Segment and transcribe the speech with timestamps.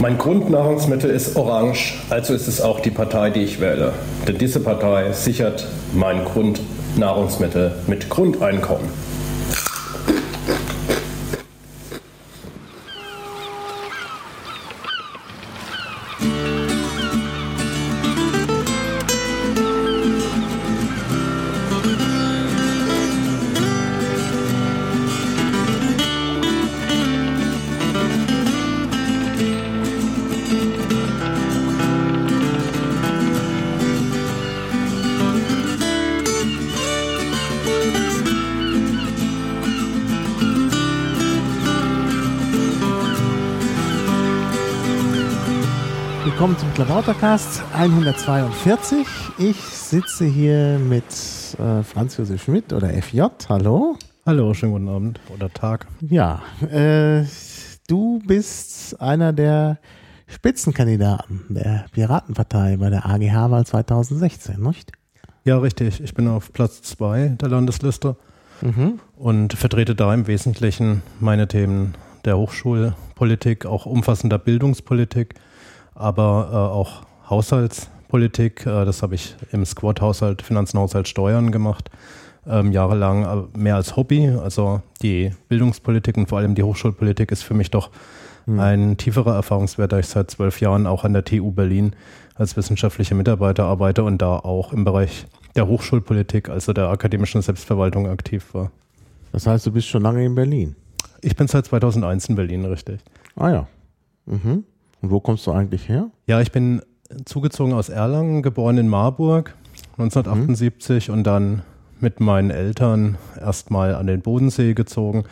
[0.00, 3.92] Mein Grundnahrungsmittel ist Orange, also ist es auch die Partei, die ich wähle.
[4.28, 8.88] Denn diese Partei sichert mein Grundnahrungsmittel mit Grundeinkommen.
[47.28, 49.06] Klabautercast 142.
[49.36, 51.04] Ich sitze hier mit
[51.58, 53.20] äh, Franz Josef Schmidt oder FJ.
[53.50, 53.96] Hallo.
[54.24, 55.86] Hallo, schönen guten Abend oder Tag.
[56.00, 57.24] Ja, äh,
[57.86, 59.78] du bist einer der
[60.26, 64.92] Spitzenkandidaten der Piratenpartei bei der AGH-Wahl 2016, nicht?
[65.44, 66.00] Ja, richtig.
[66.00, 68.16] Ich bin auf Platz 2 der Landesliste
[68.62, 69.00] mhm.
[69.16, 71.94] und vertrete da im Wesentlichen meine Themen
[72.24, 75.34] der Hochschulpolitik, auch umfassender Bildungspolitik
[75.98, 78.66] aber äh, auch Haushaltspolitik.
[78.66, 81.90] Äh, das habe ich im Squad-Haushalt, Finanzenhaushalt, Steuern gemacht.
[82.46, 84.28] Ähm, jahrelang äh, mehr als Hobby.
[84.28, 87.90] Also die Bildungspolitik und vor allem die Hochschulpolitik ist für mich doch
[88.46, 88.60] mhm.
[88.60, 91.94] ein tieferer Erfahrungswert, da ich seit zwölf Jahren auch an der TU Berlin
[92.34, 98.06] als wissenschaftlicher Mitarbeiter arbeite und da auch im Bereich der Hochschulpolitik, also der akademischen Selbstverwaltung
[98.06, 98.70] aktiv war.
[99.32, 100.76] Das heißt, du bist schon lange in Berlin?
[101.20, 103.00] Ich bin seit 2001 in Berlin, richtig.
[103.34, 103.66] Ah ja.
[104.26, 104.64] Mhm.
[105.00, 106.10] Und wo kommst du eigentlich her?
[106.26, 106.82] Ja, ich bin
[107.24, 109.54] zugezogen aus Erlangen, geboren in Marburg
[109.92, 111.14] 1978 mhm.
[111.14, 111.62] und dann
[112.00, 115.24] mit meinen Eltern erstmal an den Bodensee gezogen,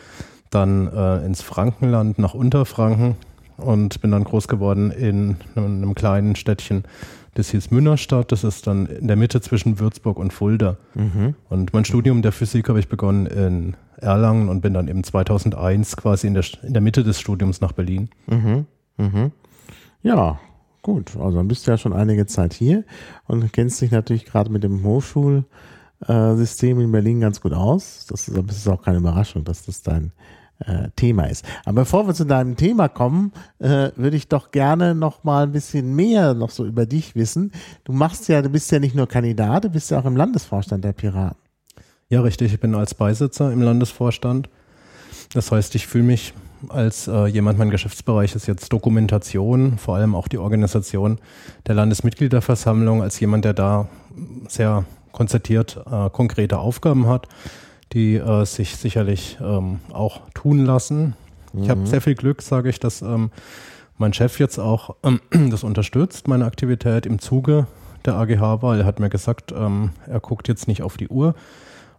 [0.51, 3.15] dann äh, ins Frankenland nach Unterfranken
[3.57, 6.85] und bin dann groß geworden in einem, kleinen Städtchen,
[7.35, 8.33] das hieß Münnerstadt.
[8.33, 10.77] Das ist dann in der Mitte zwischen Würzburg und Fulda.
[10.95, 11.35] Mhm.
[11.51, 15.97] Und mein Studium der Physik habe ich begonnen in Erlangen und bin dann eben 2001
[15.97, 18.09] quasi in der, in der Mitte des Studiums nach Berlin.
[18.27, 18.67] Mhm.
[18.97, 19.33] Mhm.
[20.03, 20.39] Ja,
[20.87, 21.17] gut.
[21.17, 22.85] Also dann bist du ja schon einige Zeit hier
[23.27, 28.07] und kennst dich natürlich gerade mit dem Hochschulsystem in Berlin ganz gut aus.
[28.09, 30.13] Das ist, das ist auch keine Überraschung, dass das dein
[30.61, 31.45] äh, Thema ist.
[31.65, 35.51] Aber bevor wir zu deinem Thema kommen, äh, würde ich doch gerne noch mal ein
[35.51, 37.51] bisschen mehr noch so über dich wissen.
[37.83, 40.85] Du machst ja, du bist ja nicht nur Kandidat, du bist ja auch im Landesvorstand
[40.85, 41.43] der Piraten.
[42.11, 42.55] Ja, richtig.
[42.55, 44.49] Ich bin als Beisitzer im Landesvorstand.
[45.35, 46.33] Das heißt, ich fühle mich
[46.69, 51.19] als äh, jemand, mein Geschäftsbereich ist jetzt Dokumentation, vor allem auch die Organisation
[51.67, 53.89] der Landesmitgliederversammlung, als jemand, der da
[54.49, 57.29] sehr konzertiert äh, konkrete Aufgaben hat,
[57.93, 61.15] die äh, sich sicherlich ähm, auch tun lassen.
[61.53, 61.63] Mhm.
[61.63, 63.31] Ich habe sehr viel Glück, sage ich, dass ähm,
[63.99, 64.97] mein Chef jetzt auch
[65.51, 67.67] das unterstützt, meine Aktivität im Zuge
[68.05, 68.81] der AGH-Wahl.
[68.81, 71.35] Er hat mir gesagt, ähm, er guckt jetzt nicht auf die Uhr.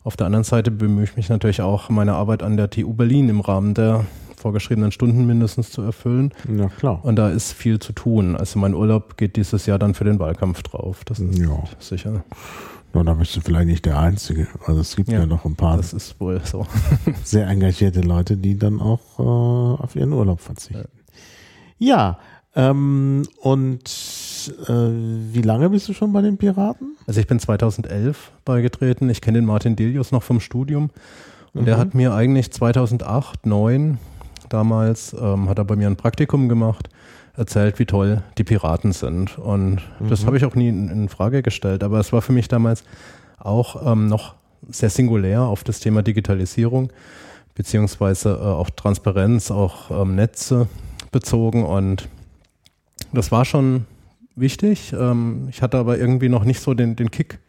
[0.07, 3.27] Auf der anderen Seite bemühe ich mich natürlich auch, meine Arbeit an der TU Berlin
[3.27, 4.05] im Rahmen der
[4.37, 6.31] vorgeschriebenen Stunden mindestens zu erfüllen.
[6.47, 7.03] Ja, klar.
[7.03, 8.37] Und da ist viel zu tun.
[8.37, 11.03] Also mein Urlaub geht dieses Jahr dann für den Wahlkampf drauf.
[11.03, 11.61] Das ist ja.
[11.79, 12.23] sicher.
[12.93, 14.47] Na, da bist du vielleicht nicht der Einzige.
[14.65, 15.75] Also es gibt ja, ja noch ein paar.
[15.75, 16.65] Das ist wohl so.
[17.25, 20.87] sehr engagierte Leute, die dann auch äh, auf ihren Urlaub verzichten.
[21.79, 22.17] Ja,
[22.55, 23.89] ja ähm, und
[24.49, 26.95] äh, wie lange bist du schon bei den Piraten?
[27.07, 29.09] Also ich bin 2011 beigetreten.
[29.09, 30.89] Ich kenne den Martin Delius noch vom Studium.
[31.53, 31.65] Und mhm.
[31.65, 33.97] der hat mir eigentlich 2008, 2009
[34.49, 36.89] damals, ähm, hat er bei mir ein Praktikum gemacht,
[37.35, 39.37] erzählt, wie toll die Piraten sind.
[39.37, 40.09] Und mhm.
[40.09, 41.83] das habe ich auch nie in, in, Frage gestellt.
[41.83, 42.83] Aber es war für mich damals
[43.37, 44.35] auch ähm, noch
[44.69, 46.91] sehr singulär auf das Thema Digitalisierung,
[47.55, 50.67] beziehungsweise äh, auch Transparenz, auch ähm, Netze
[51.11, 51.63] bezogen.
[51.63, 52.07] Und
[53.13, 53.85] das war schon
[54.39, 54.93] wichtig.
[54.97, 57.39] Ähm, ich hatte aber irgendwie noch nicht so den, den Kick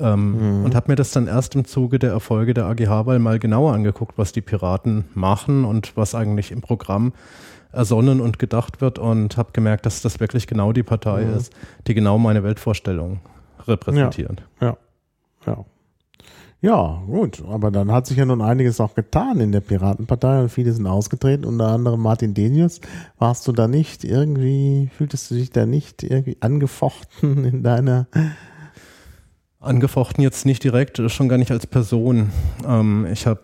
[0.00, 0.64] ähm, mhm.
[0.64, 4.16] Und habe mir das dann erst im Zuge der Erfolge der AGH-Wahl mal genauer angeguckt,
[4.16, 7.12] was die Piraten machen und was eigentlich im Programm
[7.72, 11.34] ersonnen und gedacht wird und habe gemerkt, dass das wirklich genau die Partei mhm.
[11.36, 11.52] ist,
[11.86, 13.20] die genau meine Weltvorstellung
[13.66, 14.42] repräsentiert.
[14.60, 14.76] Ja, ja,
[15.46, 15.64] ja.
[16.60, 20.48] Ja, gut, aber dann hat sich ja nun einiges auch getan in der Piratenpartei und
[20.48, 22.80] viele sind ausgetreten, unter anderem Martin Denius.
[23.16, 28.08] Warst du da nicht irgendwie, fühltest du dich da nicht irgendwie angefochten in deiner
[29.60, 32.30] Angefochten jetzt nicht direkt, schon gar nicht als Person.
[32.66, 33.40] Ähm, ich habe,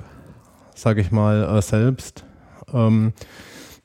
[0.74, 2.24] sage ich mal, äh, selbst
[2.72, 3.12] ähm,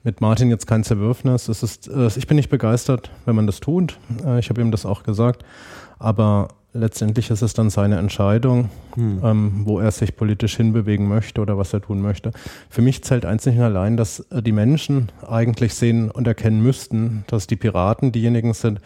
[0.03, 1.49] mit Martin jetzt kein Zerwürfnis.
[1.49, 3.97] Es ist, äh, ich bin nicht begeistert, wenn man das tut.
[4.23, 5.43] Äh, ich habe ihm das auch gesagt.
[5.97, 9.21] Aber letztendlich ist es dann seine Entscheidung, hm.
[9.23, 12.31] ähm, wo er sich politisch hinbewegen möchte oder was er tun möchte.
[12.69, 17.23] Für mich zählt einzig und allein, dass äh, die Menschen eigentlich sehen und erkennen müssten,
[17.27, 18.79] dass die Piraten diejenigen sind,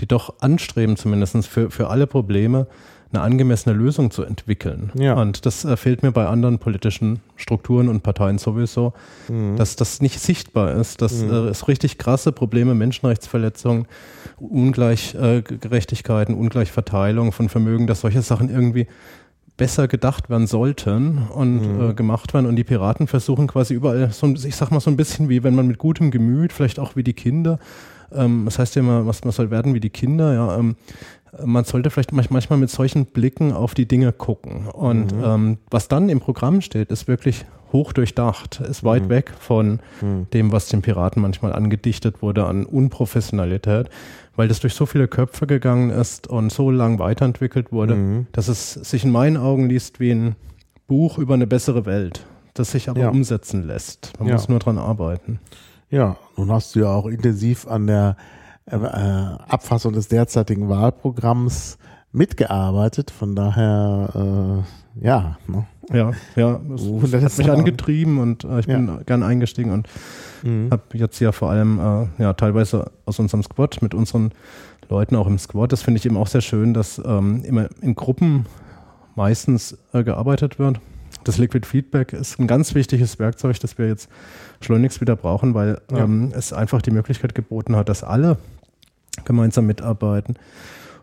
[0.00, 2.66] die doch anstreben, zumindest für, für alle Probleme,
[3.12, 4.90] eine angemessene Lösung zu entwickeln.
[4.94, 5.14] Ja.
[5.14, 8.92] Und das äh, fehlt mir bei anderen politischen Strukturen und Parteien sowieso,
[9.28, 9.56] mhm.
[9.56, 11.30] dass das nicht sichtbar ist, dass mhm.
[11.30, 13.86] äh, es richtig krasse Probleme, Menschenrechtsverletzungen,
[14.38, 18.86] Ungleichgerechtigkeiten, äh, Ungleichverteilung von Vermögen, dass solche Sachen irgendwie
[19.56, 21.90] besser gedacht werden sollten und mhm.
[21.90, 22.46] äh, gemacht werden.
[22.46, 25.54] Und die Piraten versuchen quasi überall, so, ich sag mal so ein bisschen wie wenn
[25.54, 27.58] man mit gutem Gemüt, vielleicht auch wie die Kinder,
[28.14, 30.76] ähm, das heißt ja immer, was man soll werden wie die Kinder, ja, ähm,
[31.44, 34.68] man sollte vielleicht manchmal mit solchen Blicken auf die Dinge gucken.
[34.68, 35.24] Und mhm.
[35.24, 39.08] ähm, was dann im Programm steht, ist wirklich hoch durchdacht, ist weit mhm.
[39.08, 40.26] weg von mhm.
[40.32, 43.88] dem, was den Piraten manchmal angedichtet wurde an Unprofessionalität,
[44.36, 48.26] weil das durch so viele Köpfe gegangen ist und so lang weiterentwickelt wurde, mhm.
[48.32, 50.36] dass es sich in meinen Augen liest wie ein
[50.86, 53.08] Buch über eine bessere Welt, das sich aber ja.
[53.08, 54.12] umsetzen lässt.
[54.18, 54.34] Man ja.
[54.34, 55.40] muss nur dran arbeiten.
[55.88, 58.16] Ja, nun hast du ja auch intensiv an der
[58.66, 61.78] äh, Abfassung des derzeitigen Wahlprogramms
[62.12, 63.10] mitgearbeitet.
[63.10, 64.64] Von daher,
[64.98, 65.38] äh, ja.
[65.46, 65.66] Ne?
[65.92, 69.00] Ja, ja, das, das hat mich angetrieben und äh, ich bin ja.
[69.04, 69.88] gern eingestiegen und
[70.42, 70.70] mhm.
[70.70, 74.30] habe jetzt ja vor allem äh, ja teilweise aus unserem Squad mit unseren
[74.88, 75.72] Leuten auch im Squad.
[75.72, 78.46] Das finde ich eben auch sehr schön, dass ähm, immer in Gruppen
[79.16, 80.80] meistens äh, gearbeitet wird.
[81.24, 84.08] Das Liquid Feedback ist ein ganz wichtiges Werkzeug, das wir jetzt
[84.64, 85.98] schleunigst wieder brauchen, weil ja.
[85.98, 88.38] ähm, es einfach die Möglichkeit geboten hat, dass alle
[89.24, 90.36] gemeinsam mitarbeiten.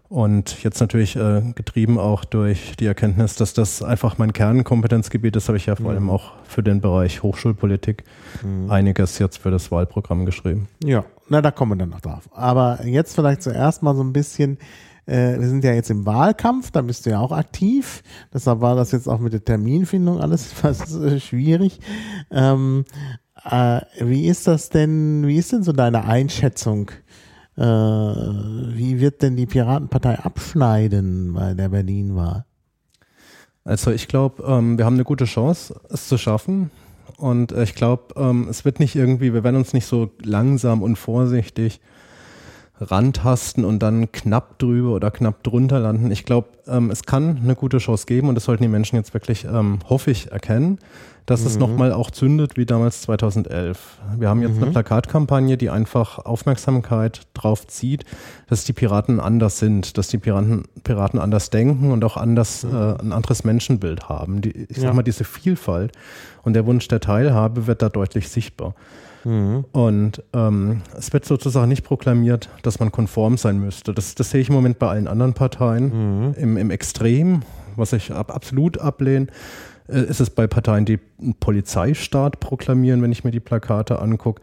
[0.09, 5.47] Und jetzt natürlich äh, getrieben auch durch die Erkenntnis, dass das einfach mein Kernkompetenzgebiet ist,
[5.49, 5.91] habe ich ja vor mhm.
[5.91, 8.03] allem auch für den Bereich Hochschulpolitik
[8.43, 8.71] mhm.
[8.71, 10.67] einiges jetzt für das Wahlprogramm geschrieben.
[10.83, 12.27] Ja, na, da kommen wir dann noch drauf.
[12.33, 14.57] Aber jetzt vielleicht zuerst mal so ein bisschen,
[15.05, 18.01] äh, wir sind ja jetzt im Wahlkampf, da bist du ja auch aktiv.
[18.33, 21.79] Deshalb war das jetzt auch mit der Terminfindung alles etwas äh, schwierig.
[22.31, 22.83] Ähm,
[23.45, 26.91] äh, wie ist das denn, wie ist denn so deine Einschätzung?
[27.57, 32.45] Äh, wie wird denn die Piratenpartei abschneiden bei der Berlin war?
[33.63, 36.71] Also ich glaube, ähm, wir haben eine gute Chance, es zu schaffen.
[37.17, 40.95] Und ich glaube, ähm, es wird nicht irgendwie, wir werden uns nicht so langsam und
[40.95, 41.81] vorsichtig
[42.79, 46.11] rantasten und dann knapp drüber oder knapp drunter landen.
[46.11, 49.13] Ich glaube, ähm, es kann eine gute Chance geben und das sollten die Menschen jetzt
[49.13, 50.79] wirklich, ähm, hoffe ich, erkennen
[51.29, 51.47] dass mhm.
[51.47, 53.99] es nochmal auch zündet wie damals 2011.
[54.17, 54.63] Wir haben jetzt mhm.
[54.63, 58.03] eine Plakatkampagne, die einfach Aufmerksamkeit drauf zieht,
[58.47, 62.75] dass die Piraten anders sind, dass die Piraten, Piraten anders denken und auch anders mhm.
[62.75, 64.41] äh, ein anderes Menschenbild haben.
[64.41, 64.93] Die, ich sag ja.
[64.93, 65.91] mal, diese Vielfalt
[66.41, 68.73] und der Wunsch der Teilhabe wird da deutlich sichtbar.
[69.23, 69.65] Mhm.
[69.71, 73.93] Und ähm, es wird sozusagen nicht proklamiert, dass man konform sein müsste.
[73.93, 76.33] Das, das sehe ich im Moment bei allen anderen Parteien mhm.
[76.33, 77.43] im, im Extrem,
[77.75, 79.27] was ich ab, absolut ablehne.
[79.89, 84.41] Äh, ist es bei Parteien, die einen Polizeistaat proklamieren, wenn ich mir die Plakate angucke.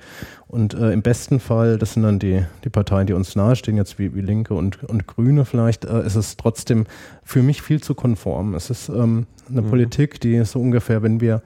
[0.48, 3.98] Und äh, im besten Fall, das sind dann die, die Parteien, die uns nahestehen, jetzt
[3.98, 6.86] wie, wie Linke und, und Grüne vielleicht, äh, ist es trotzdem
[7.22, 8.54] für mich viel zu konform.
[8.54, 9.68] Es ist ähm, eine mhm.
[9.68, 11.42] Politik, die so ungefähr, wenn wir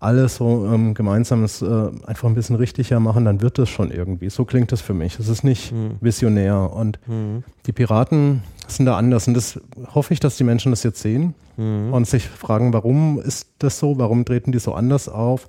[0.00, 4.30] alles so ähm, gemeinsames äh, einfach ein bisschen richtiger machen, dann wird es schon irgendwie.
[4.30, 5.18] So klingt das für mich.
[5.18, 5.96] Es ist nicht mhm.
[6.00, 6.72] visionär.
[6.72, 7.44] Und mhm.
[7.66, 9.28] die Piraten sind da anders.
[9.28, 9.60] Und das
[9.94, 11.92] hoffe ich, dass die Menschen das jetzt sehen mhm.
[11.92, 13.98] und sich fragen, warum ist das so?
[13.98, 15.48] Warum treten die so anders auf?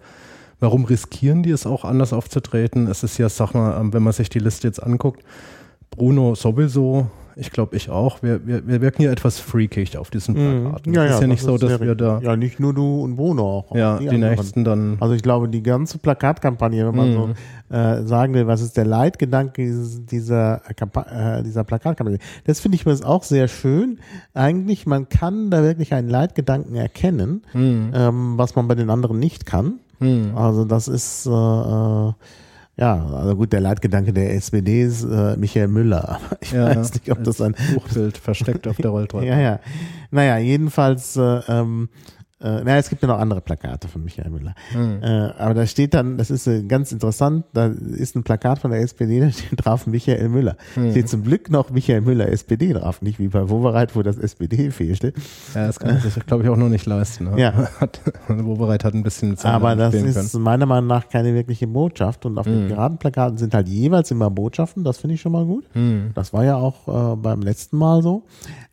[0.59, 2.87] Warum riskieren die es auch anders aufzutreten?
[2.87, 5.23] Es ist ja, sag mal, ähm, wenn man sich die Liste jetzt anguckt,
[5.91, 8.23] Bruno sowieso, ich glaube, ich auch.
[8.23, 10.61] Wir, wir, wir wirken ja etwas freakig auf diesen mhm.
[10.61, 10.93] Plakaten.
[10.93, 12.19] Ja, ja, ist ja nicht so, dass wir da.
[12.21, 13.75] Ja, nicht nur du und Bruno auch.
[13.75, 14.97] Ja, die, die nächsten dann.
[14.99, 17.35] Also ich glaube, die ganze Plakatkampagne, wenn man mhm.
[17.69, 22.75] so äh, sagen will, was ist der Leitgedanke dieses, dieser, äh, dieser Plakatkampagne, das finde
[22.75, 23.99] ich mir auch sehr schön.
[24.33, 27.91] Eigentlich, man kann da wirklich einen Leitgedanken erkennen, mhm.
[27.93, 29.79] ähm, was man bei den anderen nicht kann.
[29.99, 30.31] Mhm.
[30.35, 32.13] Also das ist äh, äh
[32.77, 36.19] ja, also gut, der Leitgedanke der SPD ist äh, Michael Müller.
[36.41, 39.25] Ich ja, weiß nicht, ob das ein Buchbild versteckt auf der Rolltreppe.
[39.27, 39.59] ja, ja.
[40.11, 41.89] Naja, jedenfalls äh, ähm,
[42.41, 44.55] äh, naja, es gibt ja noch andere Plakate von Michael Müller.
[44.73, 45.01] Mhm.
[45.01, 48.71] Äh, aber da steht dann, das ist äh, ganz interessant, da ist ein Plakat von
[48.71, 50.57] der SPD, da steht drauf Michael Müller.
[50.75, 50.91] Mhm.
[50.91, 54.69] Steht zum Glück noch Michael Müller SPD drauf, nicht wie bei Wovereit, wo das SPD
[54.71, 55.13] fehlte.
[55.53, 57.31] Ja, das kann man sich, glaube ich, auch noch nicht leisten.
[57.31, 57.39] Ne?
[57.39, 57.53] Ja.
[57.79, 60.43] Hat, Wovereit hat ein bisschen Zeit Aber das ist können.
[60.43, 62.51] meiner Meinung nach keine wirkliche Botschaft und auf mhm.
[62.51, 65.65] den geraden Plakaten sind halt jeweils immer Botschaften, das finde ich schon mal gut.
[65.73, 66.11] Mhm.
[66.15, 68.23] Das war ja auch äh, beim letzten Mal so.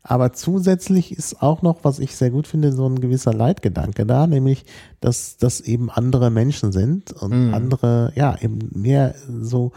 [0.03, 4.27] Aber zusätzlich ist auch noch, was ich sehr gut finde, so ein gewisser Leitgedanke da,
[4.27, 4.65] nämlich,
[5.01, 7.55] dass das eben andere Menschen sind und mhm.
[7.55, 9.73] andere, ja, eben mehr so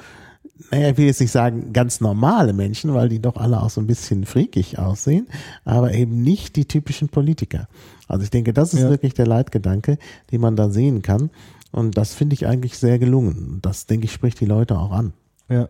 [0.71, 3.81] naja, ich will jetzt nicht sagen ganz normale Menschen, weil die doch alle auch so
[3.81, 5.27] ein bisschen freakig aussehen,
[5.65, 7.67] aber eben nicht die typischen Politiker.
[8.07, 8.89] Also ich denke, das ist ja.
[8.89, 9.97] wirklich der Leitgedanke,
[10.31, 11.29] den man da sehen kann.
[11.71, 13.59] Und das finde ich eigentlich sehr gelungen.
[13.61, 15.13] Das, denke ich, spricht die Leute auch an.
[15.47, 15.69] Ja,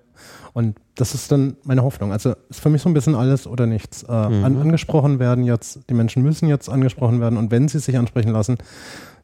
[0.53, 2.11] und das ist dann meine Hoffnung.
[2.11, 4.03] Also ist für mich so ein bisschen alles oder nichts.
[4.03, 4.45] Äh, mhm.
[4.45, 8.31] an, angesprochen werden jetzt, die Menschen müssen jetzt angesprochen werden und wenn sie sich ansprechen
[8.31, 8.57] lassen,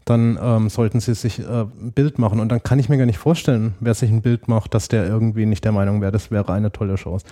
[0.05, 2.39] dann ähm, sollten sie sich äh, ein Bild machen.
[2.39, 5.05] Und dann kann ich mir gar nicht vorstellen, wer sich ein Bild macht, dass der
[5.05, 7.25] irgendwie nicht der Meinung wäre, das wäre eine tolle Chance.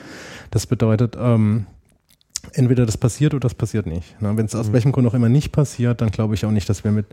[0.52, 1.66] Das bedeutet, ähm,
[2.54, 4.16] entweder das passiert oder das passiert nicht.
[4.20, 4.74] Wenn es aus mhm.
[4.74, 7.08] welchem Grund auch immer nicht passiert, dann glaube ich auch nicht, dass wir mit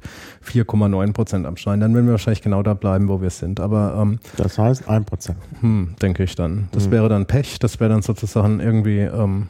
[0.47, 1.81] 4,9 Prozent abschneiden.
[1.81, 3.61] Dann werden wir wahrscheinlich genau da bleiben, wo wir sind.
[3.61, 5.39] Aber ähm, das heißt 1 Prozent.
[5.61, 6.69] Hm, denke ich dann.
[6.73, 6.93] Das mhm.
[6.93, 7.59] wäre dann Pech.
[7.59, 9.49] Das wäre dann sozusagen irgendwie, ähm,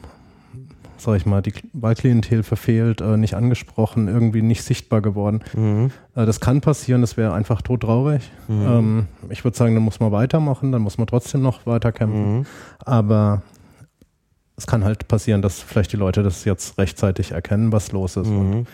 [0.97, 5.41] sag ich mal, die Wahlklientel verfehlt, äh, nicht angesprochen, irgendwie nicht sichtbar geworden.
[5.55, 5.91] Mhm.
[6.15, 7.01] Äh, das kann passieren.
[7.01, 8.31] Das wäre einfach todtraurig.
[8.47, 8.65] Mhm.
[8.67, 10.71] Ähm, ich würde sagen, dann muss man weitermachen.
[10.71, 12.39] Dann muss man trotzdem noch weiter kämpfen.
[12.39, 12.45] Mhm.
[12.79, 13.41] Aber
[14.57, 18.27] es kann halt passieren, dass vielleicht die Leute das jetzt rechtzeitig erkennen, was los ist
[18.27, 18.39] mhm.
[18.39, 18.67] und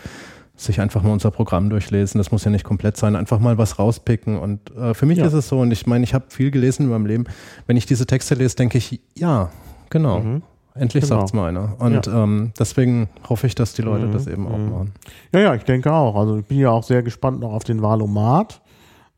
[0.56, 2.18] sich einfach mal unser Programm durchlesen.
[2.18, 4.38] Das muss ja nicht komplett sein, einfach mal was rauspicken.
[4.38, 5.26] Und äh, für mich ja.
[5.26, 7.24] ist es so, und ich meine, ich habe viel gelesen in meinem Leben.
[7.66, 9.50] Wenn ich diese Texte lese, denke ich, ja,
[9.90, 10.20] genau.
[10.20, 10.42] Mhm.
[10.76, 11.16] Endlich genau.
[11.16, 11.76] sagt es mal einer.
[11.78, 12.22] Und ja.
[12.22, 14.12] ähm, deswegen hoffe ich, dass die Leute mhm.
[14.12, 14.70] das eben auch mhm.
[14.70, 14.92] machen.
[15.32, 16.16] Ja, ja, ich denke auch.
[16.16, 18.60] Also ich bin ja auch sehr gespannt noch auf den Wahlomat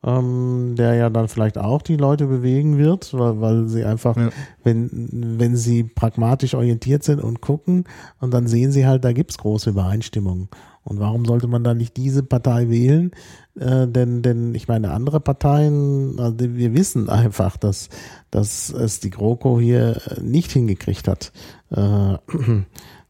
[0.05, 4.31] ähm, der ja dann vielleicht auch die Leute bewegen wird, weil, weil sie einfach, ja.
[4.63, 7.85] wenn, wenn sie pragmatisch orientiert sind und gucken
[8.21, 10.49] und dann sehen sie halt, da gibt's große Übereinstimmungen.
[10.85, 13.11] Und warum sollte man dann nicht diese Partei wählen?
[13.59, 17.89] Äh, denn, denn ich meine, andere Parteien, also wir wissen einfach, dass,
[18.31, 21.33] dass es die GroKo hier nicht hingekriegt hat,
[21.71, 22.19] äh,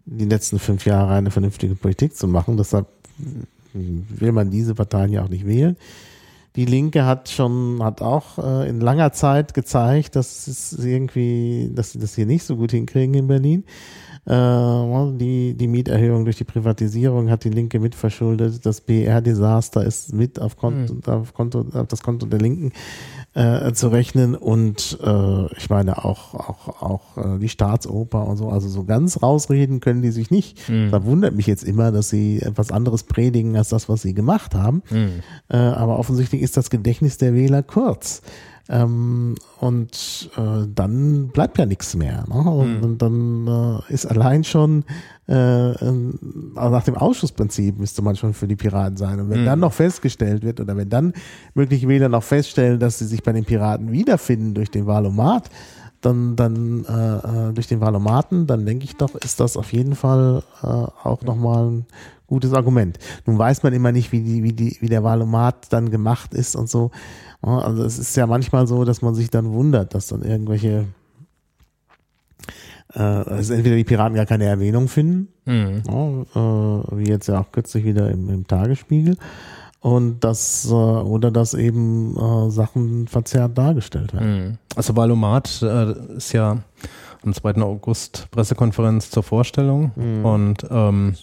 [0.07, 2.57] die letzten fünf Jahre eine vernünftige Politik zu machen.
[2.57, 2.87] Deshalb
[3.75, 5.77] will man diese Parteien ja auch nicht wählen.
[6.57, 11.93] Die Linke hat schon, hat auch äh, in langer Zeit gezeigt, dass es irgendwie, dass
[11.93, 13.65] sie das hier nicht so gut hinkriegen in Berlin.
[14.25, 18.65] Äh, die, die Mieterhöhung durch die Privatisierung hat die Linke mitverschuldet.
[18.65, 21.03] Das BR-Desaster ist mit auf, Konto, mhm.
[21.07, 22.73] auf, Konto, auf das Konto der Linken
[23.37, 28.49] äh, zu rechnen und äh, ich meine auch auch auch äh, die Staatsoper und so
[28.49, 30.91] also so ganz rausreden können die sich nicht mhm.
[30.91, 34.55] da wundert mich jetzt immer dass sie etwas anderes predigen als das was sie gemacht
[34.55, 35.23] haben mhm.
[35.51, 38.23] äh, aber offensichtlich ist das Gedächtnis der Wähler kurz
[38.69, 42.25] ähm, und äh, dann bleibt ja nichts mehr.
[42.29, 42.51] Ne?
[42.51, 42.83] Und, mhm.
[42.83, 43.47] und dann
[43.89, 44.85] äh, ist allein schon
[45.29, 45.75] äh, also
[46.55, 49.21] nach dem Ausschussprinzip müsste man schon für die Piraten sein.
[49.21, 49.47] Und wenn mhm.
[49.47, 51.13] dann noch festgestellt wird oder wenn dann
[51.55, 55.51] mögliche Wähler noch feststellen, dass sie sich bei den Piraten wiederfinden durch den Wahlomat,
[56.01, 59.95] dann, dann äh, äh, durch den Wahlomaten, dann denke ich doch, ist das auf jeden
[59.97, 61.87] Fall äh, auch nochmal ein
[62.27, 62.99] gutes Argument.
[63.25, 66.55] Nun weiß man immer nicht, wie, die, wie, die, wie der Wahlomat dann gemacht ist
[66.55, 66.91] und so.
[67.43, 70.87] Also es ist ja manchmal so, dass man sich dann wundert, dass dann irgendwelche
[72.95, 75.83] äh, also entweder die Piraten gar keine Erwähnung finden, mhm.
[75.87, 79.17] ja, äh, wie jetzt ja auch kürzlich wieder im, im Tagesspiegel,
[79.81, 84.49] und das äh, oder dass eben äh, Sachen verzerrt dargestellt werden.
[84.49, 84.59] Mhm.
[84.75, 86.59] Also Valomat äh, ist ja
[87.23, 87.57] am 2.
[87.63, 90.25] August Pressekonferenz zur Vorstellung mhm.
[90.25, 91.15] und ähm,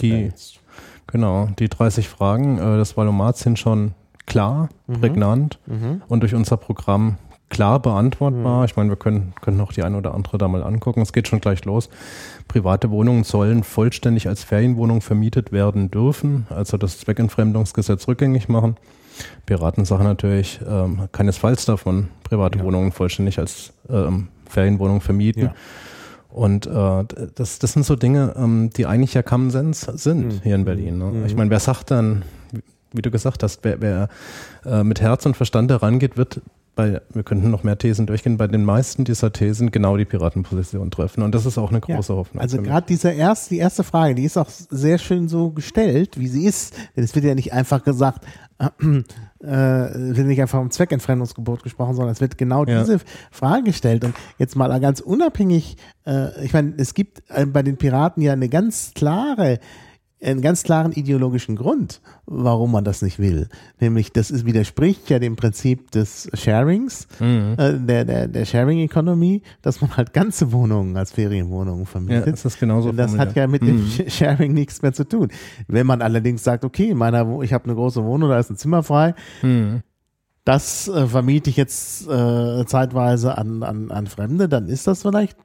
[0.00, 0.32] die
[1.06, 3.92] genau die 30 Fragen äh, des Valomats sind schon
[4.28, 5.00] klar, mhm.
[5.00, 6.02] prägnant mhm.
[6.06, 7.16] und durch unser Programm
[7.48, 8.58] klar beantwortbar.
[8.58, 8.64] Mhm.
[8.66, 11.00] Ich meine, wir können, können noch die eine oder andere da mal angucken.
[11.00, 11.88] Es geht schon gleich los.
[12.46, 18.76] Private Wohnungen sollen vollständig als Ferienwohnung vermietet werden dürfen, also das Zweckentfremdungsgesetz rückgängig machen.
[19.46, 22.64] Piraten sagen natürlich ähm, keinesfalls davon, private ja.
[22.64, 25.42] Wohnungen vollständig als ähm, Ferienwohnung vermieten.
[25.42, 25.54] Ja.
[26.28, 27.04] Und äh,
[27.34, 30.40] das, das sind so Dinge, ähm, die eigentlich ja Common Sense sind mhm.
[30.42, 30.98] hier in Berlin.
[30.98, 31.04] Ne?
[31.06, 31.26] Mhm.
[31.26, 32.22] Ich meine, wer sagt dann,
[32.92, 34.08] wie du gesagt hast, wer, wer
[34.64, 36.40] äh, mit Herz und Verstand herangeht, wird
[36.78, 40.92] bei, wir könnten noch mehr Thesen durchgehen, bei den meisten dieser Thesen genau die Piratenposition
[40.92, 41.24] treffen.
[41.24, 42.40] Und das ist auch eine große ja, Hoffnung.
[42.40, 46.28] Also gerade diese erste, die erste Frage, die ist auch sehr schön so gestellt, wie
[46.28, 46.76] sie ist.
[46.96, 48.24] Denn es wird ja nicht einfach gesagt,
[48.58, 48.64] äh,
[49.40, 52.78] äh, wird nicht einfach um Zweckentfremdungsgebot gesprochen, sondern es wird genau ja.
[52.78, 53.00] diese
[53.32, 54.04] Frage gestellt.
[54.04, 58.34] Und jetzt mal ganz unabhängig, äh, ich meine, es gibt äh, bei den Piraten ja
[58.34, 59.58] eine ganz klare
[60.22, 63.48] einen ganz klaren ideologischen Grund, warum man das nicht will.
[63.80, 67.54] Nämlich, das ist, widerspricht ja dem Prinzip des Sharings, mhm.
[67.56, 72.26] äh, der, der, der Sharing Economy, dass man halt ganze Wohnungen als Ferienwohnungen vermietet.
[72.26, 72.92] Ja, das ist genauso.
[72.92, 73.88] Das hat ja mit mhm.
[73.96, 75.28] dem Sharing nichts mehr zu tun.
[75.68, 78.82] Wenn man allerdings sagt, okay, meiner, ich habe eine große Wohnung, da ist ein Zimmer
[78.82, 79.82] frei, mhm.
[80.44, 85.36] Das äh, vermiete ich jetzt äh, zeitweise an, an, an Fremde, dann ist das vielleicht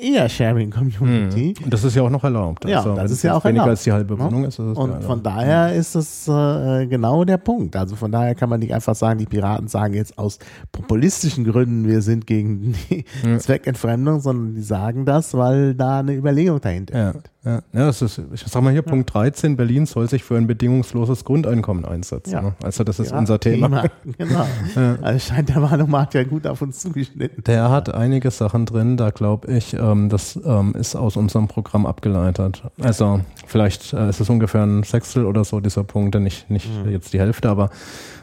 [0.00, 1.54] eher Sharing Community.
[1.58, 1.64] Mhm.
[1.64, 2.64] Und das ist ja auch noch erlaubt.
[2.64, 3.70] Ja, also, das ist ja auch weniger erlaubt.
[3.70, 4.58] als die halbe Wohnung ist.
[4.58, 7.76] ist und von daher ist es äh, genau der Punkt.
[7.76, 10.38] Also von daher kann man nicht einfach sagen, die Piraten sagen jetzt aus
[10.72, 13.38] populistischen Gründen, wir sind gegen die mhm.
[13.38, 17.10] Zweckentfremdung, sondern die sagen das, weil da eine Überlegung dahinter ja.
[17.10, 17.30] liegt.
[17.48, 18.90] Ja, ja das ist, ich sag mal hier, ja.
[18.90, 22.32] Punkt 13, Berlin soll sich für ein bedingungsloses Grundeinkommen einsetzen.
[22.32, 22.42] Ja.
[22.42, 22.54] Ne?
[22.62, 23.68] Also das ist ja, unser Thema.
[23.68, 23.84] Thema.
[24.18, 24.46] Genau.
[24.74, 24.98] ja.
[25.00, 27.44] Also scheint der Wahlomat ja gut auf uns zugeschnitten.
[27.44, 31.86] Der hat einige Sachen drin, da glaube ich, ähm, das ähm, ist aus unserem Programm
[31.86, 32.62] abgeleitet.
[32.80, 36.90] Also vielleicht äh, ist es ungefähr ein Sechstel oder so dieser Punkte, nicht, nicht mhm.
[36.90, 37.70] jetzt die Hälfte, aber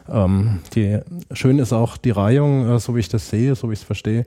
[0.10, 1.00] ähm, die,
[1.32, 3.86] schön ist auch die Reihung, äh, so wie ich das sehe, so wie ich es
[3.86, 4.26] verstehe,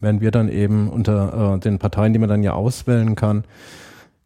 [0.00, 3.44] werden wir dann eben unter äh, den Parteien, die man dann ja auswählen kann,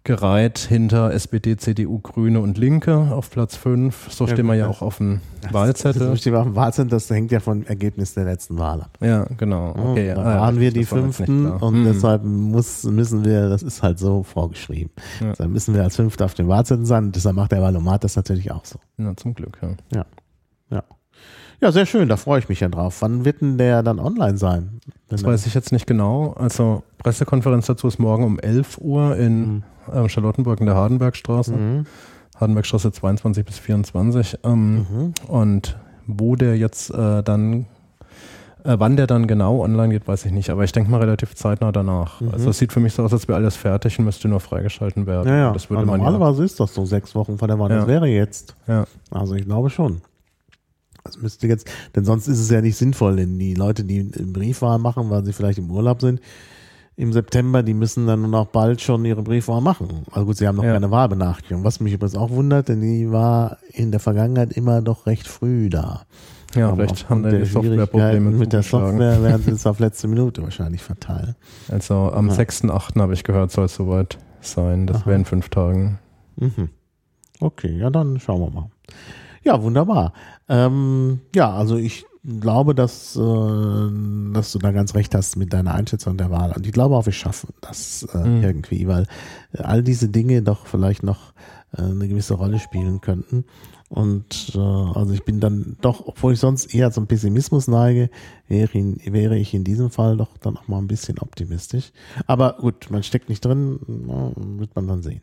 [0.04, 4.12] gereiht hinter SPD, CDU, Grüne und Linke auf Platz 5.
[4.12, 5.20] So stehen wir ja auch auf dem
[5.50, 6.08] Wahlzettel.
[6.08, 8.98] So stehen wir auf dem Wahlzettel, das hängt ja vom Ergebnis der letzten Wahl ab.
[9.00, 9.74] Ja, genau.
[9.74, 11.84] Okay, da ah, waren ja, wir die Fünften und mhm.
[11.86, 14.92] deshalb muss, müssen wir, das ist halt so vorgeschrieben.
[15.20, 15.30] Ja.
[15.30, 18.14] Deshalb müssen wir als Fünfte auf dem Wahlzettel sein und deshalb macht der Wahlomat das
[18.14, 18.78] natürlich auch so.
[18.98, 19.70] Ja, zum Glück, ja.
[19.94, 20.06] Ja.
[20.70, 20.84] Ja.
[21.62, 23.00] Ja, sehr schön, da freue ich mich ja drauf.
[23.00, 24.80] Wann wird denn der dann online sein?
[25.08, 26.34] Das weiß ich jetzt nicht genau.
[26.36, 29.62] Also Pressekonferenz dazu ist morgen um 11 Uhr in mhm
[29.92, 31.52] äh, Charlottenburg in der Hardenbergstraße.
[31.52, 31.86] Mhm.
[32.36, 34.38] Hardenbergstraße 22 bis 24.
[34.44, 35.14] Ähm, mhm.
[35.28, 37.66] Und wo der jetzt äh, dann,
[38.64, 40.50] äh, wann der dann genau online geht, weiß ich nicht.
[40.50, 42.20] Aber ich denke mal relativ zeitnah danach.
[42.20, 42.30] Mhm.
[42.30, 45.06] Also es sieht für mich so aus, als wäre alles fertig und müsste nur freigeschalten
[45.06, 45.28] werden.
[45.28, 45.52] Ja, ja.
[45.52, 46.44] Das würde man normalerweise ja.
[46.44, 47.70] ist das so sechs Wochen vor der Wahl.
[47.70, 47.78] Ja.
[47.78, 48.56] Das wäre jetzt.
[48.66, 48.84] Ja.
[49.10, 50.00] Also ich glaube schon.
[51.04, 54.78] Das müsste jetzt, denn sonst ist es ja nicht sinnvoll, denn die Leute, die Briefwahl
[54.78, 56.18] machen, weil sie vielleicht im Urlaub sind,
[56.96, 60.04] im September, die müssen dann noch bald schon ihre Briefwahl machen.
[60.12, 60.74] Also gut, sie haben noch ja.
[60.74, 61.64] keine Wahlbenachrichtigung.
[61.64, 65.68] Was mich übrigens auch wundert, denn die war in der Vergangenheit immer doch recht früh
[65.70, 66.02] da.
[66.54, 70.42] Ja, Aber vielleicht haben die Softwareprobleme mit der Software werden sie es auf letzte Minute
[70.42, 71.34] wahrscheinlich verteilen.
[71.68, 72.34] Also am ja.
[72.34, 73.00] 6.8.
[73.00, 74.86] habe ich gehört, soll es soweit sein.
[74.86, 75.98] Das wäre in fünf Tagen.
[76.36, 76.70] Mhm.
[77.40, 78.70] Okay, ja, dann schauen wir mal.
[79.42, 80.12] Ja, wunderbar.
[80.48, 83.20] Ähm, ja, also ich glaube, dass, äh,
[84.32, 86.52] dass du da ganz recht hast mit deiner Einschätzung der Wahl.
[86.52, 88.42] Und ich glaube auch, wir schaffen das äh, mhm.
[88.42, 89.06] irgendwie, weil
[89.52, 91.32] all diese Dinge doch vielleicht noch
[91.76, 93.44] äh, eine gewisse Rolle spielen könnten.
[93.90, 98.10] Und äh, also ich bin dann doch, obwohl ich sonst eher zum Pessimismus neige,
[98.48, 101.92] wäre, in, wäre ich in diesem Fall doch dann auch mal ein bisschen optimistisch.
[102.26, 105.20] Aber gut, man steckt nicht drin, na, wird man dann sehen.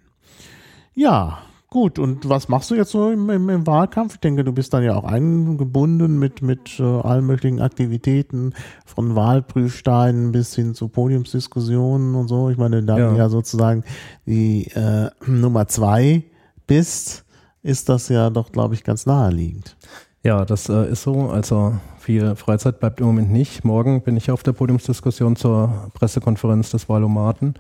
[0.94, 1.40] Ja,
[1.74, 4.16] Gut, und was machst du jetzt so im, im, im, Wahlkampf?
[4.16, 8.54] Ich denke, du bist dann ja auch eingebunden mit, mit äh, allen möglichen Aktivitäten,
[8.86, 12.50] von Wahlprüfsteinen bis hin zu Podiumsdiskussionen und so.
[12.50, 13.10] Ich meine, da ja.
[13.10, 13.86] du ja sozusagen
[14.26, 16.26] die äh, Nummer zwei
[16.68, 17.24] bist,
[17.64, 19.78] ist das ja doch, glaube ich, ganz naheliegend.
[20.24, 21.30] Ja, das äh, ist so.
[21.30, 23.64] Also viel Freizeit bleibt im Moment nicht.
[23.64, 27.54] Morgen bin ich auf der Podiumsdiskussion zur Pressekonferenz des Wahlomaten.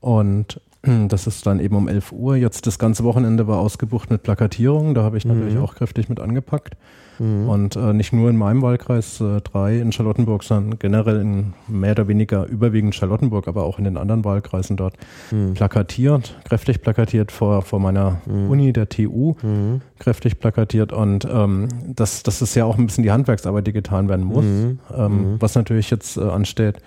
[0.00, 0.60] Und
[1.08, 2.36] das ist dann eben um 11 Uhr.
[2.36, 4.94] Jetzt das ganze Wochenende war ausgebucht mit Plakatierung.
[4.94, 5.62] Da habe ich natürlich mhm.
[5.62, 6.74] auch kräftig mit angepackt.
[7.18, 7.48] Mhm.
[7.48, 11.92] Und äh, nicht nur in meinem Wahlkreis 3 äh, in Charlottenburg, sondern generell in mehr
[11.92, 14.94] oder weniger überwiegend Charlottenburg, aber auch in den anderen Wahlkreisen dort
[15.30, 15.54] mhm.
[15.54, 18.50] plakatiert, kräftig plakatiert vor, vor meiner mhm.
[18.50, 19.80] Uni, der TU, mhm.
[19.98, 20.92] kräftig plakatiert.
[20.92, 24.44] Und ähm, das, das ist ja auch ein bisschen die Handwerksarbeit, die getan werden muss.
[24.44, 24.78] Mhm.
[24.96, 26.78] Ähm, was natürlich jetzt äh, ansteht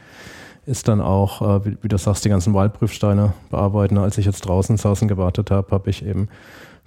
[0.66, 3.98] ist dann auch, äh, wie, wie, du sagst, die ganzen Wahlprüfsteine bearbeiten.
[3.98, 6.30] Als ich jetzt draußen saß und gewartet habe, habe ich eben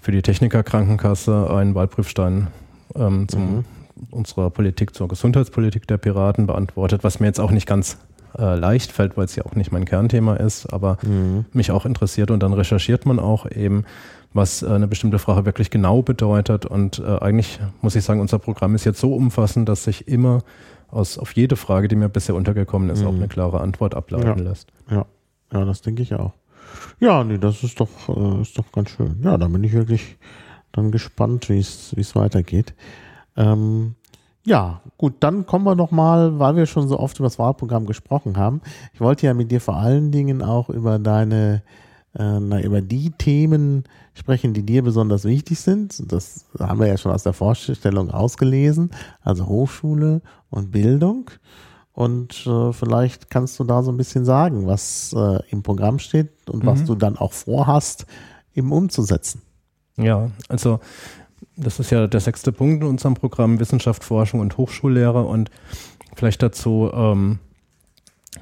[0.00, 2.48] für die Technikerkrankenkasse einen Wahlprüfstein
[2.94, 3.64] ähm, zum mhm.
[4.10, 7.98] unserer Politik, zur Gesundheitspolitik der Piraten beantwortet, was mir jetzt auch nicht ganz
[8.38, 11.46] äh, leicht fällt, weil es ja auch nicht mein Kernthema ist, aber mhm.
[11.52, 13.84] mich auch interessiert und dann recherchiert man auch eben,
[14.32, 18.38] was äh, eine bestimmte Frage wirklich genau bedeutet und äh, eigentlich muss ich sagen, unser
[18.38, 20.42] Programm ist jetzt so umfassend, dass sich immer
[20.94, 23.06] aus, auf jede Frage, die mir bisher untergekommen ist, mhm.
[23.08, 24.50] auch eine klare Antwort ableiten ja.
[24.50, 24.68] lässt.
[24.90, 25.06] Ja,
[25.52, 26.32] ja, das denke ich auch.
[27.00, 29.20] Ja, nee, das ist doch, äh, ist doch ganz schön.
[29.22, 30.16] Ja, da bin ich wirklich
[30.72, 32.74] dann gespannt, wie es weitergeht.
[33.36, 33.94] Ähm,
[34.46, 37.86] ja, gut, dann kommen wir noch mal, weil wir schon so oft über das Wahlprogramm
[37.86, 38.60] gesprochen haben.
[38.92, 41.62] Ich wollte ja mit dir vor allen Dingen auch über deine
[42.18, 46.12] äh, na, über die Themen sprechen, die dir besonders wichtig sind.
[46.12, 48.90] Das haben wir ja schon aus der Vorstellung ausgelesen,
[49.22, 51.30] also Hochschule und Bildung.
[51.92, 56.30] Und äh, vielleicht kannst du da so ein bisschen sagen, was äh, im Programm steht
[56.50, 56.66] und mhm.
[56.66, 58.06] was du dann auch vorhast,
[58.54, 59.42] eben umzusetzen.
[59.96, 60.80] Ja, also
[61.56, 65.50] das ist ja der sechste Punkt in unserem Programm Wissenschaft, Forschung und Hochschullehre und
[66.16, 67.38] vielleicht dazu ähm,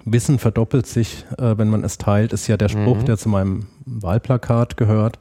[0.05, 3.05] Wissen verdoppelt sich, äh, wenn man es teilt, ist ja der Spruch, mhm.
[3.05, 5.18] der zu meinem Wahlplakat gehört.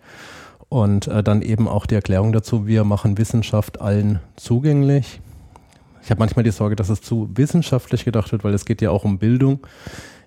[0.69, 5.19] Und äh, dann eben auch die Erklärung dazu, wir machen Wissenschaft allen zugänglich.
[6.03, 8.89] Ich habe manchmal die Sorge, dass es zu wissenschaftlich gedacht wird, weil es geht ja
[8.89, 9.59] auch um Bildung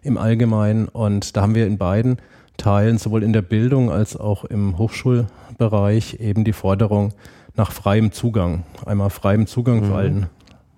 [0.02, 0.86] im Allgemeinen.
[0.88, 2.18] Und da haben wir in beiden
[2.56, 7.12] Teilen, sowohl in der Bildung als auch im Hochschulbereich, eben die Forderung
[7.56, 8.64] nach freiem Zugang.
[8.84, 9.84] Einmal freiem Zugang mhm.
[9.86, 10.26] für allen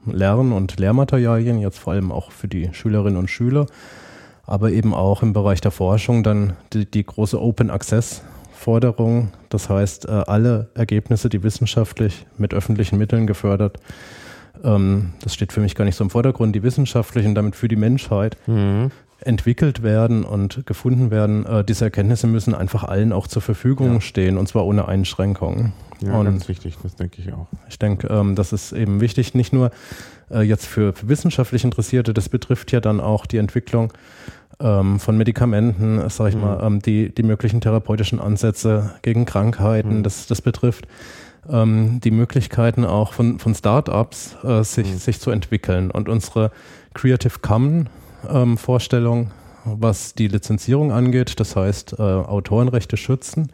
[0.06, 3.66] Lern- und Lehrmaterialien, jetzt vor allem auch für die Schülerinnen und Schüler,
[4.44, 9.32] aber eben auch im Bereich der Forschung dann die, die große Open Access Forderung.
[9.48, 13.78] Das heißt, äh, alle Ergebnisse, die wissenschaftlich mit öffentlichen Mitteln gefördert,
[14.64, 17.68] ähm, das steht für mich gar nicht so im Vordergrund, die wissenschaftlich und damit für
[17.68, 18.90] die Menschheit mhm.
[19.20, 24.00] Entwickelt werden und gefunden werden, äh, diese Erkenntnisse müssen einfach allen auch zur Verfügung ja.
[24.00, 25.72] stehen und zwar ohne Einschränkungen.
[26.00, 27.46] Ja, und ganz wichtig, das denke ich auch.
[27.68, 29.70] Ich denke, ähm, das ist eben wichtig, nicht nur
[30.30, 33.92] äh, jetzt für, für, wissenschaftlich Interessierte, das betrifft ja dann auch die Entwicklung
[34.60, 36.40] ähm, von Medikamenten, sag ich mhm.
[36.42, 40.02] mal, ähm, die, die möglichen therapeutischen Ansätze gegen Krankheiten, mhm.
[40.02, 40.86] das, das betrifft
[41.48, 44.98] ähm, die Möglichkeiten auch von, von Startups äh, sich, mhm.
[44.98, 45.90] sich zu entwickeln.
[45.90, 46.50] Und unsere
[46.94, 47.88] Creative Commons
[48.30, 49.30] ähm, Vorstellung,
[49.64, 53.52] was die Lizenzierung angeht, das heißt äh, Autorenrechte schützen,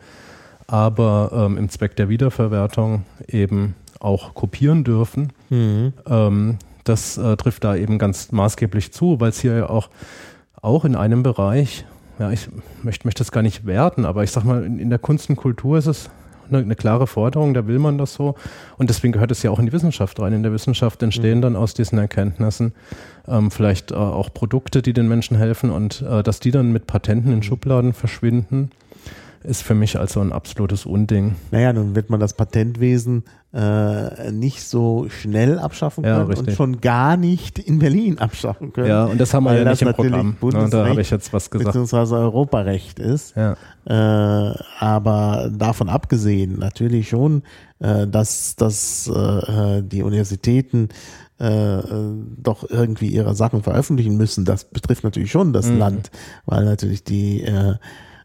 [0.67, 5.33] aber ähm, im Zweck der Wiederverwertung eben auch kopieren dürfen.
[5.51, 5.93] Mhm.
[6.07, 9.89] Ähm, das äh, trifft da eben ganz maßgeblich zu, weil es hier ja auch,
[10.61, 11.85] auch in einem Bereich,
[12.19, 12.49] ja, ich
[12.83, 15.37] möchte, möchte das gar nicht werten, aber ich sag mal, in, in der Kunst und
[15.37, 16.11] Kultur ist es
[16.53, 18.35] eine, eine, klare Forderung, da will man das so.
[18.79, 20.33] Und deswegen gehört es ja auch in die Wissenschaft rein.
[20.33, 21.43] In der Wissenschaft entstehen mhm.
[21.43, 22.73] dann aus diesen Erkenntnissen
[23.29, 26.87] ähm, vielleicht äh, auch Produkte, die den Menschen helfen und äh, dass die dann mit
[26.87, 28.71] Patenten in Schubladen verschwinden
[29.44, 31.37] ist für mich also ein absolutes Unding.
[31.50, 36.81] Naja, nun wird man das Patentwesen äh, nicht so schnell abschaffen können ja, und schon
[36.81, 38.88] gar nicht in Berlin abschaffen können.
[38.88, 40.37] Ja, und das haben wir ja nicht im Programm.
[40.40, 41.66] Ja, da habe ich jetzt was gesagt.
[41.66, 43.35] Beziehungsweise Europarecht ist.
[43.37, 43.57] Ja.
[43.85, 47.42] Äh, aber davon abgesehen, natürlich schon,
[47.81, 50.88] äh, dass, dass äh, die Universitäten
[51.38, 51.78] äh,
[52.42, 54.44] doch irgendwie ihre Sachen veröffentlichen müssen.
[54.44, 55.78] Das betrifft natürlich schon das mhm.
[55.78, 56.11] Land,
[56.46, 57.44] weil natürlich die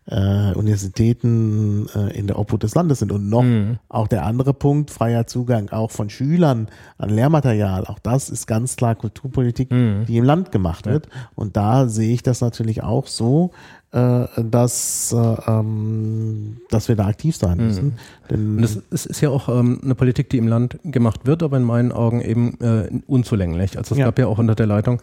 [0.08, 3.12] äh, Universitäten äh, in der Obhut des Landes sind.
[3.12, 3.78] Und noch mhm.
[3.90, 6.68] auch der andere Punkt, freier Zugang auch von Schülern
[6.98, 7.86] an Lehrmaterial.
[7.86, 10.06] Auch das ist ganz klar Kulturpolitik, mhm.
[10.08, 11.08] die im Land gemacht wird.
[11.36, 13.52] Und da sehe ich das natürlich auch so,
[13.92, 15.18] äh, dass, äh,
[15.48, 17.86] ähm, dass wir da aktiv sein müssen.
[17.86, 17.94] Mhm.
[18.30, 21.58] Denn das ist, ist ja auch ähm, eine Politik, die im Land gemacht wird, aber
[21.58, 23.78] in meinen Augen eben äh, unzulänglich.
[23.78, 24.06] Also es ja.
[24.06, 25.02] gab ja auch unter der Leitung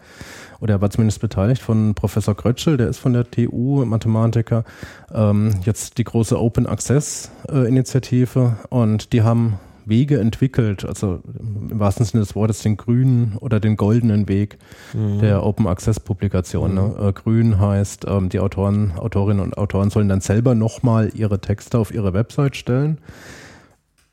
[0.59, 4.63] oder er war zumindest beteiligt von Professor Krötschel, der ist von der TU, Mathematiker,
[5.13, 11.79] ähm, jetzt die große Open Access äh, Initiative und die haben Wege entwickelt, also im
[11.79, 14.57] wahrsten Sinne des Wortes den grünen oder den goldenen Weg
[14.93, 15.19] mhm.
[15.19, 16.73] der Open Access Publikation.
[16.73, 16.81] Ne?
[16.81, 17.03] Mhm.
[17.03, 17.09] Ne?
[17.09, 21.77] Äh, grün heißt, ähm, die Autoren, Autorinnen und Autoren sollen dann selber nochmal ihre Texte
[21.77, 22.97] auf ihre Website stellen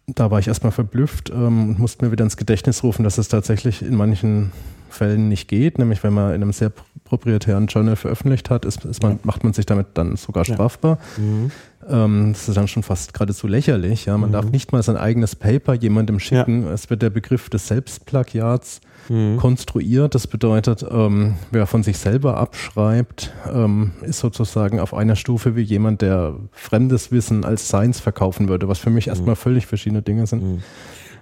[0.07, 3.29] da war ich erstmal verblüfft ähm, und musste mir wieder ins Gedächtnis rufen, dass es
[3.29, 4.53] tatsächlich in manchen
[4.91, 6.71] Fällen nicht geht, nämlich wenn man in einem sehr
[7.05, 10.99] proprietären Journal veröffentlicht hat, ist, ist man, macht man sich damit dann sogar strafbar.
[11.17, 11.23] Ja.
[11.23, 11.51] Mhm.
[11.89, 14.05] Ähm, das ist dann schon fast geradezu lächerlich.
[14.05, 14.17] Ja?
[14.19, 14.35] Man mhm.
[14.35, 16.65] darf nicht mal sein eigenes Paper jemandem schicken.
[16.65, 16.73] Ja.
[16.73, 19.37] Es wird der Begriff des Selbstplagiats mhm.
[19.37, 20.15] konstruiert.
[20.15, 25.63] Das bedeutet, ähm, wer von sich selber abschreibt, ähm, ist sozusagen auf einer Stufe wie
[25.63, 29.11] jemand, der fremdes Wissen als Science verkaufen würde, was für mich mhm.
[29.11, 30.43] erstmal völlig verschiedene Dinge sind.
[30.43, 30.63] Mhm.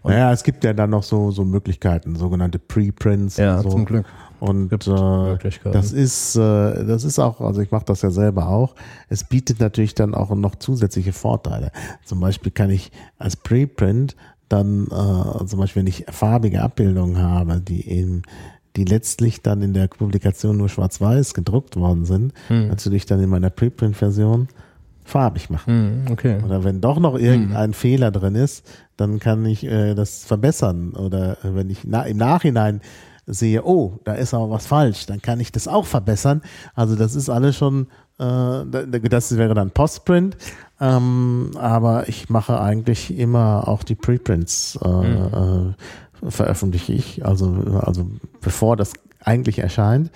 [0.05, 3.37] naja, es gibt ja dann noch so, so Möglichkeiten, sogenannte Preprints.
[3.37, 3.71] Ja, so.
[3.71, 4.07] zum Glück.
[4.41, 8.75] Und äh, das ist, äh, das ist auch, also ich mache das ja selber auch.
[9.11, 11.71] Es bietet natürlich dann auch noch zusätzliche Vorteile.
[12.07, 14.17] Zum Beispiel kann ich als Preprint
[14.51, 18.23] dann äh, zum Beispiel, wenn ich farbige Abbildungen habe, die eben
[18.77, 22.69] die letztlich dann in der Publikation nur schwarz-weiß gedruckt worden sind, hm.
[22.69, 24.49] natürlich dann in meiner Preprint-Version
[25.05, 26.05] farbig machen.
[26.07, 26.39] Hm, okay.
[26.45, 27.75] Oder wenn doch noch irgendein hm.
[27.75, 28.65] Fehler drin ist,
[28.97, 30.93] dann kann ich äh, das verbessern.
[30.93, 32.81] Oder wenn ich na, im Nachhinein
[33.27, 36.43] sehe, oh, da ist aber was falsch, dann kann ich das auch verbessern.
[36.75, 37.89] Also das ist alles schon,
[38.21, 40.37] das wäre dann Postprint,
[40.81, 45.75] ähm, aber ich mache eigentlich immer auch die Preprints, äh, mhm.
[46.23, 48.07] äh, veröffentliche ich, also, also
[48.41, 48.93] bevor das
[49.25, 50.11] eigentlich erscheint.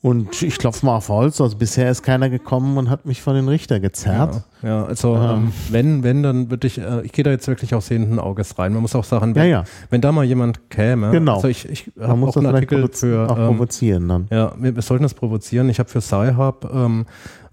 [0.00, 3.34] Und ich klopfe mal auf Holz, also bisher ist keiner gekommen und hat mich von
[3.34, 4.44] den Richter gezerrt.
[4.62, 7.48] Ja, ja also ähm, ähm wenn, wenn, dann würde ich, äh, ich gehe da jetzt
[7.48, 8.72] wirklich auch sehenden Auges rein.
[8.72, 9.64] Man muss auch sagen, wenn, ja, ja.
[9.90, 11.34] wenn da mal jemand käme, genau.
[11.34, 14.28] also ich, ich habe auch einen Artikel für auch ähm, provozieren dann.
[14.30, 15.68] Ja, wir, wir sollten das provozieren.
[15.68, 17.04] Ich habe für Sci-Hub ähm,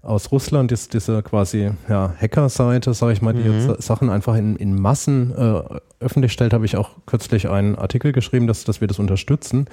[0.06, 3.68] aus Russland ist diese quasi ja, Hacker-Seite, sage ich mal, die mhm.
[3.68, 5.62] jetzt Sachen einfach in, in Massen äh,
[6.00, 9.66] öffentlich stellt, habe ich auch kürzlich einen Artikel geschrieben, dass, dass wir das unterstützen.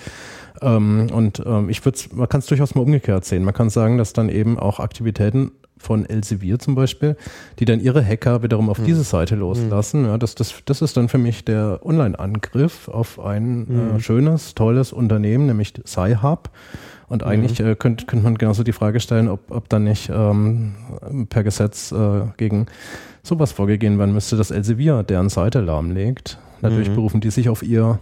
[0.61, 3.43] Ähm, und ähm, ich würde man kann es durchaus mal umgekehrt sehen.
[3.43, 7.17] Man kann sagen, dass dann eben auch Aktivitäten von Elsevier zum Beispiel,
[7.59, 8.85] die dann ihre Hacker wiederum auf mhm.
[8.85, 10.03] diese Seite loslassen.
[10.03, 10.07] Mhm.
[10.07, 13.99] Ja, das, das, das ist dann für mich der Online-Angriff auf ein äh, mhm.
[13.99, 16.49] schönes, tolles Unternehmen, nämlich Sci-Hub
[17.09, 20.73] Und eigentlich äh, könnte könnt man genauso die Frage stellen, ob, ob dann nicht ähm,
[21.29, 22.65] per Gesetz äh, gegen
[23.23, 26.37] sowas vorgegeben werden müsste, dass Elsevier deren Seite lahmlegt.
[26.61, 26.95] Natürlich Mhm.
[26.95, 27.99] berufen die sich auf ihr,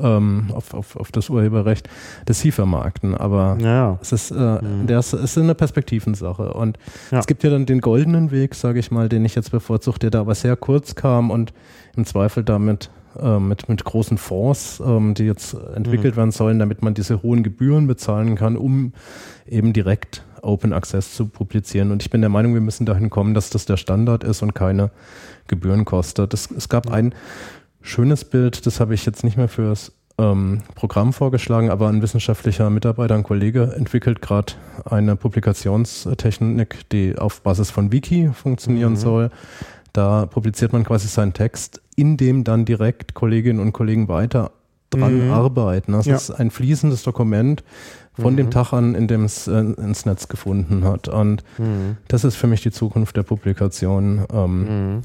[0.00, 1.88] ähm, auf, auf, auf das Urheberrecht,
[2.26, 3.14] das sie vermarkten.
[3.14, 6.52] Aber Ja, es ist, äh, das ist eine Perspektivensache.
[6.52, 6.78] Und
[7.10, 7.18] Ja.
[7.18, 10.10] es gibt ja dann den goldenen Weg, sage ich mal, den ich jetzt bevorzuge, der
[10.10, 11.52] da aber sehr kurz kam und
[11.96, 16.82] im Zweifel damit äh, mit, mit großen Fonds, ähm, die jetzt entwickelt werden sollen, damit
[16.82, 18.92] man diese hohen Gebühren bezahlen kann, um
[19.46, 21.90] eben direkt Open Access zu publizieren.
[21.90, 24.54] Und ich bin der Meinung, wir müssen dahin kommen, dass das der Standard ist und
[24.54, 24.90] keine
[25.46, 26.34] Gebühren kostet.
[26.34, 27.14] Es, es gab ein
[27.80, 32.70] schönes Bild, das habe ich jetzt nicht mehr fürs ähm, Programm vorgeschlagen, aber ein wissenschaftlicher
[32.70, 39.30] Mitarbeiter, ein Kollege, entwickelt gerade eine Publikationstechnik, die auf Basis von Wiki funktionieren soll.
[39.92, 44.52] Da publiziert man quasi seinen Text, in dem dann direkt Kolleginnen und Kollegen weiter
[44.90, 45.30] dran Mhm.
[45.32, 45.92] arbeiten.
[45.92, 46.16] Das Ja.
[46.16, 47.62] ist ein fließendes Dokument
[48.14, 51.08] von dem Tag an, in dem es äh, ins Netz gefunden hat.
[51.08, 51.96] Und Mhm.
[52.08, 54.24] das ist für mich die Zukunft der Publikation.
[54.32, 54.60] Ähm,
[54.96, 55.02] Mhm.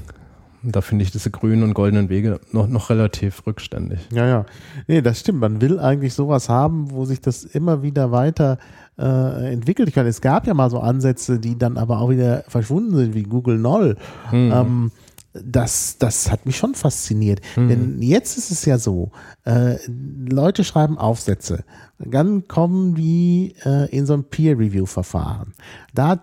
[0.64, 4.00] Da finde ich diese grünen und goldenen Wege noch, noch relativ rückständig.
[4.12, 4.46] Ja, ja.
[4.88, 5.38] Nee, das stimmt.
[5.40, 8.58] Man will eigentlich sowas haben, wo sich das immer wieder weiter
[8.98, 9.88] äh, entwickelt.
[9.88, 13.14] Ich meine, es gab ja mal so Ansätze, die dann aber auch wieder verschwunden sind,
[13.14, 13.96] wie Google Null.
[14.32, 14.52] Mhm.
[14.52, 14.90] Ähm,
[15.32, 17.40] das, das hat mich schon fasziniert.
[17.56, 17.68] Mhm.
[17.68, 19.10] Denn jetzt ist es ja so,
[19.44, 21.64] äh, Leute schreiben Aufsätze,
[21.98, 25.54] dann kommen die äh, in so ein Peer-Review-Verfahren.
[25.94, 26.22] Da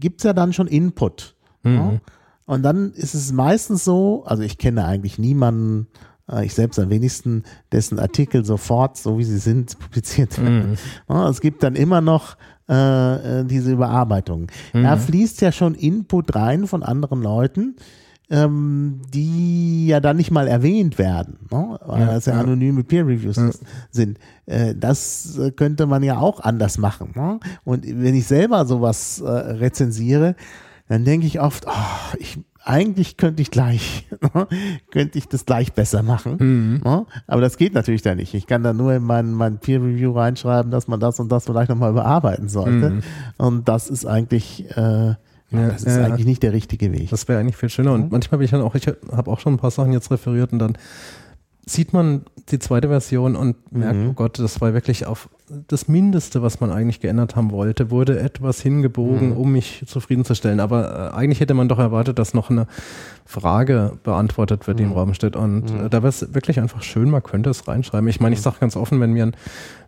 [0.00, 1.34] gibt's ja dann schon Input.
[1.62, 1.74] Mhm.
[1.74, 1.92] Ja?
[2.46, 5.88] Und dann ist es meistens so, also ich kenne eigentlich niemanden,
[6.42, 10.78] ich selbst am wenigsten, dessen Artikel sofort, so wie sie sind, publiziert werden.
[11.08, 12.36] Ja, es gibt dann immer noch
[12.68, 14.46] äh, äh, diese Überarbeitung.
[14.72, 17.76] Da fließt ja schon Input rein von anderen Leuten,
[18.30, 21.78] ähm, die ja dann nicht mal erwähnt werden, ne?
[21.84, 22.40] weil Ja, das ja, ja.
[22.40, 23.38] anonyme Peer-Reviews
[23.90, 24.18] sind.
[24.46, 27.12] Äh, das äh, könnte man ja auch anders machen.
[27.14, 27.38] Ne?
[27.64, 30.36] Und wenn ich selber sowas äh, rezensiere,
[30.88, 34.06] dann denke ich oft, oh, ich, eigentlich könnte ich gleich,
[34.90, 36.80] könnte ich das gleich besser machen.
[36.84, 37.06] Ne?
[37.26, 38.32] Aber das geht natürlich da nicht.
[38.34, 41.68] Ich kann da nur in mein, mein Peer-Review reinschreiben, dass man das und das vielleicht
[41.68, 43.02] nochmal überarbeiten sollte.
[43.36, 45.16] Und das ist eigentlich, äh, Ja,
[45.50, 46.06] das ist ja, ja.
[46.06, 47.10] eigentlich nicht der richtige Weg.
[47.10, 47.92] Das wäre eigentlich viel schöner.
[47.92, 50.52] Und manchmal bin ich dann auch, ich habe auch schon ein paar Sachen jetzt referiert
[50.52, 50.76] und dann
[51.66, 54.08] sieht man die zweite Version und merkt, Mhm.
[54.10, 55.28] oh Gott, das war wirklich auf
[55.68, 59.36] das Mindeste, was man eigentlich geändert haben wollte, wurde etwas hingebogen, Mhm.
[59.36, 60.60] um mich zufriedenzustellen.
[60.60, 62.66] Aber äh, eigentlich hätte man doch erwartet, dass noch eine
[63.24, 64.94] Frage beantwortet wird, die im Mhm.
[64.94, 65.36] Raum steht.
[65.36, 68.08] Und äh, da wäre es wirklich einfach schön, man könnte es reinschreiben.
[68.08, 69.36] Ich meine, ich sage ganz offen, wenn mir ein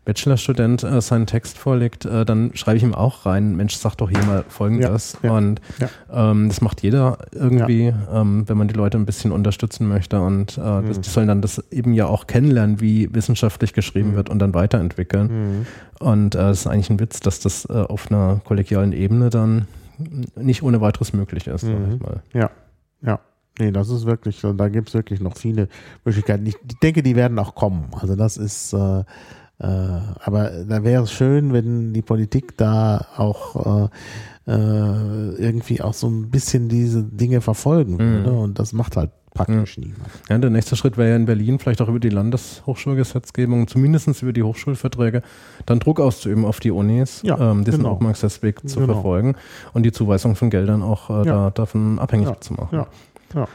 [0.07, 4.09] Bachelorstudent äh, seinen Text vorlegt, äh, dann schreibe ich ihm auch rein, Mensch, sag doch
[4.09, 5.19] hier mal Folgendes.
[5.23, 6.31] Ja, ja, und ja.
[6.31, 10.21] ähm, das macht jeder irgendwie, ähm, wenn man die Leute ein bisschen unterstützen möchte.
[10.21, 10.89] Und äh, Mhm.
[10.89, 14.17] das, die sollen dann das eben ja auch kennenlernen, wie wissenschaftlich geschrieben Mhm.
[14.17, 15.67] wird und dann weiterentwickeln.
[15.99, 19.67] Und äh, es ist eigentlich ein Witz, dass das äh, auf einer kollegialen Ebene dann
[20.37, 21.95] nicht ohne weiteres möglich ist, sag Mhm.
[21.95, 22.23] ich mal.
[22.33, 22.51] Ja,
[23.03, 23.19] ja.
[23.59, 25.69] Nee, das ist wirklich, so, da gibt es wirklich noch viele
[26.05, 26.45] Möglichkeiten.
[26.47, 27.87] Ich denke, die werden auch kommen.
[27.99, 29.05] Also das ist, äh, äh,
[29.59, 33.89] aber da wäre es schön, wenn die Politik da auch
[34.47, 38.33] äh, äh, irgendwie auch so ein bisschen diese Dinge verfolgen würde.
[38.33, 39.99] Und das macht halt praktisch niemand.
[40.31, 44.33] Ja, der nächste Schritt wäre ja in Berlin vielleicht auch über die Landeshochschulgesetzgebung, zumindest über
[44.33, 45.23] die Hochschulverträge,
[45.67, 47.93] dann Druck auszuüben auf die Unis, Ja, ähm, diesen genau.
[47.93, 48.95] Open Access Weg zu Genau.
[48.95, 49.37] verfolgen
[49.75, 52.69] und die Zuweisung von Geldern auch äh, da, davon abhängig Ja, zu machen.
[52.77, 52.87] Ja,
[53.35, 53.49] ja.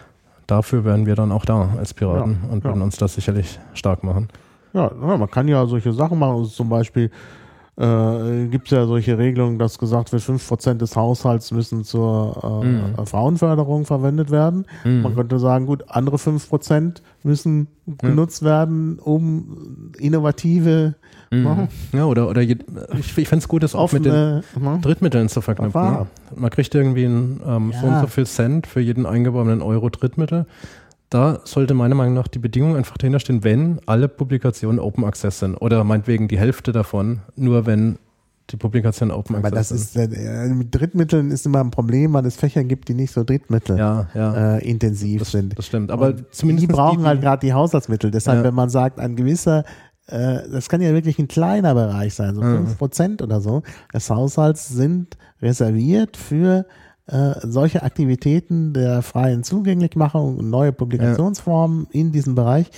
[0.47, 2.69] Dafür wären wir dann auch da als Piraten Ja, und ja.
[2.71, 4.27] würden uns das sicherlich stark machen.
[4.73, 6.35] Ja, ja, man kann ja solche Sachen machen.
[6.37, 7.09] Also zum Beispiel
[7.77, 12.65] äh, gibt es ja solche Regelungen, dass gesagt wird, 5% des Haushalts müssen zur äh,
[12.65, 13.05] Mhm.
[13.05, 14.65] Frauenförderung verwendet werden.
[14.83, 20.95] Man könnte sagen, gut, andere 5% müssen genutzt werden, um innovative,
[21.31, 22.57] ne, Ja, oder, oder je,
[22.99, 24.43] ich, ich fände es gut, das auch mit den ne?
[24.81, 25.73] Drittmitteln zu verknüpfen.
[25.73, 26.07] Wahr.
[26.35, 28.01] Man kriegt irgendwie ein, ähm, so und Ja.
[28.01, 30.45] so viel Cent für jeden eingeworbenen Euro Drittmittel.
[31.11, 35.39] Da sollte meiner Meinung nach die Bedingung einfach dahinter stehen, wenn alle Publikationen Open Access
[35.39, 35.55] sind.
[35.57, 37.99] Oder meinetwegen die Hälfte davon, nur wenn
[38.49, 40.13] die Publikationen Open Aber Access das sind.
[40.13, 43.25] ist, äh, mit Drittmitteln ist immer ein Problem, weil es Fächer gibt, die nicht so
[43.25, 45.57] Drittmittel ja, ja, äh, intensiv das, sind.
[45.57, 45.91] das stimmt.
[45.91, 48.09] Aber Und zumindest die brauchen halt gerade die Haushaltsmittel.
[48.09, 48.43] Deshalb, Ja.
[48.45, 49.65] wenn man sagt, ein gewisser,
[50.07, 54.09] äh, das kann ja wirklich ein kleiner Bereich sein, so fünf Prozent oder so, des
[54.09, 56.65] Haushalts sind reserviert für
[57.07, 62.69] äh, solche Aktivitäten der freien Zugänglichmachung und neue Publikationsformen in diesem Bereich.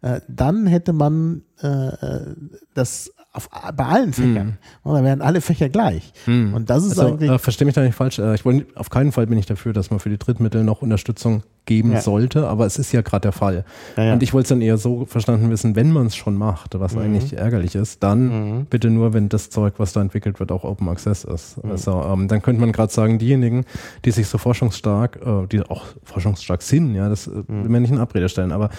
[0.00, 2.34] Äh, dann hätte man äh, äh,
[2.74, 4.58] das auf, bei allen Fächern.
[4.82, 6.12] Und dann wären alle Fächer gleich.
[6.26, 8.18] Und das ist Also, eigentlich äh, verstehe mich da nicht falsch.
[8.18, 10.82] Äh, ich wollte, auf keinen Fall bin ich dafür, dass man für die Drittmittel noch
[10.82, 12.00] Unterstützung geben ja.
[12.00, 13.64] sollte, aber es ist ja gerade der Fall.
[13.96, 14.12] Ja, ja.
[14.14, 16.94] Und ich wollte es dann eher so verstanden wissen, wenn man es schon macht, was
[16.94, 17.02] mhm.
[17.02, 18.66] eigentlich ärgerlich ist, dann mhm.
[18.66, 21.62] bitte nur, wenn das Zeug, was da entwickelt wird, auch Open Access ist.
[21.62, 21.70] Mhm.
[21.70, 23.64] Also ähm, dann könnte man gerade sagen, diejenigen,
[24.04, 27.92] die sich so forschungsstark, äh, die auch forschungsstark sind, ja, das äh, will man nicht
[27.92, 28.70] in Abrede stellen, aber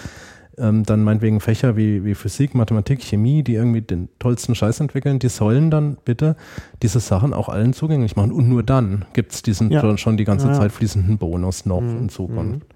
[0.58, 5.18] ähm, dann meinetwegen Fächer wie, wie Physik, Mathematik, Chemie, die irgendwie den tollsten Scheiß entwickeln,
[5.18, 6.36] die sollen dann bitte
[6.82, 8.32] diese Sachen auch allen zugänglich machen.
[8.32, 9.96] Und nur dann gibt es diesen ja.
[9.96, 10.54] schon die ganze ja.
[10.54, 11.98] Zeit fließenden Bonus noch mhm.
[11.98, 12.60] in Zukunft.
[12.60, 12.74] Mhm.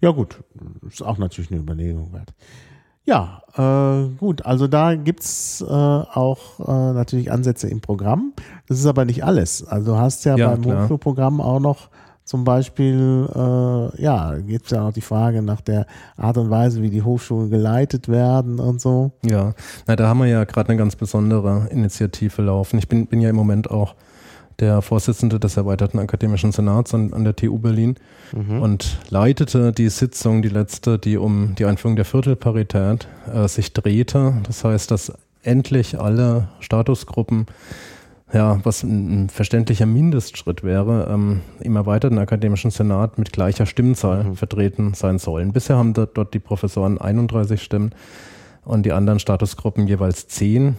[0.00, 0.42] Ja, gut,
[0.88, 2.34] ist auch natürlich eine Überlegung wert.
[3.04, 8.32] Ja, äh, gut, also da gibt's äh, auch äh, natürlich Ansätze im Programm.
[8.68, 9.64] Das ist aber nicht alles.
[9.66, 11.88] Also du hast ja, ja beim Hochschulprogramm auch noch
[12.24, 16.82] zum Beispiel, äh, ja, gibt es ja auch die Frage nach der Art und Weise,
[16.82, 19.12] wie die Hochschulen geleitet werden und so.
[19.24, 19.54] Ja,
[19.86, 22.78] na, da haben wir ja gerade eine ganz besondere Initiative laufen.
[22.78, 23.94] Ich bin, bin ja im Moment auch
[24.60, 27.96] der Vorsitzende des erweiterten akademischen Senats an, an der TU Berlin
[28.32, 28.62] mhm.
[28.62, 34.34] und leitete die Sitzung, die letzte, die um die Einführung der Viertelparität äh, sich drehte.
[34.44, 37.46] Das heißt, dass endlich alle Statusgruppen
[38.32, 44.24] ja, was ein, ein verständlicher Mindestschritt wäre, ähm, im erweiterten akademischen Senat mit gleicher Stimmzahl
[44.24, 44.36] mhm.
[44.36, 45.52] vertreten sein sollen.
[45.52, 47.92] Bisher haben dort die Professoren 31 Stimmen
[48.64, 50.76] und die anderen Statusgruppen jeweils 10.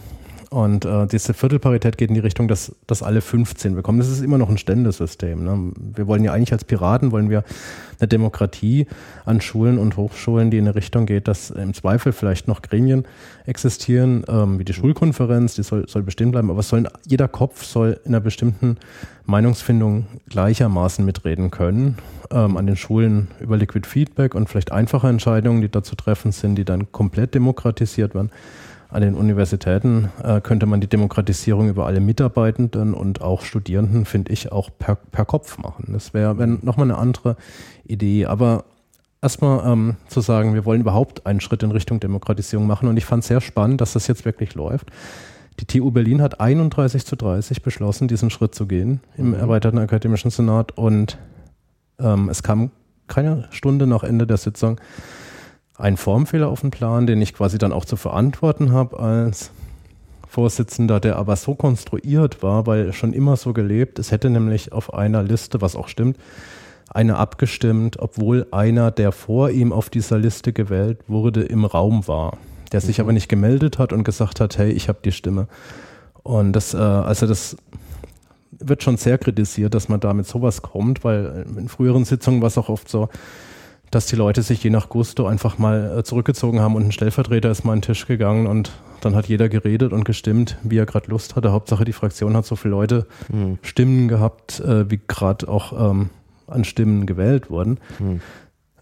[0.54, 3.98] Und äh, diese Viertelparität geht in die Richtung, dass, dass alle 15 bekommen.
[3.98, 5.42] Das ist immer noch ein Ständesystem.
[5.42, 5.72] Ne?
[5.96, 7.42] Wir wollen ja eigentlich als Piraten, wollen wir
[7.98, 8.86] eine Demokratie
[9.24, 13.04] an Schulen und Hochschulen, die in eine Richtung geht, dass im Zweifel vielleicht noch Gremien
[13.46, 17.98] existieren, ähm, wie die Schulkonferenz, die soll, soll bestehen bleiben, aber sollen, jeder Kopf soll
[18.04, 18.76] in einer bestimmten
[19.26, 21.98] Meinungsfindung gleichermaßen mitreden können.
[22.30, 26.30] Ähm, an den Schulen über Liquid Feedback und vielleicht einfache Entscheidungen, die da zu treffen
[26.30, 28.30] sind, die dann komplett demokratisiert werden
[28.94, 34.32] an den Universitäten äh, könnte man die Demokratisierung über alle Mitarbeitenden und auch Studierenden, finde
[34.32, 35.88] ich, auch per, per Kopf machen.
[35.92, 37.36] Das wäre wär nochmal eine andere
[37.84, 38.26] Idee.
[38.26, 38.64] Aber
[39.20, 42.88] erstmal ähm, zu sagen, wir wollen überhaupt einen Schritt in Richtung Demokratisierung machen.
[42.88, 44.90] Und ich fand es sehr spannend, dass das jetzt wirklich läuft.
[45.58, 49.34] Die TU Berlin hat 31 zu 30 beschlossen, diesen Schritt zu gehen im mhm.
[49.34, 50.78] erweiterten akademischen Senat.
[50.78, 51.18] Und
[51.98, 52.70] ähm, es kam
[53.08, 54.80] keine Stunde nach Ende der Sitzung
[55.76, 59.50] ein Formfehler auf den Plan, den ich quasi dann auch zu verantworten habe als
[60.28, 63.98] Vorsitzender, der aber so konstruiert war, weil schon immer so gelebt.
[63.98, 66.18] Es hätte nämlich auf einer Liste, was auch stimmt,
[66.88, 72.38] einer abgestimmt, obwohl einer, der vor ihm auf dieser Liste gewählt wurde, im Raum war,
[72.72, 73.04] der sich mhm.
[73.04, 75.48] aber nicht gemeldet hat und gesagt hat, hey, ich habe die Stimme.
[76.22, 77.56] Und das, äh, also das
[78.50, 82.48] wird schon sehr kritisiert, dass man da mit sowas kommt, weil in früheren Sitzungen war
[82.48, 83.08] es auch oft so,
[83.94, 87.50] dass die Leute sich je nach Gusto einfach mal äh, zurückgezogen haben und ein Stellvertreter
[87.50, 90.86] ist mal an den Tisch gegangen und dann hat jeder geredet und gestimmt, wie er
[90.86, 91.52] gerade Lust hatte.
[91.52, 93.58] Hauptsache die Fraktion hat so viele Leute mhm.
[93.62, 96.10] Stimmen gehabt, äh, wie gerade auch ähm,
[96.48, 97.78] an Stimmen gewählt wurden.
[98.00, 98.20] Mhm.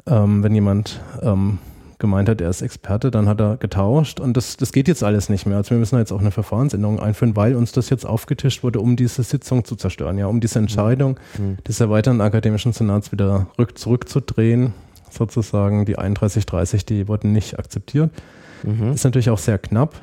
[0.07, 1.59] Ähm, wenn jemand ähm,
[1.99, 5.29] gemeint hat, er ist Experte, dann hat er getauscht und das, das geht jetzt alles
[5.29, 5.59] nicht mehr.
[5.59, 8.97] Also wir müssen jetzt auch eine Verfahrensänderung einführen, weil uns das jetzt aufgetischt wurde, um
[8.97, 11.59] diese Sitzung zu zerstören, ja, um diese Entscheidung mhm.
[11.69, 14.73] des erweiterten akademischen Senats wieder rück, zurückzudrehen
[15.13, 15.85] sozusagen.
[15.85, 18.11] Die 31-30, die wurden nicht akzeptiert.
[18.63, 18.93] Mhm.
[18.93, 20.01] Ist natürlich auch sehr knapp.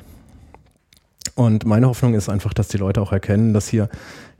[1.34, 3.88] Und meine Hoffnung ist einfach, dass die Leute auch erkennen, dass hier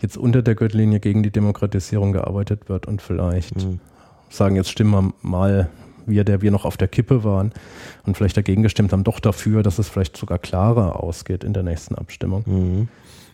[0.01, 3.81] jetzt unter der Gürtellinie gegen die Demokratisierung gearbeitet wird und vielleicht mhm.
[4.29, 5.71] sagen, jetzt stimmen wir mal,
[6.07, 7.53] wir, der wir noch auf der Kippe waren
[8.05, 11.63] und vielleicht dagegen gestimmt haben, doch dafür, dass es vielleicht sogar klarer ausgeht in der
[11.63, 12.43] nächsten Abstimmung.
[12.47, 12.89] Mhm.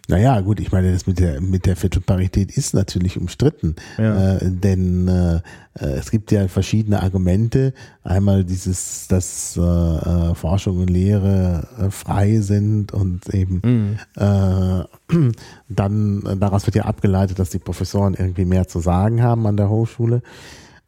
[0.09, 4.37] Naja, gut, ich meine, das mit der mit der Viertelparität ist natürlich umstritten, ja.
[4.37, 5.37] äh, denn äh,
[5.79, 7.73] äh, es gibt ja verschiedene Argumente.
[8.05, 13.99] Einmal dieses, dass äh, äh Forschung und Lehre äh, frei sind und eben mhm.
[14.17, 14.85] äh,
[15.69, 19.69] dann daraus wird ja abgeleitet, dass die Professoren irgendwie mehr zu sagen haben an der
[19.69, 20.23] Hochschule.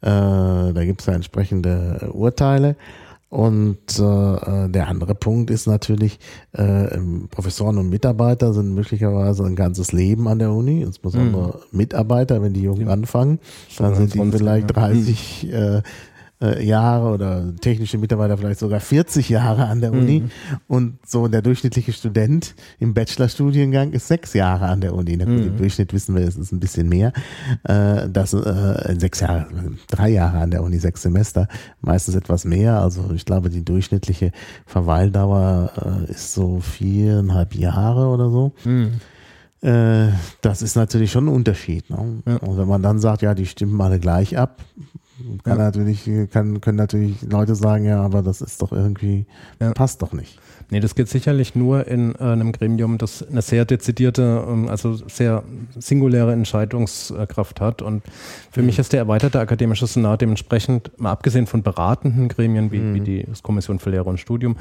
[0.01, 2.77] Da gibt es ja entsprechende Urteile.
[3.29, 6.19] Und äh, der andere Punkt ist natürlich,
[6.51, 6.97] äh,
[7.29, 11.77] Professoren und Mitarbeiter sind möglicherweise ein ganzes Leben an der Uni, insbesondere mhm.
[11.77, 12.93] Mitarbeiter, wenn die Jungen ja.
[12.93, 13.39] anfangen,
[13.77, 15.81] dann sind die vielleicht 30 äh,
[16.41, 20.29] äh, Jahre oder technische Mitarbeiter vielleicht sogar 40 Jahre an der Uni mhm.
[20.67, 25.17] und so der durchschnittliche Student im Bachelorstudiengang ist sechs Jahre an der Uni.
[25.17, 25.47] Na gut, mhm.
[25.47, 27.11] Im Durchschnitt wissen wir, es ist ein bisschen mehr.
[27.63, 29.47] Äh, das äh, sechs Jahre,
[29.87, 31.47] drei Jahre an der Uni, sechs Semester,
[31.81, 32.79] meistens etwas mehr.
[32.79, 34.31] Also ich glaube, die durchschnittliche
[34.65, 35.71] Verweildauer
[36.07, 38.53] äh, ist so viereinhalb Jahre oder so.
[38.63, 38.93] Mhm
[39.61, 40.07] äh,
[40.39, 41.89] das ist natürlich schon ein Unterschied.
[41.89, 42.21] Ne?
[42.25, 42.37] Ja.
[42.37, 44.63] Und wenn man dann sagt, ja, die stimmen alle gleich ab,
[45.43, 45.65] kann ja.
[45.65, 49.25] natürlich, kann, können natürlich Leute sagen, ja, aber das ist doch irgendwie,
[49.59, 49.71] ja.
[49.73, 50.39] passt doch nicht.
[50.71, 54.93] Nee, das geht sicherlich nur in äh, einem Gremium, das eine sehr dezidierte, ähm, also
[54.93, 55.43] sehr
[55.79, 57.81] singuläre Entscheidungskraft hat.
[57.81, 58.03] Und
[58.51, 58.67] für mhm.
[58.67, 62.93] mich ist der erweiterte akademische Senat dementsprechend, mal abgesehen von beratenden Gremien wie, mhm.
[62.93, 64.57] wie die Kommission für Lehre und Studium,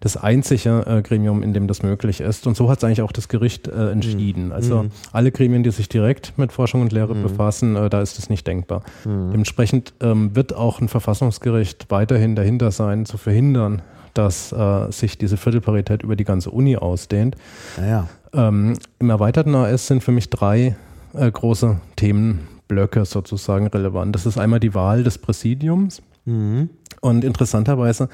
[0.00, 2.46] das einzige äh, Gremium, in dem das möglich ist.
[2.46, 4.46] Und so hat es eigentlich auch das Gericht äh, entschieden.
[4.46, 4.52] Mhm.
[4.52, 4.90] Also mhm.
[5.12, 7.22] alle Gremien, die sich direkt mit Forschung und Lehre mhm.
[7.22, 8.82] befassen, äh, da ist das nicht denkbar.
[9.04, 9.30] Mhm.
[9.30, 13.82] Dementsprechend ähm, wird auch ein Verfassungsgericht weiterhin dahinter sein, zu verhindern,
[14.14, 17.36] dass äh, sich diese Viertelparität über die ganze Uni ausdehnt.
[17.78, 18.08] Ja.
[18.32, 20.76] Ähm, Im erweiterten AS sind für mich drei
[21.12, 24.14] äh, große Themenblöcke sozusagen relevant.
[24.14, 26.02] Das ist einmal die Wahl des Präsidiums.
[26.24, 26.70] Mhm.
[27.00, 28.08] Und interessanterweise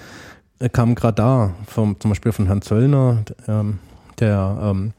[0.72, 3.78] kam gerade da, vom, zum Beispiel von Herrn Zöllner, ähm,
[4.18, 4.92] der ähm,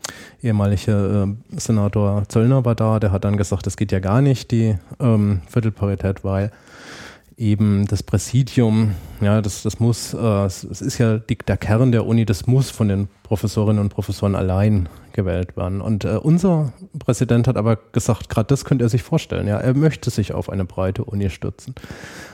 [0.44, 4.52] ehemalige äh, Senator Zöllner war da, der hat dann gesagt, das geht ja gar nicht,
[4.52, 6.52] die ähm, Viertelparität, weil
[7.38, 12.06] eben das Präsidium, ja, das, das muss, äh, es ist ja die, der Kern der
[12.06, 15.80] Uni, das muss von den Professorinnen und Professoren allein gewählt werden.
[15.80, 19.48] Und äh, unser Präsident hat aber gesagt, gerade das könnte er sich vorstellen.
[19.48, 21.76] Ja, er möchte sich auf eine breite Uni stützen.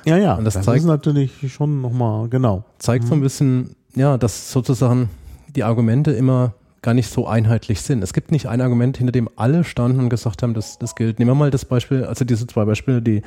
[0.05, 2.63] Ja, ja, und das, das zeigt, ist natürlich schon nochmal, genau.
[2.79, 3.07] Zeigt mhm.
[3.07, 3.23] so ein mhm.
[3.23, 5.09] bisschen, ja, dass sozusagen
[5.55, 8.03] die Argumente immer gar nicht so einheitlich sind.
[8.03, 11.17] Es gibt nicht ein Argument, hinter dem alle standen und gesagt haben, das, das gilt.
[11.17, 13.23] Nehmen wir mal das Beispiel, also diese zwei Beispiele, die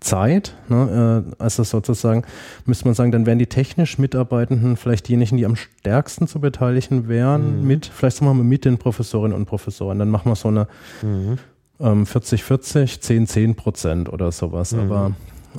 [0.00, 2.22] Zeit, ne, äh, also sozusagen,
[2.66, 7.08] müsste man sagen, dann wären die technisch Mitarbeitenden vielleicht diejenigen, die am stärksten zu beteiligen
[7.08, 7.66] wären, mhm.
[7.66, 9.98] mit, vielleicht sagen wir mal mit den Professorinnen und Professoren.
[9.98, 10.68] Dann machen wir so eine
[11.00, 11.38] mhm.
[11.80, 14.72] ähm, 40-40, 10-10 Prozent oder sowas.
[14.72, 14.80] Mhm.
[14.80, 15.12] Aber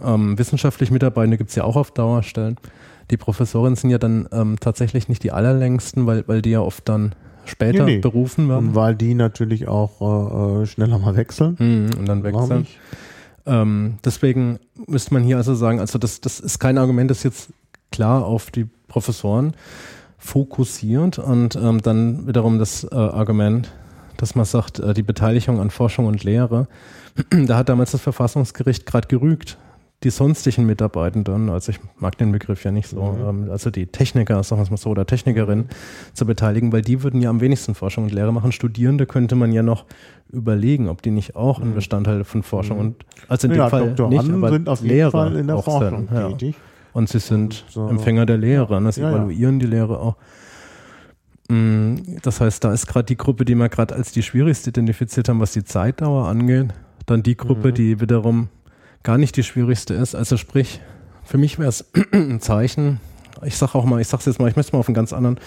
[0.06, 2.58] ähm, wissenschaftlich Mitarbeitende gibt es ja auch auf Dauerstellen.
[3.10, 6.88] Die Professorinnen sind ja dann ähm, tatsächlich nicht die allerlängsten, weil, weil die ja oft
[6.88, 7.16] dann
[7.52, 8.00] später nee, nee.
[8.00, 8.70] berufen werden.
[8.70, 11.56] Und weil die natürlich auch äh, äh schneller mal wechseln.
[11.60, 12.68] Mhm, und dann wechseln.
[13.46, 17.50] Ähm, deswegen müsste man hier also sagen, also das, das ist kein Argument, das jetzt
[17.92, 19.54] klar auf die Professoren
[20.18, 23.72] fokussiert und ähm, dann wiederum das äh, Argument,
[24.18, 26.68] dass man sagt, äh, die Beteiligung an Forschung und Lehre,
[27.30, 29.58] da hat damals das Verfassungsgericht gerade gerügt,
[30.04, 33.44] die sonstigen Mitarbeitenden, also ich mag den Begriff ja nicht so, mhm.
[33.44, 35.70] ähm, also die Techniker, sagen wir es mal so, oder Technikerinnen
[36.14, 38.52] zu beteiligen, weil die würden ja am wenigsten Forschung und Lehre machen.
[38.52, 39.86] Studierende könnte man ja noch
[40.32, 41.76] überlegen, ob die nicht auch ein mhm.
[41.76, 42.86] Bestandteil von Forschung mhm.
[42.86, 45.48] und also in ja, dem Fall Doktoranden nicht, aber sind auf jeden Lehrer Fall in
[45.48, 46.30] der Forschung sind, ja.
[46.30, 46.56] tätig.
[46.94, 47.88] Und sie sind so.
[47.88, 48.92] Empfänger der Lehre, ne?
[48.92, 50.16] sie ja, evaluieren die Lehre auch.
[51.48, 55.30] Mm, das heißt, da ist gerade die Gruppe, die wir gerade als die schwierigste identifiziert
[55.30, 56.74] haben, was die Zeitdauer angeht.
[57.06, 57.74] Dann die Gruppe, mhm.
[57.76, 58.50] die wiederum
[59.04, 60.16] gar nicht die schwierigste ist.
[60.16, 60.82] Also sprich,
[61.24, 63.00] für mich wäre es ein Zeichen,
[63.44, 64.96] ich sage auch mal, ich sage es jetzt mal, ich möchte es mal auf einen
[64.96, 65.40] ganz anderen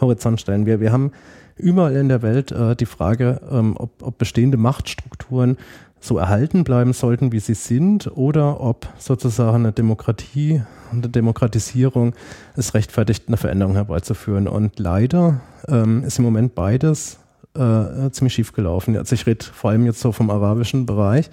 [0.00, 0.66] Horizont stellen.
[0.66, 1.12] Wir, wir haben
[1.56, 5.56] überall in der Welt äh, die Frage, ähm, ob, ob bestehende Machtstrukturen
[6.00, 12.14] so erhalten bleiben sollten, wie sie sind, oder ob sozusagen eine Demokratie und eine Demokratisierung
[12.54, 14.46] es rechtfertigt, eine Veränderung herbeizuführen.
[14.46, 17.18] Und leider ähm, ist im Moment beides
[17.54, 18.96] äh, ziemlich schief gelaufen.
[18.96, 21.30] Also ich rede vor allem jetzt so vom arabischen Bereich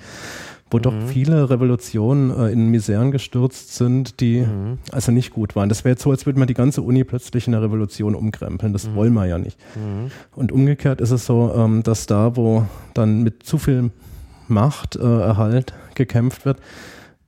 [0.74, 0.82] wo mhm.
[0.82, 4.80] doch viele Revolutionen äh, in Miseren gestürzt sind, die mhm.
[4.92, 5.70] also nicht gut waren.
[5.70, 8.74] Das wäre jetzt so, als würde man die ganze Uni plötzlich in der Revolution umkrempeln.
[8.74, 8.96] Das mhm.
[8.96, 9.58] wollen wir ja nicht.
[9.76, 10.12] Mhm.
[10.36, 13.92] Und umgekehrt ist es so, ähm, dass da, wo dann mit zu viel
[14.48, 16.58] Machterhalt äh, gekämpft wird,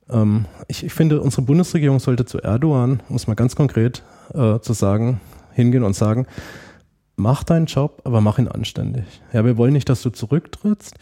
[0.09, 4.59] ähm, ich, ich, finde, unsere Bundesregierung sollte zu Erdogan, um es mal ganz konkret äh,
[4.59, 5.21] zu sagen,
[5.53, 6.25] hingehen und sagen,
[7.15, 9.05] mach deinen Job, aber mach ihn anständig.
[9.33, 10.95] Ja, wir wollen nicht, dass du zurücktrittst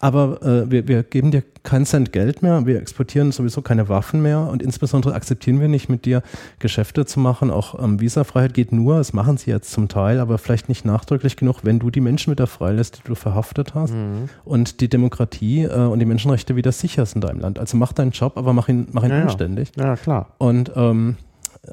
[0.00, 4.22] aber äh, wir, wir geben dir keinen Cent Geld mehr, wir exportieren sowieso keine Waffen
[4.22, 6.22] mehr und insbesondere akzeptieren wir nicht mit dir
[6.60, 7.50] Geschäfte zu machen.
[7.50, 11.36] Auch ähm, Visafreiheit geht nur, das machen sie jetzt zum Teil, aber vielleicht nicht nachdrücklich
[11.36, 14.28] genug, wenn du die Menschen wieder freilässt, die du verhaftet hast mhm.
[14.44, 17.58] und die Demokratie äh, und die Menschenrechte wieder sicherst in deinem Land.
[17.58, 19.72] Also mach deinen Job, aber mach ihn, mach ihn ja, anständig.
[19.76, 19.84] Ja.
[19.84, 20.28] ja, klar.
[20.38, 21.16] Und ähm,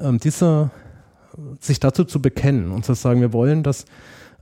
[0.00, 0.70] ähm, diese,
[1.60, 3.84] sich dazu zu bekennen und zu sagen, wir wollen, dass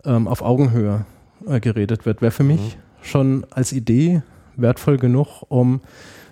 [0.06, 1.04] ähm, auf Augenhöhe
[1.46, 4.22] äh, geredet wird, wäre für mich mhm schon als Idee
[4.56, 5.80] wertvoll genug, um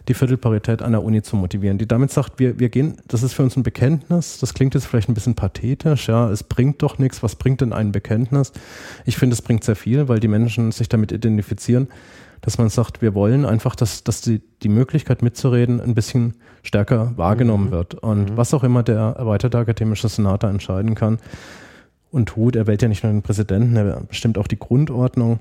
[0.09, 3.35] die Viertelparität an der Uni zu motivieren, die damit sagt, wir, wir gehen, das ist
[3.35, 6.99] für uns ein Bekenntnis, das klingt jetzt vielleicht ein bisschen pathetisch, ja, es bringt doch
[6.99, 8.53] nichts, was bringt denn ein Bekenntnis?
[9.05, 11.89] Ich finde, es bringt sehr viel, weil die Menschen sich damit identifizieren,
[12.41, 17.13] dass man sagt, wir wollen einfach, dass, dass die, die Möglichkeit mitzureden ein bisschen stärker
[17.17, 17.71] wahrgenommen mhm.
[17.71, 17.95] wird.
[17.95, 18.37] Und mhm.
[18.37, 21.19] was auch immer der erweiterte akademische Senat da entscheiden kann
[22.11, 25.39] und tut, er wählt ja nicht nur den Präsidenten, er bestimmt auch die Grundordnung.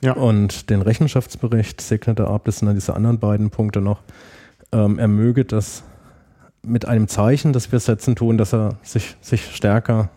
[0.00, 0.12] Ja.
[0.12, 4.02] Und den Rechenschaftsbericht segnete ab, das sind dann diese anderen beiden Punkte noch.
[4.72, 5.82] Ähm, er möge das
[6.62, 10.10] mit einem Zeichen, das wir setzen, tun, dass er sich, sich stärker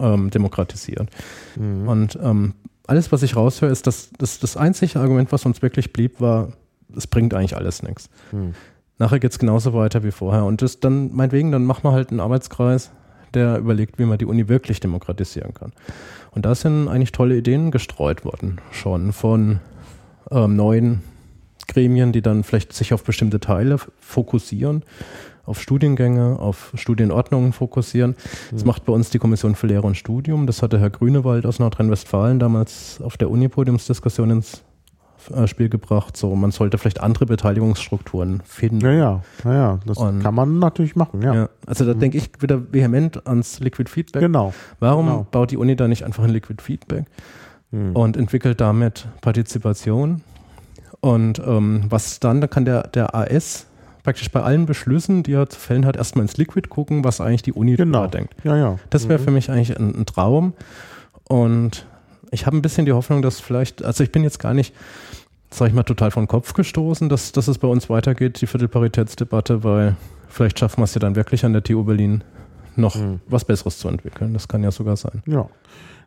[0.00, 1.08] ähm, demokratisiert.
[1.56, 1.88] Mhm.
[1.88, 2.54] Und ähm,
[2.86, 6.52] alles, was ich raushöre, ist, dass das, das einzige Argument, was uns wirklich blieb, war,
[6.96, 8.10] es bringt eigentlich alles nichts.
[8.32, 8.54] Mhm.
[8.98, 10.44] Nachher geht es genauso weiter wie vorher.
[10.44, 12.90] Und das dann, meinetwegen, dann machen wir halt einen Arbeitskreis,
[13.34, 15.72] der überlegt, wie man die Uni wirklich demokratisieren kann.
[16.34, 19.60] Und da sind eigentlich tolle Ideen gestreut worden, schon von
[20.30, 21.02] ähm, neuen
[21.68, 24.82] Gremien, die dann vielleicht sich auf bestimmte Teile fokussieren,
[25.44, 28.16] auf Studiengänge, auf Studienordnungen fokussieren.
[28.50, 28.68] Das mhm.
[28.68, 30.46] macht bei uns die Kommission für Lehre und Studium.
[30.46, 34.62] Das hatte Herr Grünewald aus Nordrhein-Westfalen damals auf der Uni-Podiumsdiskussion ins
[35.46, 36.16] Spiel gebracht.
[36.16, 38.80] So, man sollte vielleicht andere Beteiligungsstrukturen finden.
[38.80, 39.78] Ja, ja, ja, ja.
[39.86, 41.34] das und, kann man natürlich machen, ja.
[41.34, 42.00] ja also da mhm.
[42.00, 44.22] denke ich wieder vehement ans Liquid Feedback.
[44.22, 44.52] Genau.
[44.80, 45.26] Warum genau.
[45.30, 47.06] baut die Uni da nicht einfach ein Liquid Feedback
[47.70, 47.94] mhm.
[47.94, 50.22] und entwickelt damit Partizipation?
[51.00, 53.66] Und ähm, was dann, da kann der, der AS
[54.02, 57.42] praktisch bei allen Beschlüssen, die er zu fällen hat, erstmal ins Liquid gucken, was eigentlich
[57.42, 58.06] die Uni genau.
[58.06, 58.34] denkt.
[58.44, 58.78] Ja, ja.
[58.90, 59.24] Das wäre mhm.
[59.24, 60.54] für mich eigentlich ein, ein Traum.
[61.28, 61.86] Und
[62.30, 64.74] ich habe ein bisschen die Hoffnung, dass vielleicht, also ich bin jetzt gar nicht,
[65.52, 69.62] sag ich mal, total von Kopf gestoßen, dass, dass es bei uns weitergeht, die Viertelparitätsdebatte,
[69.64, 69.96] weil
[70.28, 72.24] vielleicht schaffen wir es ja dann wirklich an der TU Berlin
[72.74, 73.20] noch mhm.
[73.28, 74.32] was Besseres zu entwickeln.
[74.32, 75.22] Das kann ja sogar sein.
[75.26, 75.48] Ja.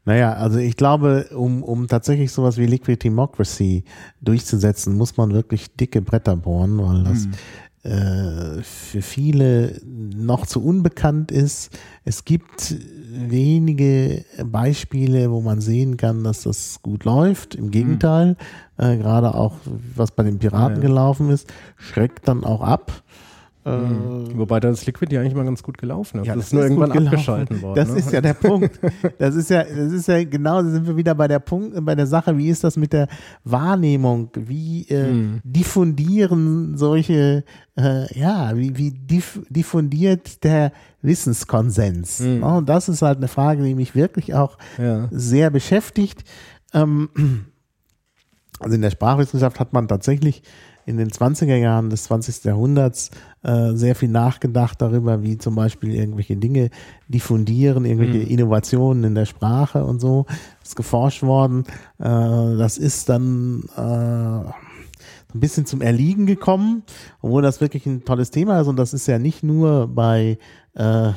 [0.06, 3.84] Naja, also ich glaube, um, um tatsächlich sowas wie Liquid Democracy
[4.22, 7.92] durchzusetzen, muss man wirklich dicke Bretter bohren, weil das mhm.
[7.92, 11.76] äh, für viele noch zu unbekannt ist.
[12.04, 12.76] Es gibt
[13.16, 17.56] wenige Beispiele, wo man sehen kann, dass das gut läuft.
[17.56, 18.36] Im Gegenteil,
[18.78, 18.84] mhm.
[18.84, 19.54] äh, gerade auch
[19.96, 20.88] was bei den Piraten ja.
[20.88, 23.04] gelaufen ist, schreckt dann auch ab.
[23.66, 24.38] Mhm.
[24.38, 26.28] Wobei das Liquid ja eigentlich mal ganz gut gelaufen ist.
[26.28, 27.76] Ja, das, das ist nur irgendwann abgeschalten worden.
[27.76, 27.98] Das ne?
[27.98, 28.80] ist ja der Punkt.
[29.18, 31.96] Das ist ja, das ist ja genau, da sind wir wieder bei der Punkt, bei
[31.96, 33.08] der Sache, wie ist das mit der
[33.44, 34.30] Wahrnehmung?
[34.36, 35.42] Wie äh, mhm.
[35.44, 37.44] diffundieren solche,
[37.78, 42.20] äh, ja, wie, wie diff, diffundiert der Wissenskonsens?
[42.20, 42.44] Mhm.
[42.44, 45.08] Und das ist halt eine Frage, die mich wirklich auch ja.
[45.12, 46.24] sehr beschäftigt.
[46.74, 47.10] Ähm,
[48.60, 50.44] also in der Sprachwissenschaft hat man tatsächlich
[50.86, 52.44] in den 20er Jahren des 20.
[52.44, 53.12] Jahrhunderts
[53.46, 56.72] äh, sehr viel nachgedacht darüber, wie zum Beispiel irgendwelche Dinge
[57.08, 58.32] diffundieren, irgendwelche mhm.
[58.32, 60.26] Innovationen in der Sprache und so.
[60.62, 61.64] Das ist geforscht worden.
[62.00, 66.84] Äh, das ist dann äh, ein bisschen zum Erliegen gekommen,
[67.22, 70.40] obwohl das wirklich ein tolles Thema ist und das ist ja nicht nur bei
[70.74, 71.12] äh,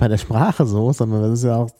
[0.00, 1.70] bei der Sprache so, sondern das ist ja auch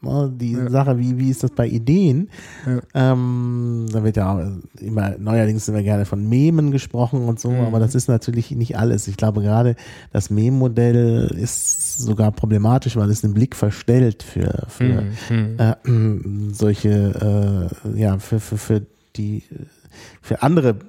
[0.00, 0.68] ne, die ja.
[0.68, 2.28] Sache, wie, wie ist das bei Ideen?
[2.66, 3.12] Ja.
[3.12, 7.60] Ähm, da wird ja auch immer, neuerdings immer gerne von Memen gesprochen und so, mhm.
[7.60, 9.06] aber das ist natürlich nicht alles.
[9.06, 9.76] Ich glaube gerade
[10.12, 15.56] das Mem-Modell ist sogar problematisch, weil es den Blick verstellt für, für mhm.
[15.58, 18.82] äh, solche, äh, ja, für, für, für
[19.14, 19.44] die,
[20.20, 20.80] für andere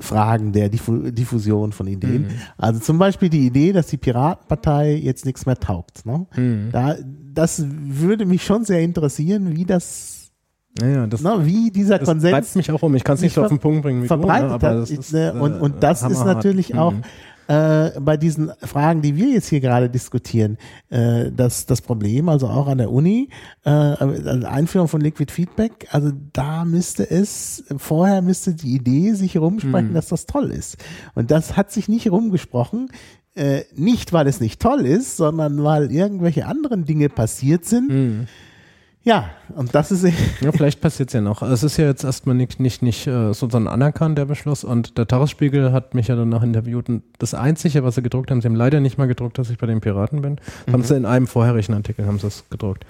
[0.00, 2.22] Fragen der Diffu Diffusion von Ideen.
[2.22, 2.28] Mhm.
[2.56, 6.06] Also zum Beispiel die Idee, dass die Piratenpartei jetzt nichts mehr taugt.
[6.06, 6.26] Ne?
[6.36, 6.68] Mhm.
[6.70, 6.96] Da,
[7.34, 10.14] das würde mich schon sehr interessieren, wie das
[10.80, 12.30] ja, das, na, wie dieser das Konsens.
[12.30, 12.94] Bleibt mich auch um.
[12.94, 14.74] Ich kann es nicht so auf den Punkt bringen, wie verbreitet du, ne?
[14.80, 15.32] das ist, ne?
[15.32, 17.02] und, und das ist natürlich auch mhm
[17.48, 20.58] äh, bei diesen Fragen, die wir jetzt hier gerade diskutieren,
[20.90, 23.30] äh, das, das Problem, also auch an der Uni,
[23.64, 29.38] äh, also Einführung von Liquid Feedback, also da müsste es, vorher müsste die Idee sich
[29.38, 29.94] rumsprechen, mhm.
[29.94, 30.76] dass das toll ist.
[31.14, 32.90] Und das hat sich nicht rumgesprochen.
[33.34, 37.88] Äh, nicht, weil es nicht toll ist, sondern weil irgendwelche anderen Dinge passiert sind.
[37.88, 38.26] Mhm
[39.08, 40.04] ja, und das ist.
[40.42, 41.40] ja, vielleicht passiert es ja noch.
[41.40, 44.64] Es ist ja jetzt erstmal nicht, nicht, nicht äh, sozusagen anerkannt, der Beschluss.
[44.64, 46.90] Und der Tagesspiegel hat mich ja danach interviewt.
[46.90, 49.56] Und das Einzige, was sie gedruckt haben, sie haben leider nicht mal gedruckt, dass ich
[49.56, 50.32] bei den Piraten bin.
[50.66, 50.72] Mhm.
[50.74, 52.84] Haben sie in einem vorherigen Artikel haben sie es gedruckt.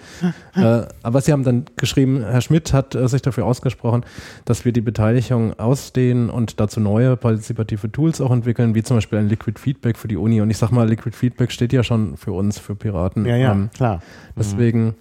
[0.56, 4.04] äh, aber sie haben dann geschrieben, Herr Schmidt hat äh, sich dafür ausgesprochen,
[4.44, 9.20] dass wir die Beteiligung ausdehnen und dazu neue partizipative Tools auch entwickeln, wie zum Beispiel
[9.20, 10.40] ein Liquid Feedback für die Uni.
[10.40, 13.24] Und ich sag mal, Liquid Feedback steht ja schon für uns, für Piraten.
[13.24, 14.02] Ja, ja, ähm, klar.
[14.36, 14.84] Deswegen.
[14.86, 14.94] Mhm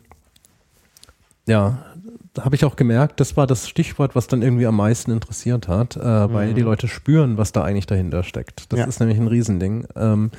[1.48, 1.80] ja,
[2.34, 5.68] da habe ich auch gemerkt, das war das Stichwort, was dann irgendwie am meisten interessiert
[5.68, 6.68] hat, äh, weil die mhm.
[6.68, 8.72] Leute spüren, was da eigentlich dahinter steckt.
[8.72, 8.86] Das ja.
[8.86, 9.88] ist nämlich ein Riesending.
[9.96, 10.30] Ähm,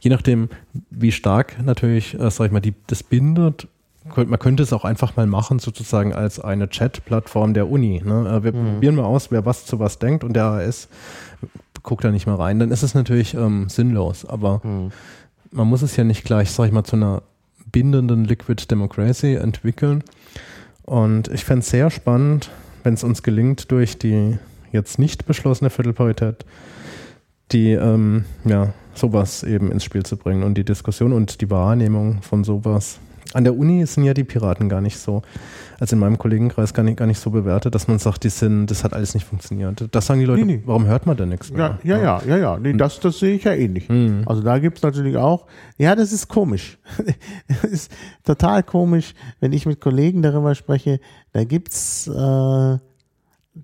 [0.00, 0.48] je nachdem,
[0.90, 3.68] wie stark natürlich, äh, sag ich mal, die, das bindet,
[4.14, 8.00] man könnte es auch einfach mal machen, sozusagen als eine Chat-Plattform der Uni.
[8.04, 8.28] Ne?
[8.28, 8.72] Äh, wir mhm.
[8.72, 10.88] probieren mal aus, wer was zu was denkt und der AS
[11.82, 12.58] guckt da nicht mal rein.
[12.58, 14.90] Dann ist es natürlich ähm, sinnlos, aber mhm.
[15.50, 17.22] man muss es ja nicht gleich, sag ich mal, zu einer
[17.76, 20.02] bindenden Liquid Democracy entwickeln.
[20.86, 22.48] Und ich fände es sehr spannend,
[22.84, 24.38] wenn es uns gelingt, durch die
[24.72, 26.46] jetzt nicht beschlossene Viertelparität
[27.52, 32.22] die ähm, ja, sowas eben ins Spiel zu bringen und die Diskussion und die Wahrnehmung
[32.22, 32.98] von sowas
[33.32, 35.22] an der Uni sind ja die Piraten gar nicht so,
[35.78, 38.66] also in meinem Kollegenkreis gar nicht, gar nicht so bewertet, dass man sagt, die sind,
[38.66, 39.88] das hat alles nicht funktioniert.
[39.92, 40.62] Das sagen die Leute, nee, nee.
[40.64, 41.78] warum hört man denn nichts mehr?
[41.82, 42.58] Ja, ja, ja, ja, ja.
[42.58, 42.78] Nee, hm.
[42.78, 43.88] das, das sehe ich ja ähnlich.
[43.88, 44.22] Mhm.
[44.26, 45.46] Also da gibt es natürlich auch,
[45.76, 46.78] ja, das ist komisch.
[47.48, 47.92] das ist
[48.24, 51.00] total komisch, wenn ich mit Kollegen darüber spreche,
[51.32, 52.78] da gibt's äh,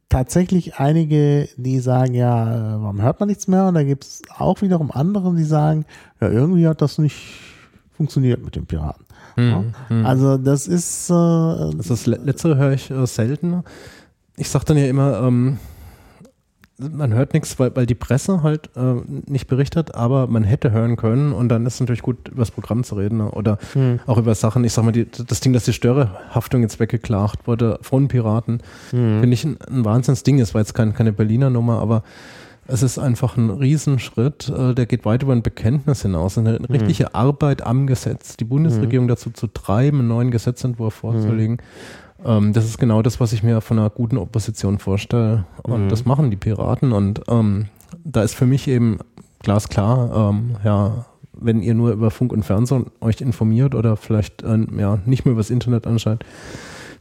[0.09, 3.67] tatsächlich einige, die sagen, ja, warum hört man nichts mehr?
[3.67, 5.85] Und da gibt es auch wiederum andere, die sagen,
[6.21, 7.17] ja, irgendwie hat das nicht
[7.93, 9.02] funktioniert mit den Piraten.
[9.37, 9.73] Mhm.
[9.91, 10.03] Ja?
[10.05, 11.11] Also das ist.
[11.11, 13.63] Äh, das, das Letztere höre ich äh, selten.
[14.37, 15.59] Ich sage dann ja immer, ähm,
[16.91, 18.95] man hört nichts, weil, weil die Presse halt äh,
[19.27, 22.51] nicht berichtet, aber man hätte hören können und dann ist es natürlich gut, über das
[22.51, 23.31] Programm zu reden ne?
[23.31, 24.01] oder hm.
[24.07, 24.65] auch über Sachen.
[24.65, 29.21] Ich sag mal, die, das Ding, dass die Störerhaftung jetzt weggeklagt wurde von Piraten, hm.
[29.21, 30.41] finde ich ein, ein Wahnsinnsding.
[30.41, 32.03] Es war jetzt kein, keine Berliner Nummer, aber
[32.67, 36.39] es ist einfach ein Riesenschritt, äh, der geht weit über ein Bekenntnis hinaus.
[36.39, 36.65] Eine hm.
[36.67, 39.09] richtige Arbeit am Gesetz, die Bundesregierung hm.
[39.09, 41.59] dazu zu treiben, einen neuen Gesetzentwurf vorzulegen.
[41.59, 41.63] Hm.
[42.25, 45.45] Ähm, das ist genau das, was ich mir von einer guten Opposition vorstelle.
[45.63, 45.89] Und mhm.
[45.89, 46.93] das machen die Piraten.
[46.93, 47.67] Und ähm,
[48.05, 48.99] da ist für mich eben
[49.41, 54.59] glasklar, ähm, ja, wenn ihr nur über Funk und Fernsehen euch informiert oder vielleicht äh,
[54.79, 56.25] ja, nicht mehr übers Internet anschaut,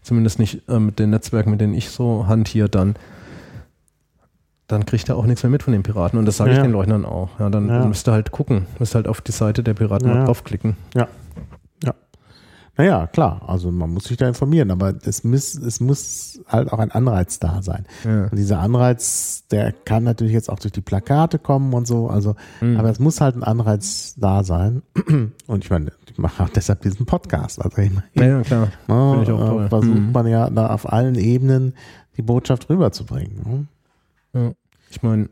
[0.01, 2.95] zumindest nicht äh, mit den Netzwerken, mit denen ich so hantiere, dann
[4.71, 6.17] dann kriegt er auch nichts mehr mit von den Piraten.
[6.17, 6.57] Und das sage ja.
[6.57, 7.39] ich den Leuchtern auch.
[7.39, 7.85] Ja, dann ja.
[7.85, 10.25] müsst ihr halt gucken, müsst halt auf die Seite der Piraten ja.
[10.25, 10.77] draufklicken.
[10.95, 11.07] Ja.
[12.77, 16.79] Naja, klar, also man muss sich da informieren, aber es muss, es muss halt auch
[16.79, 17.85] ein Anreiz da sein.
[18.05, 18.23] Ja.
[18.23, 22.35] Und dieser Anreiz, der kann natürlich jetzt auch durch die Plakate kommen und so, also,
[22.61, 22.77] mhm.
[22.77, 24.83] aber es muss halt ein Anreiz da sein.
[25.47, 27.61] Und ich meine, ich mache auch deshalb diesen Podcast.
[27.61, 28.69] Also immerhin, ja, klar.
[29.21, 29.67] Ich toll.
[29.69, 30.11] versucht mhm.
[30.11, 31.75] man ja da auf allen Ebenen
[32.17, 33.67] die Botschaft rüberzubringen.
[34.33, 34.41] Ne?
[34.41, 34.51] Ja.
[34.91, 35.29] Ich meine,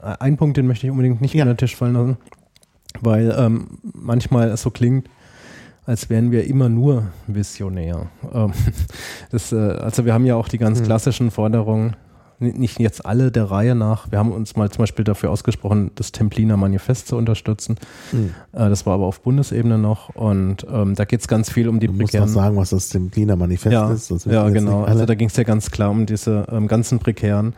[0.00, 1.42] ein Punkt, den möchte ich unbedingt nicht ja.
[1.42, 2.16] unter den Tisch fallen lassen,
[3.00, 5.08] weil ähm, manchmal es so klingt,
[5.84, 8.06] als wären wir immer nur visionär.
[8.32, 8.52] Ähm,
[9.30, 10.86] das, äh, also wir haben ja auch die ganz hm.
[10.86, 11.96] klassischen Forderungen,
[12.38, 14.10] nicht jetzt alle der Reihe nach.
[14.10, 17.76] Wir haben uns mal zum Beispiel dafür ausgesprochen, das Templiner Manifest zu unterstützen.
[18.12, 18.30] Mhm.
[18.52, 21.88] das war aber auf Bundesebene noch und ähm, da geht es ganz viel um die
[21.88, 22.22] du prekären.
[22.22, 24.24] Du musst sagen, was das Templiner Manifest ja, ist.
[24.24, 24.84] ja, genau.
[24.84, 27.52] Also da ging es ja ganz klar um diese ähm, ganzen prekären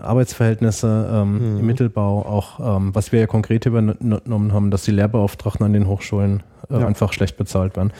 [0.00, 1.60] Arbeitsverhältnnisse ähm, mhm.
[1.60, 5.86] im Mittelbau, auch ähm, was wir ja konkret übernommen haben, dass die Lehrbeauftragten an den
[5.86, 6.86] Hochschulen äh, ja.
[6.86, 7.92] einfach schlecht bezahlt werden.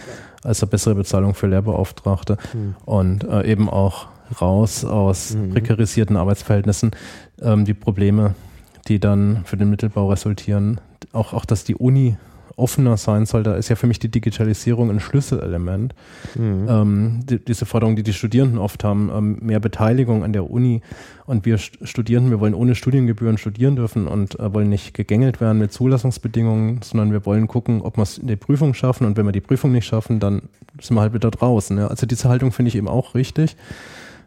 [0.45, 2.75] Also bessere Bezahlung für Lehrbeauftragte mhm.
[2.85, 4.09] und äh, eben auch
[4.41, 5.51] raus aus mhm.
[5.51, 6.93] prekarisierten Arbeitsverhältnissen
[7.41, 8.35] ähm, die Probleme,
[8.89, 10.81] die dann für den Mittelbau resultieren.
[11.13, 12.17] Auch, auch dass die Uni
[12.57, 15.95] offener sein soll, da ist ja für mich die Digitalisierung ein Schlüsselelement.
[16.35, 16.67] Mhm.
[16.69, 20.83] Ähm, die, diese Forderung, die die Studierenden oft haben, ähm, mehr Beteiligung an der Uni
[21.27, 25.59] und wir Studierenden, wir wollen ohne Studiengebühren studieren dürfen und äh, wollen nicht gegängelt werden
[25.59, 29.27] mit Zulassungsbedingungen, sondern wir wollen gucken, ob wir es in der Prüfung schaffen und wenn
[29.27, 30.43] wir die Prüfung nicht schaffen, dann
[30.81, 31.77] sind wir halt wieder draußen.
[31.79, 31.89] Ja.
[31.89, 33.57] Also diese Haltung finde ich eben auch richtig.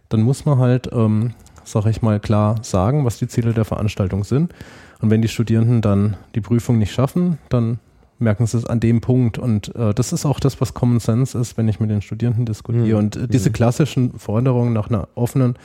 [0.10, 4.24] Dann muss man halt, ähm, sage ich mal, klar sagen, was die Ziele der Veranstaltung
[4.24, 4.54] sind.
[5.02, 7.80] Und wenn die Studierenden dann die Prüfung nicht schaffen, dann
[8.20, 9.38] merken sie es an dem Punkt.
[9.38, 12.45] Und äh, das ist auch das, was Common Sense ist, wenn ich mit den Studierenden
[12.45, 12.86] diskutiere.
[12.86, 12.95] Mhm.
[12.95, 13.53] Und äh, diese mhm.
[13.53, 15.55] klassischen Forderungen nach einer offenen,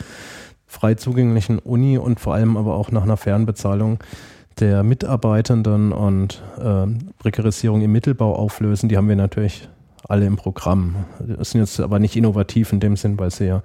[0.67, 3.99] frei zugänglichen Uni und vor allem aber auch nach einer fairen Bezahlung
[4.61, 6.87] der Mitarbeitenden und äh,
[7.19, 9.69] Prekarisierung im Mittelbau auflösen, die haben wir natürlich
[10.09, 10.97] alle im Programm.
[11.19, 13.63] Das sind jetzt aber nicht innovativ in dem Sinn, weil sie ja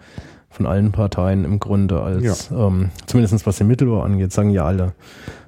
[0.50, 2.68] von allen Parteien im Grunde als, ja.
[2.68, 4.94] ähm, zumindest was den Mittelbau angeht, sagen ja alle,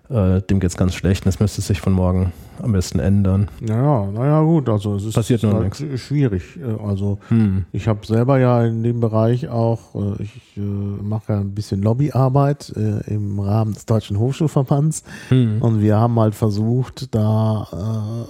[0.10, 2.32] äh, dem geht es ganz schlecht und es müsste sich von morgen
[2.62, 3.50] am besten ändern.
[3.68, 6.02] Ja, naja, gut, also es ist Passiert nur halt nichts.
[6.02, 6.58] schwierig.
[6.58, 7.66] Äh, also hm.
[7.72, 11.82] ich habe selber ja in dem Bereich auch, äh, ich äh, mache ja ein bisschen
[11.82, 12.70] Lobbyarbeit
[13.08, 15.62] im Rahmen des Deutschen Hochschulverbands hm.
[15.62, 17.68] und wir haben halt versucht, da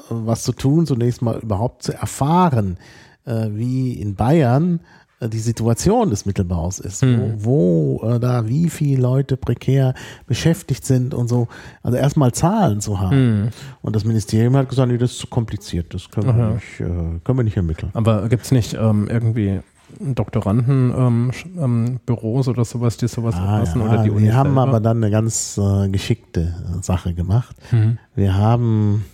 [0.10, 2.78] was zu tun, zunächst mal überhaupt zu erfahren,
[3.26, 4.80] wie in Bayern
[5.22, 7.34] die Situation des Mittelbaus ist, mhm.
[7.40, 9.96] wo, wo äh, da wie viele Leute prekär
[10.28, 11.48] beschäftigt sind und so.
[11.82, 13.42] Also erstmal Zahlen zu haben.
[13.42, 13.50] Mhm.
[13.82, 17.20] Und das Ministerium hat gesagt, nee, das ist zu kompliziert, das können, wir nicht, äh,
[17.24, 17.90] können wir nicht ermitteln.
[17.94, 19.62] Aber gibt es nicht ähm, irgendwie
[20.00, 24.80] Doktorandenbüros ähm, ähm, oder sowas, die sowas ah, ja, oder die Uni Wir haben aber
[24.80, 27.56] dann eine ganz äh, geschickte Sache gemacht.
[27.72, 27.98] Mhm.
[28.14, 29.06] Wir haben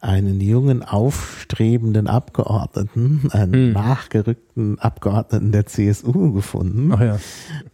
[0.00, 3.72] einen jungen, aufstrebenden Abgeordneten, einen hm.
[3.72, 7.18] nachgerückten Abgeordneten der CSU gefunden, ja.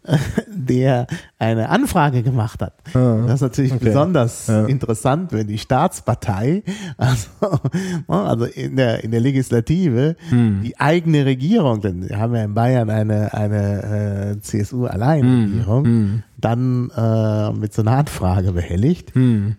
[0.49, 1.07] der
[1.39, 2.74] eine Anfrage gemacht hat.
[2.95, 3.85] Ah, das ist natürlich okay.
[3.85, 4.66] besonders ja.
[4.66, 6.64] interessant, wenn die Staatspartei,
[6.97, 7.29] also,
[8.09, 10.62] also in der, in der Legislative, hm.
[10.64, 15.93] die eigene Regierung, denn wir haben ja in Bayern eine, eine äh, CSU-Alleinregierung, hm.
[15.93, 16.22] hm.
[16.39, 19.57] dann äh, mit so einer Anfrage behelligt hm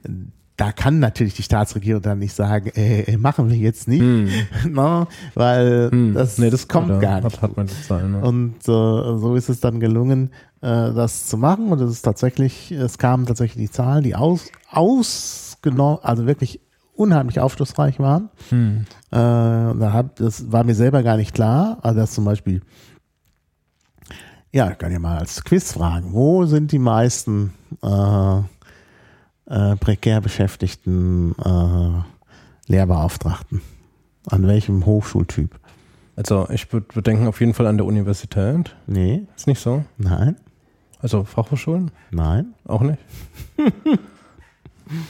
[0.57, 4.27] da kann natürlich die Staatsregierung dann nicht sagen, äh, machen wir jetzt nicht, hm.
[4.69, 5.07] no, ne?
[5.35, 6.13] weil hm.
[6.15, 7.41] das, nee, das kommt gar nicht.
[7.41, 8.21] Hat man Zahl, ne?
[8.21, 10.31] Und äh, so ist es dann gelungen,
[10.61, 14.47] äh, das zu machen und es ist tatsächlich, es kamen tatsächlich die Zahlen, die aus,
[14.71, 16.59] ausgenommen, also wirklich
[16.95, 18.29] unheimlich aufschlussreich waren.
[18.49, 18.85] Hm.
[19.11, 22.61] Äh, da hab, das war mir selber gar nicht klar, also dass zum Beispiel,
[24.51, 27.53] ja, ich kann ja mal als Quiz fragen, wo sind die meisten
[27.83, 28.41] äh,
[29.49, 33.61] äh, prekär beschäftigten äh, Lehrbeauftragten
[34.29, 35.57] An welchem Hochschultyp?
[36.15, 38.75] Also ich würde würd denken auf jeden Fall an der Universität.
[38.87, 39.83] Nee, Ist nicht so?
[39.97, 40.35] nein,
[40.99, 41.91] Also Fachhochschulen?
[42.11, 42.53] nein.
[42.65, 42.99] Auch nicht?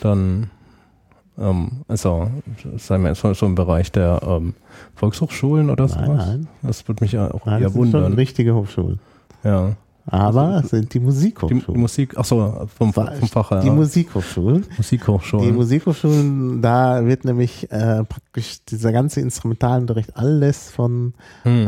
[0.01, 0.49] Dann,
[1.37, 2.29] ähm, also
[2.77, 4.53] sagen wir so, so im Bereich der ähm,
[4.95, 6.27] Volkshochschulen oder Nein, sowas?
[6.27, 6.47] nein.
[6.63, 8.13] Das würde mich ja auch nein eher das sind schon wundern.
[8.13, 8.99] richtige Hochschulen.
[9.43, 9.75] Ja.
[10.09, 11.63] Aber es sind die Musikhochschulen.
[11.67, 13.59] die Musik, ach so, vom, vom Fach her.
[13.61, 14.63] Die Musikhochschulen.
[14.71, 15.55] Die Musikhochschulen.
[15.55, 21.67] Musikhochschulen, da wird nämlich äh, praktisch dieser ganze Instrumentalunterricht alles von äh, Hm.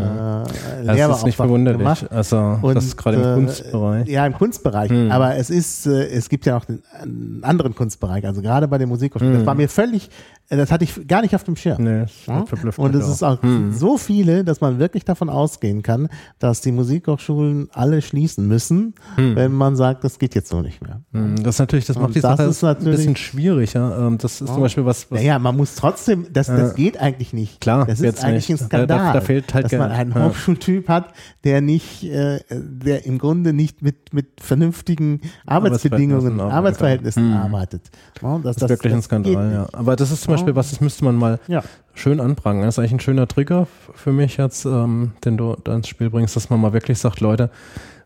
[0.86, 1.80] Das ist nicht verwunderlich.
[1.80, 2.12] gemacht.
[2.12, 4.08] Also Und, das ist gerade im äh, Kunstbereich.
[4.08, 4.90] Ja, im Kunstbereich.
[4.90, 5.12] Hm.
[5.12, 8.26] Aber es ist, äh, es gibt ja auch den, einen anderen Kunstbereich.
[8.26, 9.34] Also gerade bei den Musikhochschulen.
[9.36, 10.10] Das war mir völlig,
[10.50, 11.78] äh, das hatte ich gar nicht auf dem Schirm.
[11.80, 11.84] Hm.
[11.86, 12.46] Nee, das Ja?
[12.46, 13.40] verblüfft Und es ist auch
[13.72, 16.08] so viele, dass man wirklich davon ausgehen kann,
[16.40, 21.02] dass die Musikhochschulen alle schließen müssen, wenn man sagt, das geht jetzt so nicht mehr.
[21.14, 23.74] Hm, Das ist natürlich, das Und macht die das Sache ist ein bisschen schwierig.
[23.74, 24.08] Ja.
[24.08, 27.34] Ähm, Das ist zum Beispiel was, was Naja, man muss trotzdem, das, das geht eigentlich
[27.34, 27.62] nicht.
[27.62, 28.62] Klar, das ist eigentlich nicht.
[28.62, 30.26] ein Skandal, Da- da- fehlt halt dass man einen Ja.
[30.30, 31.14] Hochschultyp hat,
[31.44, 37.50] der nicht, äh, der im Grunde nicht mit, mit vernünftigen Arbeitsbedingungen, Arbeitsverhältnissen Arbeitsverhältnissen arbeitet.
[37.50, 37.92] arbeitet.
[38.22, 39.68] Ja, das, das ist wirklich ein Skandal, ja.
[39.74, 41.64] Aber das ist zum Beispiel was, das müsste man mal Ja.
[41.94, 42.66] schön anprangern.
[42.66, 46.10] Das ist eigentlich ein schöner Trigger für mich jetzt, ähm, den du da ins Spiel
[46.10, 47.50] bringst, dass man mal wirklich sagt, Leute,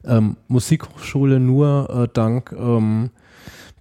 [0.05, 3.09] ähm, Musikhochschule nur äh, dank ähm,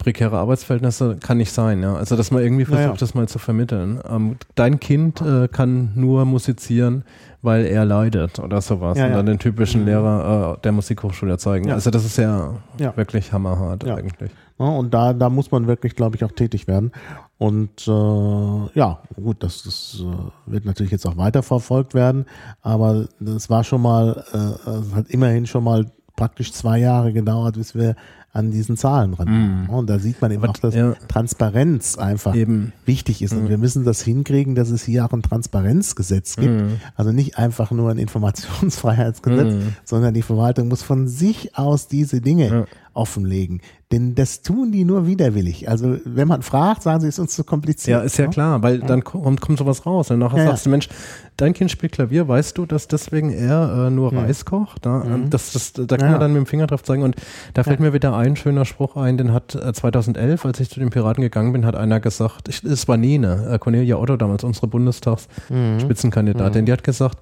[0.03, 1.81] prekäre Arbeitsverhältnisse kann nicht sein.
[1.81, 1.95] Ja?
[1.95, 2.97] Also dass man irgendwie versucht, Naja.
[2.99, 4.01] das mal zu vermitteln.
[4.09, 7.05] Ähm, dein Kind äh, kann nur musizieren,
[7.41, 8.99] weil er leidet oder sowas.
[8.99, 11.69] Ja, und dann den typischen Lehrer äh, der Musikhochschule erzeugen.
[11.69, 11.75] Ja.
[11.75, 12.55] Also das ist ja,
[12.97, 14.31] wirklich hammerhart eigentlich.
[14.59, 16.93] Und da, da muss man wirklich, glaube ich, auch tätig werden.
[17.39, 22.27] Und äh, ja, gut, das, das äh, wird natürlich jetzt auch weiterverfolgt werden,
[22.61, 25.87] aber das war schon mal, äh, es hat immerhin schon mal
[26.17, 27.97] praktisch zwei Jahre gedauert, bis wir
[28.35, 29.69] an diesen Zahlen ran waren.
[29.69, 30.95] Und da sieht man eben auch, dass ja.
[31.07, 32.73] Transparenz einfach Eben.
[32.87, 33.35] wichtig ist.
[33.35, 36.63] Und wir müssen das hinkriegen, dass es hier auch ein Transparenzgesetz gibt.
[36.97, 42.67] Also nicht einfach nur ein Informationsfreiheitsgesetz, sondern die Verwaltung muss von sich aus diese Dinge
[42.95, 43.61] offenlegen.
[43.91, 45.69] Denn das tun die nur widerwillig.
[45.69, 47.99] Also wenn man fragt, sagen sie, es ist uns zu kompliziert.
[48.01, 50.11] Ja, ist ja klar, weil dann kommt, kommt sowas raus.
[50.11, 50.89] Und nachher Ja, sagst du, Mensch,
[51.37, 54.87] dein Kind spielt Klavier, weißt du, dass deswegen er äh, nur Reis kocht?
[54.87, 56.13] Da, das, das, da kann Ja.
[56.13, 57.03] man dann mit dem Finger drauf zeigen.
[57.03, 57.17] Und
[57.53, 60.81] da fällt mir wieder ein schöner Spruch ein, den hat äh, 2011, als ich zu
[60.81, 64.69] den Piraten gegangen bin, hat einer gesagt, es war Nene, äh, Cornelia Otto damals, unsere
[64.69, 67.19] Bundestagsspitzenkandidatin, die hat gesagt,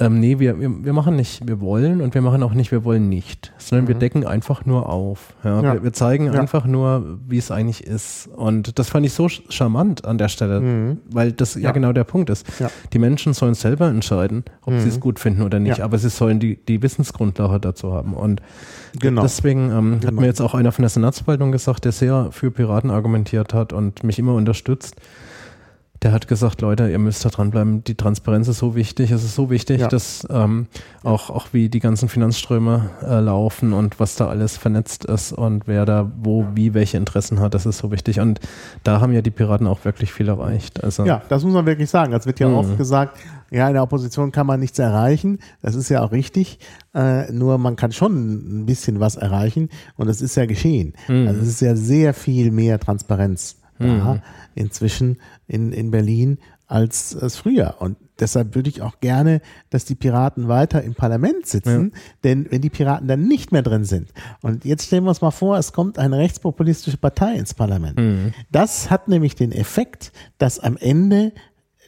[0.00, 2.84] ähm, nee, wir, wir, wir machen nicht, wir wollen und wir machen auch nicht, wir
[2.84, 5.34] wollen nicht, sondern wir decken einfach nur auf.
[5.44, 5.74] Ja, Ja.
[5.74, 6.32] Wir, wir zeigen Ja.
[6.40, 8.28] einfach nur, wie es eigentlich ist.
[8.36, 11.70] Und das fand ich so charmant an der Stelle, weil das ja, Ja.
[11.72, 12.46] genau der Punkt ist.
[12.92, 16.40] Die Menschen sollen selber entscheiden, ob sie es gut finden oder nicht, aber sie sollen
[16.40, 18.14] die, die Wissensgrundlage dazu haben.
[18.14, 18.40] Und
[18.98, 19.22] Genau.
[19.22, 20.20] deswegen ähm, hat Genau.
[20.22, 24.02] mir jetzt auch einer von der Senatsverwaltung gesagt, der sehr für Piraten argumentiert hat und
[24.04, 24.96] mich immer unterstützt.
[26.02, 29.34] Der hat gesagt, Leute, ihr müsst da dranbleiben, die Transparenz ist so wichtig, es ist
[29.34, 29.88] so wichtig, Ja.
[29.88, 30.66] dass ähm,
[31.02, 35.66] auch, auch wie die ganzen Finanzströme äh, laufen und was da alles vernetzt ist und
[35.66, 38.20] wer da wo, wie, welche Interessen hat, das ist so wichtig.
[38.20, 38.40] Und
[38.82, 40.84] da haben ja die Piraten auch wirklich viel erreicht.
[40.84, 42.12] Also, Ja, das muss man wirklich sagen.
[42.12, 43.18] Es wird ja oft gesagt,
[43.50, 45.38] ja, in der Opposition kann man nichts erreichen.
[45.62, 46.58] Das ist ja auch richtig.
[46.94, 50.94] Äh, nur man kann schon ein bisschen was erreichen und es ist ja geschehen.
[51.08, 54.22] Also es ist ja sehr viel mehr Transparenz da
[54.54, 56.38] inzwischen in, in Berlin
[56.68, 57.76] als es früher.
[57.78, 59.40] Und deshalb würde ich auch gerne,
[59.70, 61.92] dass die Piraten weiter im Parlament sitzen,
[62.24, 65.30] denn wenn die Piraten dann nicht mehr drin sind und jetzt stellen wir uns mal
[65.30, 67.98] vor, es kommt eine rechtspopulistische Partei ins Parlament.
[68.50, 71.32] Das hat nämlich den Effekt, dass am Ende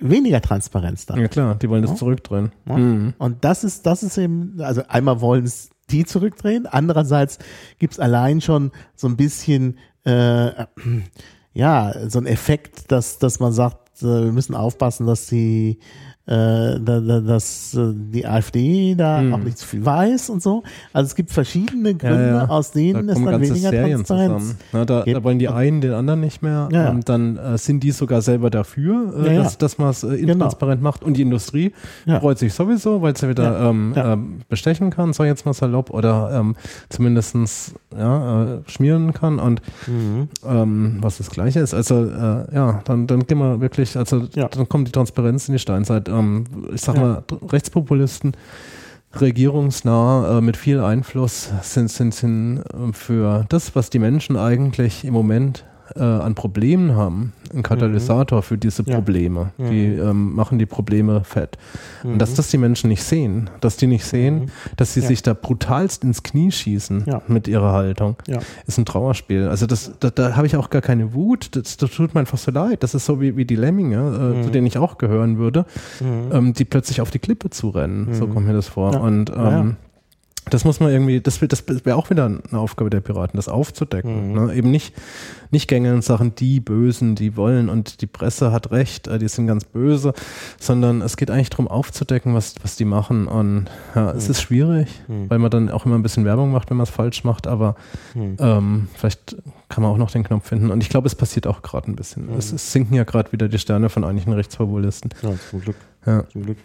[0.01, 1.21] weniger Transparenz da ist.
[1.23, 2.53] ja klar, die wollen das zurückdrehen.
[2.69, 2.77] Ja?
[3.19, 7.39] Und das ist, das ist eben, also einmal wollen es die zurückdrehen, andererseits
[7.79, 10.67] gibt es allein schon so ein bisschen, äh,
[11.53, 15.79] ja, so ein Effekt, dass, dass man sagt, äh, wir müssen aufpassen, dass die
[16.29, 20.63] äh, da, da, dass äh, die AfD da auch nicht zu viel weiß und so.
[20.93, 24.57] Also es gibt verschiedene Gründe, aus da denen es kommen dann weniger Serien Transparenz.
[24.73, 25.17] Na, da, gibt.
[25.17, 26.69] da wollen die einen den anderen nicht mehr.
[26.71, 26.91] Ja, ja.
[26.91, 29.43] Und dann äh, sind die sogar selber dafür, äh, Ja, ja.
[29.43, 30.33] dass, dass man es äh, Genau.
[30.35, 31.03] intransparent macht.
[31.03, 31.73] Und die Industrie
[32.05, 32.21] Ja.
[32.21, 34.13] freut sich sowieso, weil sie wieder Ja, ähm, ja.
[34.13, 36.57] ähm, bestechen kann, sag jetzt mal salopp, oder ähm,
[36.91, 39.39] zumindestens ja, äh, schmieren kann.
[39.39, 40.29] Und Mhm.
[40.47, 41.73] ähm, was das Gleiche ist.
[41.75, 42.05] Also
[42.53, 44.49] ja, dann, dann gehen wir wirklich, also Ja.
[44.49, 46.09] dann kommt die Transparenz in die Steinzeit.
[46.19, 46.45] Ähm,
[46.75, 47.01] ich sag Ja.
[47.01, 48.33] mal, Rechtspopulisten
[49.21, 55.05] regierungsnah äh, mit viel Einfluss sind, sind, sind äh, für das, was die Menschen eigentlich
[55.05, 55.65] im Moment
[55.99, 58.43] äh, an Problemen haben, ein Katalysator mhm.
[58.43, 59.51] für diese Probleme.
[59.59, 59.69] Ja.
[59.69, 60.09] Die mhm.
[60.09, 61.59] ähm, machen die Probleme fett.
[62.03, 62.13] Mhm.
[62.13, 64.47] Und dass das die Menschen nicht sehen, dass die nicht sehen, mhm.
[64.77, 65.07] dass sie ja.
[65.07, 67.23] sich da brutalst ins Knie schießen ja.
[67.27, 68.17] mit ihrer Haltung,
[68.67, 69.49] ist ein Trauerspiel.
[69.49, 71.57] Also das, da, da habe ich auch gar keine Wut.
[71.57, 72.83] Das, das, tut mir einfach so leid.
[72.83, 74.53] Das ist so wie, wie die Lemminge, äh, zu mhm.
[74.53, 75.67] denen ich auch gehören würde,
[76.01, 76.33] mhm.
[76.33, 78.15] ähm, die plötzlich auf die Klippe zu rennen.
[78.15, 79.01] So kommt mir das vor.
[79.01, 79.77] Und ähm,
[80.49, 84.29] das muss man irgendwie, das, das wäre auch wieder eine Aufgabe der Piraten, das aufzudecken.
[84.29, 84.47] Mhm.
[84.47, 84.55] Ne?
[84.55, 84.95] Eben nicht,
[85.51, 89.47] nicht gängeln Sachen, die Bösen, die wollen und die Presse hat recht, äh, die sind
[89.47, 90.13] ganz böse,
[90.59, 93.27] sondern es geht eigentlich darum aufzudecken, was, was die machen.
[93.27, 94.19] Und ja, mhm.
[94.19, 95.31] es ist schwierig, mhm.
[95.31, 97.77] weil man dann auch immer ein bisschen Werbung macht, wenn man es falsch macht, aber
[98.15, 98.37] mhm.
[98.39, 99.37] ähm, vielleicht
[99.69, 100.71] kann man auch noch den Knopf finden.
[100.71, 102.29] Und ich glaube, es passiert auch gerade ein bisschen.
[102.37, 102.57] Es, mhm.
[102.57, 105.11] es, sinken ja gerade wieder die Sterne von einigen Rechtspopulisten.
[105.23, 105.77] Ja, zum Glück.
[106.07, 106.29] Ja.
[106.29, 106.59] Zum Glück.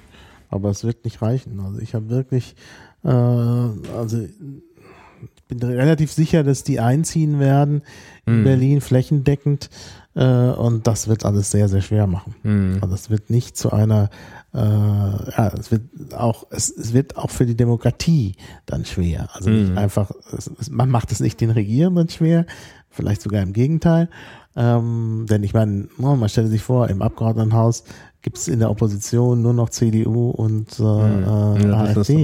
[0.49, 1.59] Aber es wird nicht reichen.
[1.59, 2.55] Also ich habe wirklich
[3.03, 7.83] äh, also ich bin relativ sicher, dass die einziehen werden
[8.25, 8.43] in mm.
[8.43, 9.69] Berlin flächendeckend
[10.15, 12.35] äh, und das wird alles sehr, sehr schwer machen.
[12.43, 12.77] Mm.
[12.81, 14.09] Also es wird nicht zu einer,
[14.53, 18.35] äh, ja, es wird auch, es, es wird auch für die Demokratie
[18.65, 19.29] dann schwer.
[19.33, 19.53] Also mm.
[19.53, 22.45] nicht einfach, es, man macht es nicht den Regierenden schwer,
[22.89, 24.09] vielleicht sogar im Gegenteil.
[24.55, 27.83] Ähm, denn ich meine, man stelle sich vor, im Abgeordnetenhaus
[28.23, 31.69] gibt es in der Opposition nur noch CDU und äh, hm.
[31.69, 32.23] ja, AfD,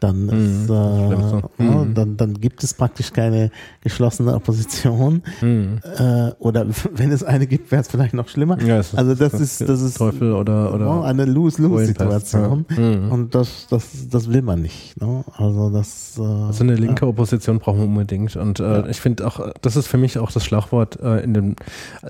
[0.00, 0.62] dann, hm.
[0.62, 1.94] ist, äh, hm.
[1.94, 3.50] dann, dann gibt es praktisch keine
[3.82, 5.22] geschlossene Opposition.
[5.40, 5.80] Hm.
[5.98, 8.58] Äh, oder wenn es eine gibt, wäre es vielleicht noch schlimmer.
[8.62, 12.64] Ja, ist, also das, das ist das ist Teufel oder, oder eine Lose-Lose-Situation.
[12.70, 12.76] Ja.
[12.76, 13.12] Hm.
[13.12, 14.98] Und das, das, das will man nicht.
[14.98, 15.24] Ne?
[15.36, 16.18] Also das.
[16.18, 18.34] Äh, also eine linke Opposition brauchen wir unbedingt.
[18.36, 21.56] Und äh, ich finde auch, das ist für mich auch das Schlagwort äh, in dem,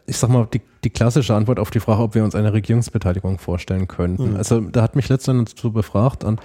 [0.06, 3.23] ich sag mal, die die klassische Antwort auf die Frage, ob wir uns eine Regierungsbeteiligung
[3.38, 4.30] vorstellen könnten.
[4.30, 4.36] Mhm.
[4.36, 6.40] Also da hat mich letztendlich dazu befragt und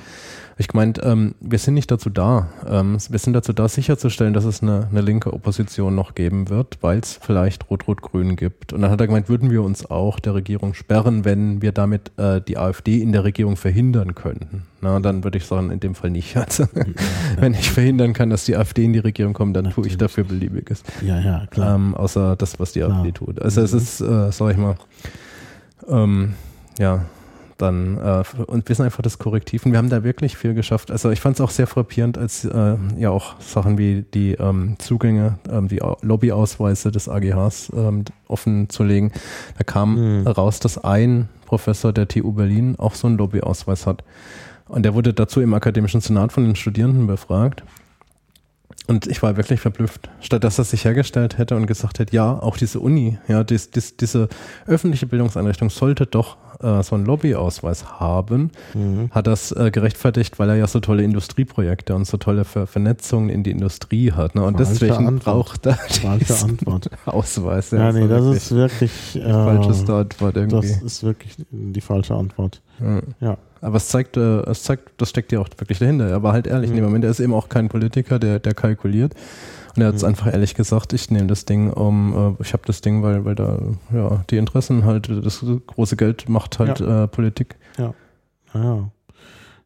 [0.60, 2.50] ich gemeint, ähm, wir sind nicht dazu da.
[2.68, 6.80] Ähm, wir sind dazu da, sicherzustellen, dass es eine, eine linke Opposition noch geben wird,
[6.82, 8.74] weil es vielleicht Rot-Rot-Grün gibt.
[8.74, 12.12] Und dann hat er gemeint, würden wir uns auch der Regierung sperren, wenn wir damit
[12.18, 14.64] äh, die AfD in der Regierung verhindern könnten.
[14.82, 16.36] Na, dann würde ich sagen, in dem Fall nicht.
[16.50, 17.42] Also, ja, ja.
[17.42, 19.76] wenn ich verhindern kann, dass die AfD in die Regierung kommt, dann Natürlich.
[19.76, 20.84] tue ich dafür Beliebiges.
[21.02, 21.76] Ja, ja, klar.
[21.76, 22.98] Ähm, außer das, was die klar.
[22.98, 23.42] AfD tut.
[23.42, 23.66] Also mhm.
[23.66, 24.76] es ist, äh, sag ich mal,
[25.88, 26.34] ähm,
[26.80, 27.06] ja,
[27.58, 30.92] dann äh, und wir sind einfach das Korrektiv und wir haben da wirklich viel geschafft.
[30.92, 34.78] Also ich fand es auch sehr frappierend, als äh, ja auch Sachen wie die ähm,
[34.80, 39.12] Zugänge, ähm, die Lobbyausweise des AGHs ähm, offen zu legen.
[39.58, 40.28] Da kam mhm.
[40.28, 44.04] raus, dass ein Professor der TU Berlin auch so einen Lobbyausweis hat.
[44.68, 47.64] Und der wurde dazu im akademischen Senat von den Studierenden befragt.
[48.90, 50.10] Und ich war wirklich verblüfft.
[50.20, 53.70] Statt dass er sich hergestellt hätte und gesagt hätte, ja, auch diese Uni, ja, dies,
[53.70, 54.30] dies, diese
[54.66, 59.12] öffentliche Bildungseinrichtung sollte doch äh, so einen Lobbyausweis haben, mhm.
[59.12, 63.30] hat das äh, gerechtfertigt, weil er ja so tolle Industrieprojekte und so tolle Ver Vernetzungen
[63.30, 64.34] in die Industrie hat.
[64.34, 64.42] Ne?
[64.42, 65.24] Und falsche deswegen Antwort.
[65.24, 65.78] braucht er
[66.20, 66.90] diesen Antwort.
[67.06, 67.70] Ausweis.
[67.70, 70.68] Ja, ja nee, das ist wirklich äh, falsche Antwort irgendwie.
[70.68, 72.64] Das ist wirklich die falsche Antwort.
[72.82, 73.02] ja.
[73.22, 73.38] ja.
[73.62, 76.08] Aber es zeigt, äh, es zeigt, das steckt ja auch wirklich dahinter.
[76.10, 76.78] Er war halt ehrlich mhm.
[76.78, 77.06] in dem Moment.
[77.06, 79.14] Er ist eben auch kein Politiker, der, der kalkuliert.
[79.76, 80.10] Und er hat es mhm.
[80.10, 83.36] einfach ehrlich gesagt, ich nehme das Ding um, äh, ich habe das Ding, weil, weil
[83.36, 83.60] da,
[83.94, 87.04] ja, die Interessen halt, das große Geld macht halt ja.
[87.04, 87.58] äh, Politik.
[87.78, 87.94] Ja.
[88.54, 88.90] Ja.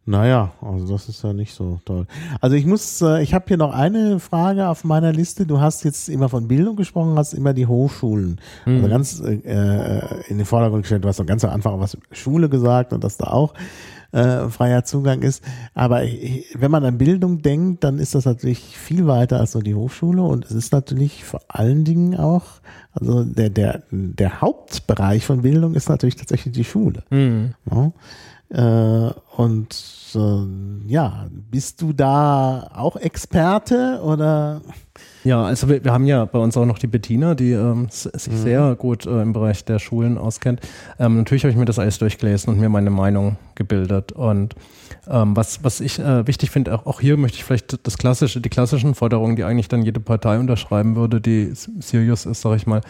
[0.06, 2.08] Naja, also das ist ja nicht so toll.
[2.42, 5.46] Also ich muss, äh, ich habe hier noch eine Frage auf meiner Liste.
[5.46, 8.76] Du hast jetzt immer von Bildung gesprochen, hast immer die Hochschulen mhm.
[8.76, 11.06] also ganz äh, äh, in den Vordergrund gestellt.
[11.06, 13.54] Du hast doch ganz am Anfang was Schule gesagt und dass da auch
[14.14, 15.42] äh, freier Zugang ist.
[15.74, 19.64] Aber ich, wenn man an Bildung denkt, dann ist das natürlich viel weiter als nur
[19.64, 22.44] die Hochschule und es ist natürlich vor allen Dingen auch,
[22.94, 27.04] also der, der, der Hauptbereich von Bildung ist natürlich tatsächlich die Schule.
[27.10, 27.56] Mhm.
[27.72, 27.92] Ja?
[28.54, 29.76] Äh, und
[30.14, 34.62] äh, ja, bist du da auch Experte oder?
[35.24, 38.32] Ja, also wir, wir haben ja bei uns auch noch die Bettina, die ähm, sich
[38.32, 38.38] mhm.
[38.38, 40.62] sehr gut äh, im Bereich der Schulen auskennt.
[41.00, 44.12] Ähm, natürlich habe ich mir das alles durchgelesen und mir meine Meinung gebildet.
[44.12, 44.54] Und
[45.10, 48.40] ähm, was, was ich äh, wichtig finde, auch, auch, hier möchte ich vielleicht das klassische,
[48.40, 52.68] die klassischen Forderungen, die eigentlich dann jede Partei unterschreiben würde, die serious ist, sage ich
[52.68, 52.82] mal,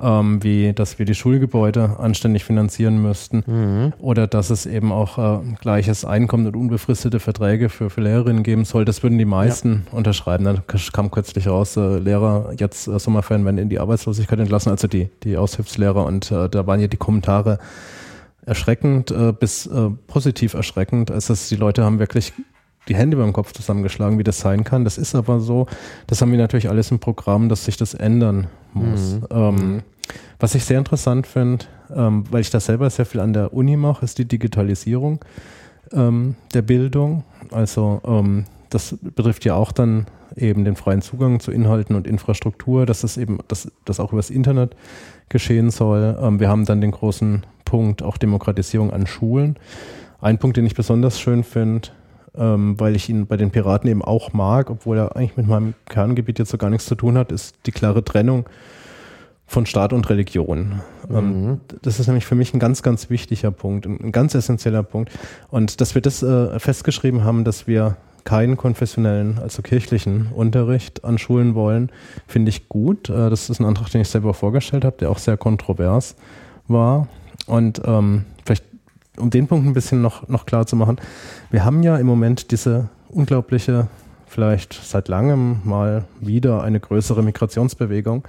[0.00, 3.92] ähm, wie dass wir die Schulgebäude anständig finanzieren müssten mhm.
[3.98, 8.64] oder dass es eben auch äh, gleiches Einkommen und unbefristete Verträge für, für Lehrerinnen geben
[8.64, 8.84] soll.
[8.84, 9.98] Das würden die meisten ja.
[9.98, 10.44] unterschreiben.
[10.44, 14.88] Dann kam kürzlich raus, äh, Lehrer jetzt äh, Sommerferien werden in die Arbeitslosigkeit entlassen, also
[14.88, 17.58] die, die Aushilfslehrer und äh, da waren ja die Kommentare
[18.46, 21.10] erschreckend äh, bis äh, positiv erschreckend.
[21.10, 22.32] Also die Leute haben wirklich
[22.88, 24.84] die Hände beim Kopf zusammengeschlagen, wie das sein kann.
[24.84, 25.66] Das ist aber so,
[26.06, 29.20] das haben wir natürlich alles im Programm, dass sich das ändern muss.
[29.20, 29.26] Mhm.
[29.30, 29.82] Ähm,
[30.38, 33.76] was ich sehr interessant finde, ähm, weil ich das selber sehr viel an der Uni
[33.76, 35.20] mache, ist die Digitalisierung
[35.92, 37.24] ähm, der Bildung.
[37.50, 40.06] Also ähm, das betrifft ja auch dann
[40.36, 44.30] eben den freien Zugang zu Inhalten und Infrastruktur, dass das eben, dass das auch übers
[44.30, 44.74] Internet
[45.28, 46.18] geschehen soll.
[46.20, 49.56] Ähm, wir haben dann den großen Punkt auch Demokratisierung an Schulen.
[50.20, 51.88] Ein Punkt, den ich besonders schön finde,
[52.36, 55.74] ähm, weil ich ihn bei den Piraten eben auch mag, obwohl er eigentlich mit meinem
[55.88, 58.48] Kerngebiet jetzt so gar nichts zu tun hat, ist die klare Trennung
[59.46, 60.80] von Staat und Religion.
[61.10, 61.60] Ähm, mhm.
[61.82, 65.10] Das ist nämlich für mich ein ganz, ganz wichtiger Punkt, ein ganz essentieller Punkt.
[65.50, 71.18] Und dass wir das äh, festgeschrieben haben, dass wir keinen konfessionellen, also kirchlichen Unterricht an
[71.18, 71.90] Schulen wollen,
[72.26, 73.08] finde ich gut.
[73.10, 76.16] Äh, das ist ein Antrag, den ich selber vorgestellt habe, der auch sehr kontrovers
[76.66, 77.08] war.
[77.46, 78.64] Und ähm, vielleicht,
[79.18, 80.98] um den Punkt ein bisschen noch, noch klar zu machen,
[81.50, 83.88] wir haben ja im Moment diese unglaubliche,
[84.26, 88.26] vielleicht seit langem mal wieder eine größere Migrationsbewegung.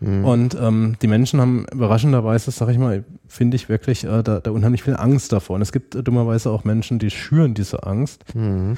[0.00, 0.24] Mhm.
[0.24, 4.50] Und ähm, die Menschen haben überraschenderweise, sag ich mal, finde ich wirklich äh, da, da,
[4.50, 5.56] unheimlich viel Angst davor.
[5.56, 8.24] Und es gibt äh, dummerweise auch Menschen, die schüren diese Angst.
[8.34, 8.76] Mhm.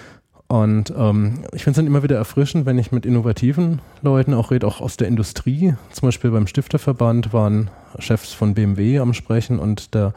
[0.48, 4.52] Und ähm, ich finde es dann immer wieder erfrischend, wenn ich mit innovativen Leuten auch
[4.52, 5.74] rede, auch aus der Industrie.
[5.90, 10.14] Zum Beispiel beim Stifterverband waren Chefs von BMW am Sprechen und der,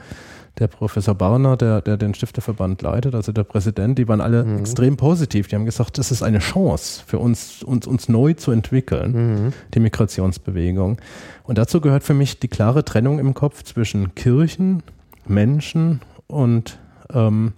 [0.58, 4.60] der Professor Barner, der, der den Stifterverband leitet, also der Präsident, die waren alle mhm.
[4.60, 5.48] extrem positiv.
[5.48, 9.54] Die haben gesagt, das ist eine Chance für uns, uns, uns neu zu entwickeln, mhm.
[9.74, 10.98] die Migrationsbewegung.
[11.44, 14.84] Und dazu gehört für mich die klare Trennung im Kopf zwischen Kirchen,
[15.26, 16.80] Menschen und
[17.14, 17.54] ähm,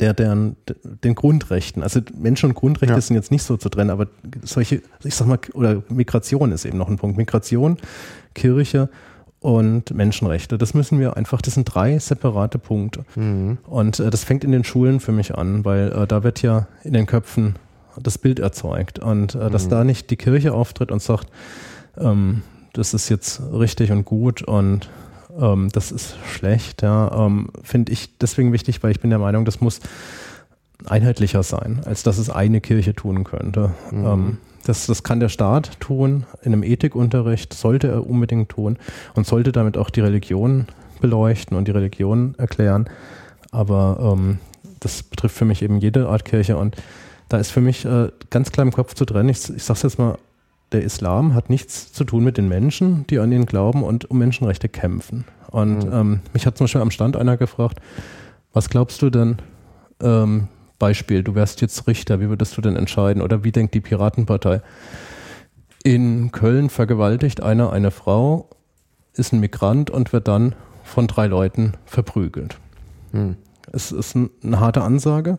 [0.00, 1.82] der, deren, den Grundrechten.
[1.82, 3.00] Also Menschen- und Grundrechte ja.
[3.00, 4.08] sind jetzt nicht so zu trennen, aber
[4.42, 7.16] solche, ich sag mal, oder Migration ist eben noch ein Punkt.
[7.16, 7.78] Migration,
[8.34, 8.88] Kirche
[9.44, 10.56] und Menschenrechte.
[10.56, 13.04] Das müssen wir einfach, das sind drei separate Punkte.
[13.14, 13.58] Mhm.
[13.66, 16.66] Und äh, das fängt in den Schulen für mich an, weil äh, da wird ja
[16.82, 17.56] in den Köpfen
[18.00, 19.00] das Bild erzeugt.
[19.00, 19.70] Und äh, dass mhm.
[19.70, 21.28] da nicht die Kirche auftritt und sagt,
[21.98, 22.40] ähm,
[22.72, 24.88] das ist jetzt richtig und gut und
[25.38, 29.44] ähm, das ist schlecht, ja, ähm, finde ich deswegen wichtig, weil ich bin der Meinung,
[29.44, 29.80] das muss
[30.86, 33.74] einheitlicher sein, als dass es eine Kirche tun könnte.
[33.90, 34.38] Mhm.
[34.64, 38.78] Das, das kann der Staat tun, in einem Ethikunterricht sollte er unbedingt tun
[39.14, 40.66] und sollte damit auch die Religion
[41.00, 42.88] beleuchten und die Religion erklären.
[43.50, 44.38] Aber ähm,
[44.80, 46.76] das betrifft für mich eben jede Art Kirche und
[47.28, 49.28] da ist für mich äh, ganz klar im Kopf zu trennen.
[49.28, 50.18] Ich, ich sage es jetzt mal
[50.72, 54.18] der Islam hat nichts zu tun mit den Menschen, die an ihn glauben und um
[54.18, 55.24] Menschenrechte kämpfen.
[55.50, 55.92] Und mhm.
[55.92, 57.80] ähm, mich hat zum Beispiel am Stand einer gefragt,
[58.52, 59.36] was glaubst du denn,
[60.02, 60.48] ähm,
[60.84, 63.22] Beispiel, du wärst jetzt Richter, wie würdest du denn entscheiden?
[63.22, 64.60] Oder wie denkt die Piratenpartei?
[65.82, 68.50] In Köln vergewaltigt einer eine Frau,
[69.14, 72.58] ist ein Migrant und wird dann von drei Leuten verprügelt.
[73.12, 73.36] Mhm.
[73.72, 75.38] Es ist eine harte Ansage.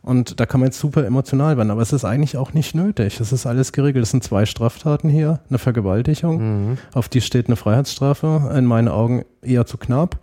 [0.00, 3.20] Und da kann man jetzt super emotional werden, aber es ist eigentlich auch nicht nötig.
[3.20, 4.02] Es ist alles geregelt.
[4.02, 6.78] Es sind zwei Straftaten hier, eine Vergewaltigung, mhm.
[6.94, 10.18] auf die steht eine Freiheitsstrafe, in meinen Augen eher zu knapp.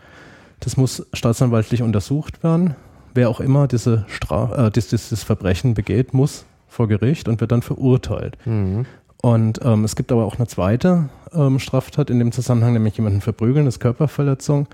[0.62, 2.76] Das muss staatsanwaltlich untersucht werden.
[3.14, 7.52] Wer auch immer diese Stra äh, dieses, dieses Verbrechen begeht, muss vor Gericht und wird
[7.52, 8.38] dann verurteilt.
[8.46, 8.86] Mhm.
[9.22, 13.22] Und ähm, es gibt aber auch eine zweite ähm, Straftat in dem Zusammenhang, nämlich jemanden
[13.22, 14.68] verprügeln, das Körperverletzung,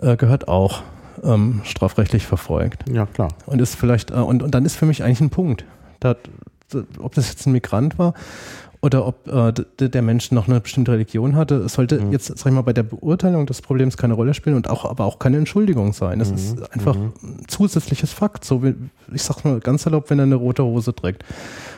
[0.00, 0.82] äh, gehört auch
[1.24, 2.88] ähm, strafrechtlich verfolgt.
[2.88, 3.28] Ja, klar.
[3.46, 5.64] Und ist vielleicht, äh, und, und dann ist für mich eigentlich ein Punkt.
[6.00, 6.16] Da,
[6.98, 8.14] ob das jetzt ein Migrant war
[8.84, 12.10] oder ob äh, der Mensch noch eine bestimmte Religion hatte, sollte mhm.
[12.10, 15.04] jetzt, sag ich mal, bei der Beurteilung des Problems keine Rolle spielen und auch, aber
[15.04, 16.18] auch keine Entschuldigung sein.
[16.18, 16.34] Das mhm.
[16.34, 17.12] ist einfach mhm.
[17.22, 18.44] ein zusätzliches Fakt.
[18.44, 18.74] So wie,
[19.14, 21.24] ich sag mal ganz erlaubt, wenn er eine rote Hose trägt.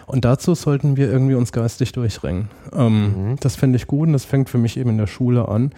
[0.06, 2.48] Und dazu sollten wir irgendwie uns geistig durchringen.
[2.74, 3.36] Ähm, mhm.
[3.38, 5.72] Das fände ich gut und das fängt für mich eben in der Schule an.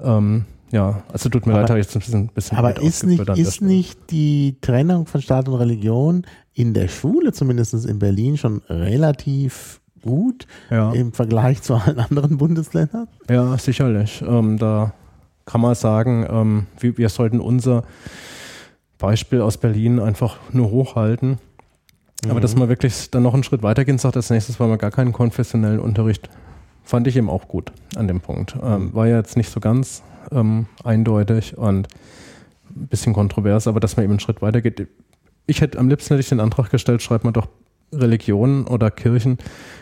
[0.00, 3.04] Ähm, ja, also tut mir aber, leid, habe ich jetzt ein bisschen, bisschen Aber ist
[3.04, 8.38] nicht, ist nicht die Trennung von Staat und Religion in der Schule, zumindest in Berlin,
[8.38, 10.92] schon relativ gut ja.
[10.92, 13.08] im Vergleich zu allen anderen Bundesländern?
[13.28, 14.22] Ja, sicherlich.
[14.26, 14.92] Ähm, da
[15.46, 17.84] kann man sagen, ähm, wir, wir, sollten unser
[18.98, 21.38] Beispiel aus Berlin einfach nur hochhalten.
[22.24, 22.30] Mhm.
[22.30, 24.90] Aber dass man wirklich dann noch einen Schritt weitergehen sagt, als nächstes wollen wir gar
[24.90, 26.28] keinen konfessionellen Unterricht,
[26.84, 28.56] fand ich eben auch gut an dem Punkt.
[28.62, 31.88] Ähm, war ja jetzt nicht so ganz ähm, eindeutig und
[32.70, 34.86] ein bisschen kontrovers, aber dass man eben einen Schritt weiter geht.
[35.46, 37.48] Ich hätte am liebsten hätte ich den Antrag gestellt, schreibt man doch
[37.92, 39.38] Religionen oder Kirchen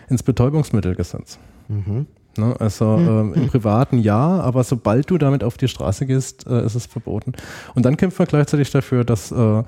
[0.09, 1.39] ins Betäubungsmittelgesetz.
[1.69, 2.07] Mhm.
[2.39, 3.33] Ne, also mhm.
[3.33, 6.87] äh, im Privaten ja, aber sobald du damit auf die Straße gehst, äh, ist es
[6.87, 7.33] verboten.
[7.75, 9.63] Und dann kämpft man gleichzeitig dafür, dass äh,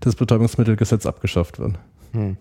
[0.00, 1.78] das Betäubungsmittelgesetz abgeschafft wird.
[2.12, 2.36] Mhm.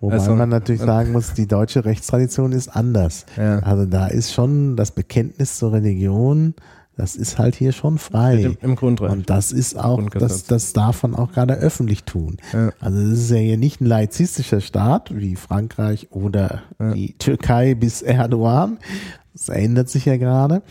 [0.00, 3.26] Wobei also, man natürlich sagen muss, die deutsche Rechtstradition ist anders.
[3.36, 3.58] Ja.
[3.60, 6.54] Also da ist schon das Bekenntnis zur Religion
[6.96, 8.42] das ist halt hier schon frei.
[8.42, 9.12] Im, im Grundrecht.
[9.12, 12.36] Und das ist auch, das, das darf man auch gerade öffentlich tun.
[12.52, 12.72] Ja.
[12.80, 16.92] Also das ist ja hier nicht ein laizistischer Staat wie Frankreich oder ja.
[16.92, 18.78] die Türkei bis Erdogan.
[19.32, 20.62] Das ändert sich ja gerade.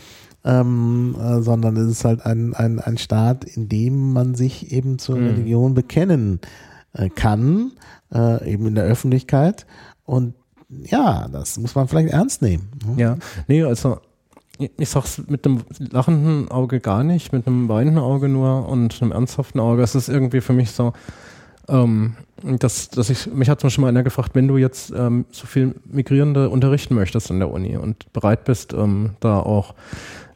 [0.44, 4.98] Ähm, äh, sondern es ist halt ein, ein, ein Staat, in dem man sich eben
[4.98, 5.26] zur mhm.
[5.28, 6.40] Religion bekennen
[6.94, 7.70] äh, kann,
[8.12, 9.66] äh, eben in der Öffentlichkeit.
[10.04, 10.34] Und
[10.68, 12.70] ja, das muss man vielleicht ernst nehmen.
[12.84, 13.00] Ne?
[13.00, 13.16] Ja,
[13.46, 14.00] nee, also
[14.58, 19.12] ich sag's mit einem lachenden Auge gar nicht, mit einem weinenden Auge nur und einem
[19.12, 19.82] ernsthaften Auge.
[19.82, 20.92] Es ist irgendwie für mich so,
[21.68, 25.24] ähm, dass, dass ich, mich hat zum Beispiel mal einer gefragt, wenn du jetzt ähm,
[25.30, 29.74] so viel Migrierende unterrichten möchtest an der Uni und bereit bist, ähm, da auch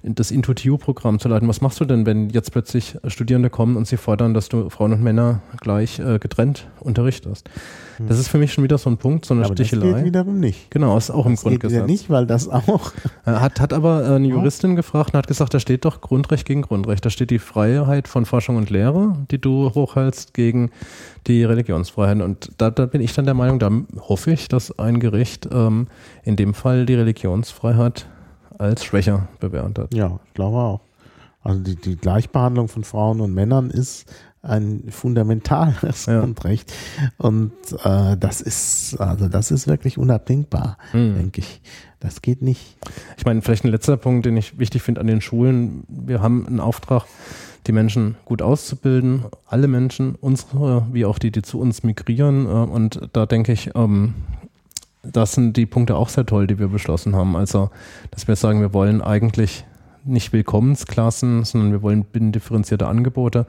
[0.03, 1.49] das Intuitiv-Programm zu leiten.
[1.49, 4.93] Was machst du denn, wenn jetzt plötzlich Studierende kommen und sie fordern, dass du Frauen
[4.93, 7.51] und Männer gleich äh, getrennt unterrichtest?
[7.99, 9.87] Das ist für mich schon wieder so ein Punkt, so eine aber Stichelei.
[9.87, 10.71] Das geht wiederum nicht.
[10.71, 11.73] Genau, ist auch das im Grundgesetz.
[11.73, 12.93] Geht ja nicht, weil das auch.
[13.25, 14.77] Hat, hat aber äh, eine Juristin ja.
[14.77, 17.05] gefragt und hat gesagt, da steht doch Grundrecht gegen Grundrecht.
[17.05, 20.71] Da steht die Freiheit von Forschung und Lehre, die du hochhältst, gegen
[21.27, 22.21] die Religionsfreiheit.
[22.21, 23.71] Und da, da bin ich dann der Meinung, da
[24.01, 25.89] hoffe ich, dass ein Gericht ähm,
[26.23, 28.07] in dem Fall die Religionsfreiheit
[28.59, 29.93] als schwächer bewertet.
[29.95, 30.81] Ja, ich glaube auch.
[31.43, 34.07] Also die, die Gleichbehandlung von Frauen und Männern ist
[34.49, 36.21] ein fundamentales ja.
[36.21, 36.73] Grundrecht.
[37.19, 37.53] Und
[37.85, 41.17] äh, das ist, also das ist wirklich unabdingbar, hm.
[41.17, 41.61] denke ich.
[42.01, 42.77] Das geht nicht.
[43.17, 45.85] Ich meine, vielleicht ein letzter Punkt, den ich wichtig finde an den Schulen.
[45.89, 47.05] Wir haben einen Auftrag,
[47.67, 52.47] die Menschen gut auszubilden, alle Menschen, unsere wie auch die, die zu uns migrieren.
[52.47, 54.15] Äh, und da denke ich, ähm,
[55.03, 57.37] das sind die Punkte auch sehr toll, die wir beschlossen haben.
[57.37, 57.71] Also,
[58.11, 59.65] dass wir sagen, wir wollen eigentlich
[60.07, 63.47] nicht Willkommensklassen, sondern wir wollen differenzierte Angebote.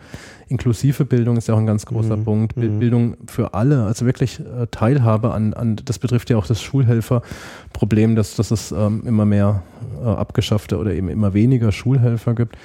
[0.48, 2.24] Inklusive Bildung ist ja auch ein ganz großer mhm.
[2.24, 2.58] Punkt.
[2.58, 2.80] Mhm.
[2.80, 8.16] Bildung für alle, also wirklich äh, Teilhabe an, an, das betrifft ja auch das Schulhelferproblem,
[8.16, 9.64] dass, dass es ähm, immer mehr
[10.02, 12.58] äh, abgeschaffte oder eben immer weniger Schulhelfer gibt.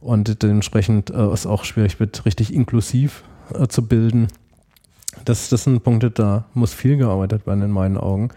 [0.00, 3.22] Und dementsprechend äh, es auch schwierig wird, richtig inklusiv
[3.54, 4.28] äh, zu bilden.
[5.24, 8.30] Das, das sind Punkte, da muss viel gearbeitet werden in meinen Augen.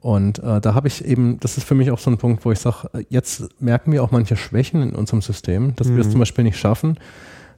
[0.00, 2.52] Und äh, da habe ich eben, das ist für mich auch so ein Punkt, wo
[2.52, 5.96] ich sage, äh, jetzt merken wir auch manche Schwächen in unserem System, dass mhm.
[5.96, 6.98] wir es zum Beispiel nicht schaffen,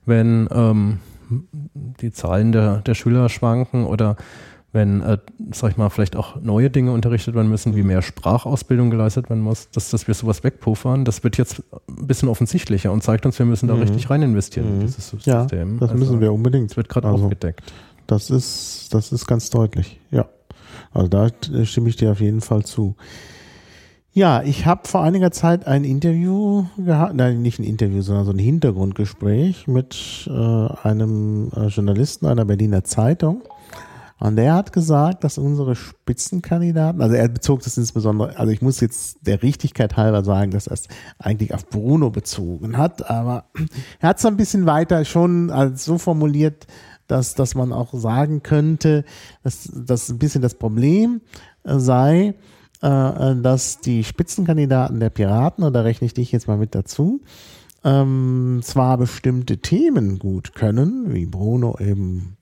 [0.06, 0.98] wenn ähm,
[2.00, 4.16] die Zahlen der, der Schüler schwanken oder
[4.72, 5.18] wenn, äh,
[5.52, 9.42] sag ich mal, vielleicht auch neue Dinge unterrichtet werden müssen, wie mehr Sprachausbildung geleistet werden
[9.42, 13.38] muss, dass, dass wir sowas wegpuffern, das wird jetzt ein bisschen offensichtlicher und zeigt uns,
[13.38, 13.82] wir müssen da mhm.
[13.82, 14.74] richtig rein investieren mhm.
[14.74, 15.32] in dieses System.
[15.32, 16.70] Ja, das also, müssen wir unbedingt.
[16.70, 17.72] Das wird gerade also, aufgedeckt.
[18.06, 20.26] Das ist, das ist ganz deutlich, ja.
[20.92, 21.28] Also da
[21.64, 22.96] stimme ich dir auf jeden Fall zu.
[24.14, 28.32] Ja, ich habe vor einiger Zeit ein Interview gehabt, nein, nicht ein Interview, sondern so
[28.32, 33.42] ein Hintergrundgespräch mit äh, einem äh, Journalisten einer Berliner Zeitung.
[34.22, 38.80] Und der hat gesagt, dass unsere Spitzenkandidaten, also er bezog das insbesondere, also ich muss
[38.80, 40.88] jetzt der Richtigkeit halber sagen, dass er es
[41.18, 43.46] eigentlich auf Bruno bezogen hat, aber
[43.98, 46.68] er hat es ein bisschen weiter schon als so formuliert,
[47.12, 49.04] dass, dass man auch sagen könnte,
[49.42, 51.20] dass das ein bisschen das Problem
[51.62, 52.34] äh, sei,
[52.80, 57.20] äh, dass die Spitzenkandidaten der Piraten, und da rechne ich dich jetzt mal mit dazu,
[57.84, 62.38] ähm, zwar bestimmte Themen gut können, wie Bruno eben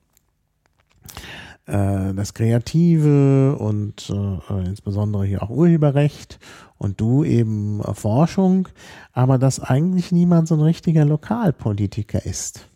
[1.67, 6.39] äh, das Kreative und äh, insbesondere hier auch Urheberrecht
[6.79, 8.69] und du eben Forschung,
[9.13, 12.70] aber dass eigentlich niemand so ein richtiger Lokalpolitiker ist.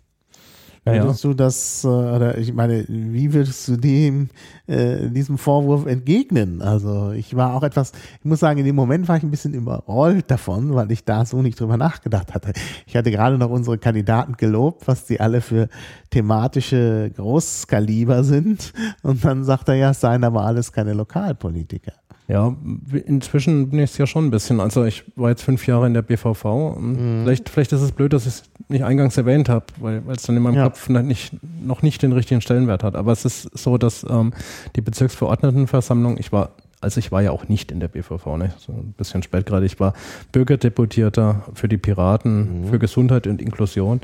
[0.85, 1.30] Würdest ja.
[1.30, 4.28] du das, äh, oder ich meine, wie würdest du dem,
[4.66, 6.61] äh, diesem Vorwurf entgegnen?
[6.61, 9.55] Also ich war auch etwas, ich muss sagen, in dem Moment war ich ein bisschen
[9.55, 12.53] überrollt davon, weil ich da so nicht drüber nachgedacht hatte.
[12.87, 15.68] Ich hatte gerade noch unsere Kandidaten gelobt, was die alle für
[16.11, 18.72] thematische Großskaliber sind.
[19.03, 21.93] Und dann sagt er ja, seien aber alles keine Lokalpolitiker.
[22.26, 22.56] Ja,
[23.04, 24.58] inzwischen bin ich es ja schon ein bisschen.
[24.58, 26.44] Also ich war jetzt fünf Jahre in der BVV.
[26.78, 27.22] Mhm.
[27.24, 30.36] Vielleicht, vielleicht ist es blöd, dass ich es nicht eingangs erwähnt habe, weil es dann
[30.36, 30.64] in meinem ja.
[30.64, 32.96] Kopf nicht, noch nicht den richtigen Stellenwert hat.
[32.96, 34.32] Aber es ist so, dass ähm,
[34.74, 36.52] die Bezirksverordnetenversammlung, ich war
[36.85, 38.53] also ich war ja auch nicht in der BVV, ne?
[38.59, 39.66] so ein bisschen spät gerade.
[39.66, 39.95] Ich war
[40.30, 42.68] Bürgerdeputierter für die Piraten, mhm.
[42.68, 44.01] für Gesundheit und Inklusion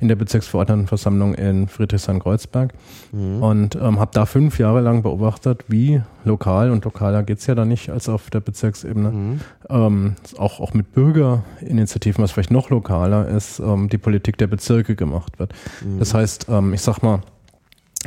[0.00, 2.72] in der Bezirksverordnetenversammlung in Friedrichshain-Kreuzberg
[3.12, 3.42] mhm.
[3.42, 7.54] und ähm, habe da fünf Jahre lang beobachtet, wie lokal, und lokaler geht es ja
[7.54, 9.40] da nicht als auf der Bezirksebene, mhm.
[9.68, 14.94] ähm, auch, auch mit Bürgerinitiativen, was vielleicht noch lokaler ist, ähm, die Politik der Bezirke
[14.94, 15.52] gemacht wird.
[15.84, 15.98] Mhm.
[15.98, 17.20] Das heißt, ähm, ich sag mal,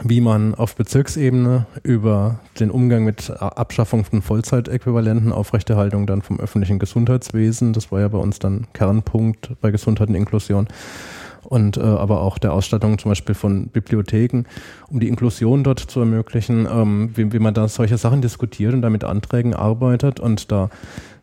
[0.03, 6.79] wie man auf Bezirksebene über den Umgang mit Abschaffung von Vollzeitäquivalenten, Aufrechterhaltung dann vom öffentlichen
[6.79, 10.67] Gesundheitswesen, das war ja bei uns dann Kernpunkt bei Gesundheit und Inklusion,
[11.43, 14.43] und äh, aber auch der Ausstattung zum Beispiel von Bibliotheken,
[14.89, 18.81] um die Inklusion dort zu ermöglichen, ähm, wie, wie man da solche Sachen diskutiert und
[18.81, 20.70] damit Anträgen arbeitet und da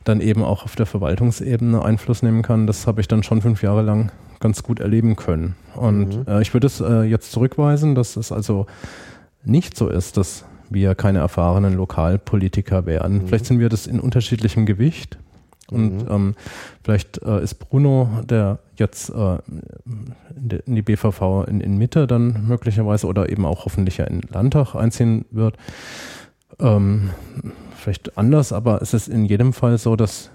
[0.04, 2.66] dann eben auch auf der Verwaltungsebene Einfluss nehmen kann.
[2.66, 4.10] Das habe ich dann schon fünf Jahre lang
[4.42, 5.56] ganz gut erleben können.
[5.74, 6.24] Und mhm.
[6.28, 8.66] äh, ich würde es äh, jetzt zurückweisen, dass es also
[9.44, 13.14] nicht so ist, dass wir keine erfahrenen Lokalpolitiker wären.
[13.14, 13.28] Mhm.
[13.28, 15.16] Vielleicht sind wir das in unterschiedlichem Gewicht.
[15.70, 16.34] Und ähm,
[16.82, 19.38] vielleicht äh, ist Bruno, der jetzt äh,
[20.66, 24.74] in die BVV in, in Mitte dann möglicherweise oder eben auch hoffentlich ja in Landtag
[24.74, 25.56] einziehen wird,
[26.60, 27.10] ähm,
[27.76, 30.30] vielleicht anders, aber es ist in jedem Fall so, dass,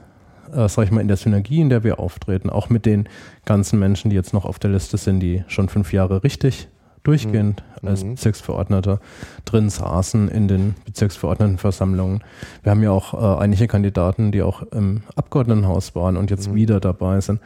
[0.54, 3.08] äh, sag ich mal, in der Synergie, in der wir auftreten, auch mit den
[3.46, 6.68] ganzen Menschen, die jetzt noch auf der Liste sind, die schon fünf Jahre richtig
[7.08, 7.88] durchgehend mhm.
[7.88, 9.00] als Bezirksverordneter
[9.46, 12.22] drin saßen in den Bezirksverordnetenversammlungen.
[12.64, 16.56] Wir haben ja auch äh, einige Kandidaten, die auch im Abgeordnetenhaus waren und jetzt mhm.
[16.56, 17.40] wieder dabei sind.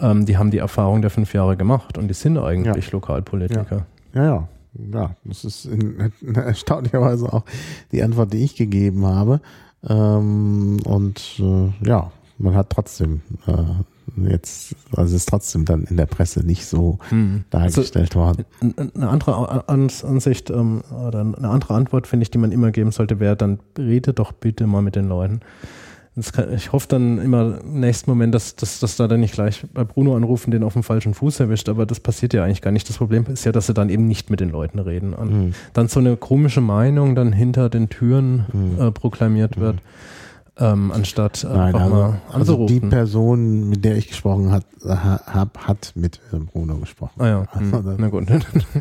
[0.00, 2.92] Ähm, die haben die Erfahrung der fünf Jahre gemacht und die sind eigentlich ja.
[2.92, 3.86] Lokalpolitiker.
[4.14, 4.24] Ja, ja.
[4.24, 4.48] ja.
[4.92, 7.44] ja das ist in, in erstaunlicherweise auch
[7.92, 9.42] die Antwort, die ich gegeben habe.
[9.88, 16.06] Ähm, und äh, ja, man hat trotzdem äh, jetzt, also ist trotzdem dann in der
[16.06, 17.44] Presse nicht so hm.
[17.50, 18.44] dargestellt also, worden.
[18.94, 23.20] Eine andere Ansicht ähm, oder eine andere Antwort, finde ich, die man immer geben sollte,
[23.20, 25.40] wäre dann, rede doch bitte mal mit den Leuten.
[26.32, 29.64] Kann, ich hoffe dann immer im nächsten Moment, dass, dass, dass da dann nicht gleich
[29.72, 32.72] bei Bruno anrufen, den auf dem falschen Fuß erwischt, aber das passiert ja eigentlich gar
[32.72, 32.88] nicht.
[32.88, 35.14] Das Problem ist ja, dass sie dann eben nicht mit den Leuten reden.
[35.14, 35.54] Und mhm.
[35.72, 38.80] dann so eine komische Meinung dann hinter den Türen mhm.
[38.80, 39.76] äh, proklamiert wird.
[39.76, 39.80] Mhm
[40.60, 42.38] ähm, anstatt Nein, einfach also, mal anzurufen.
[42.38, 46.20] Also die Person, mit der ich gesprochen habe, hab, hat mit
[46.52, 47.12] Bruno gesprochen.
[47.18, 47.96] Ah ja, also hm.
[47.98, 48.26] na gut.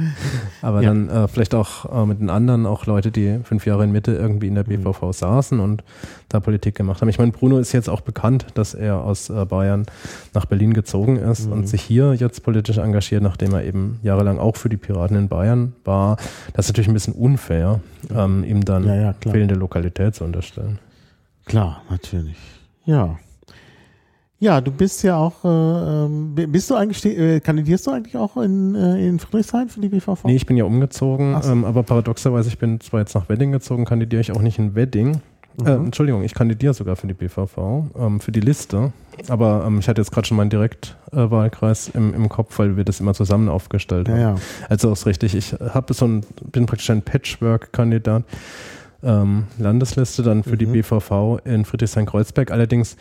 [0.61, 0.89] Aber ja.
[0.89, 4.11] dann äh, vielleicht auch äh, mit den anderen, auch Leute, die fünf Jahre in Mitte
[4.13, 5.13] irgendwie in der BVV mhm.
[5.13, 5.83] saßen und
[6.27, 7.09] da Politik gemacht haben.
[7.09, 9.85] Ich meine, Bruno ist jetzt auch bekannt, dass er aus äh, Bayern
[10.33, 11.53] nach Berlin gezogen ist mhm.
[11.53, 15.27] und sich hier jetzt politisch engagiert, nachdem er eben jahrelang auch für die Piraten in
[15.27, 16.17] Bayern war.
[16.53, 17.79] Das ist natürlich ein bisschen unfair,
[18.13, 20.79] ähm, ihm dann ja, ja, fehlende Lokalität zu unterstellen.
[21.49, 22.37] Klar, natürlich.
[22.85, 23.17] Ja.
[24.37, 28.37] Ja, du bist ja auch, äh, ähm, bist du eigentlich, äh, kandidierst du eigentlich auch
[28.37, 30.23] in, äh, in Friedrichshain für die BVV?
[30.25, 31.51] Nee, ich bin ja umgezogen, so.
[31.51, 34.75] ähm, aber paradoxerweise, ich bin zwar jetzt nach Wedding gezogen, kandidiere ich auch nicht in
[34.75, 35.21] Wedding.
[35.65, 35.85] Äh, mhm.
[35.85, 37.57] Entschuldigung, ich kandidiere sogar für die BVV,
[37.97, 38.93] ähm, für die Liste.
[39.27, 42.99] Aber ähm, ich hatte jetzt gerade schon meinen Direktwahlkreis im, im Kopf, weil wir das
[42.99, 44.19] immer zusammen aufgestellt haben.
[44.19, 44.41] Ja, ja.
[44.69, 48.23] Also ist richtig, ich habe so ein, bin praktisch ein Patchwork-Kandidat
[49.03, 50.57] ähm, Landesliste dann für mhm.
[50.57, 52.51] die BVV in Friedrichshain-Kreuzberg.
[52.51, 52.97] Allerdings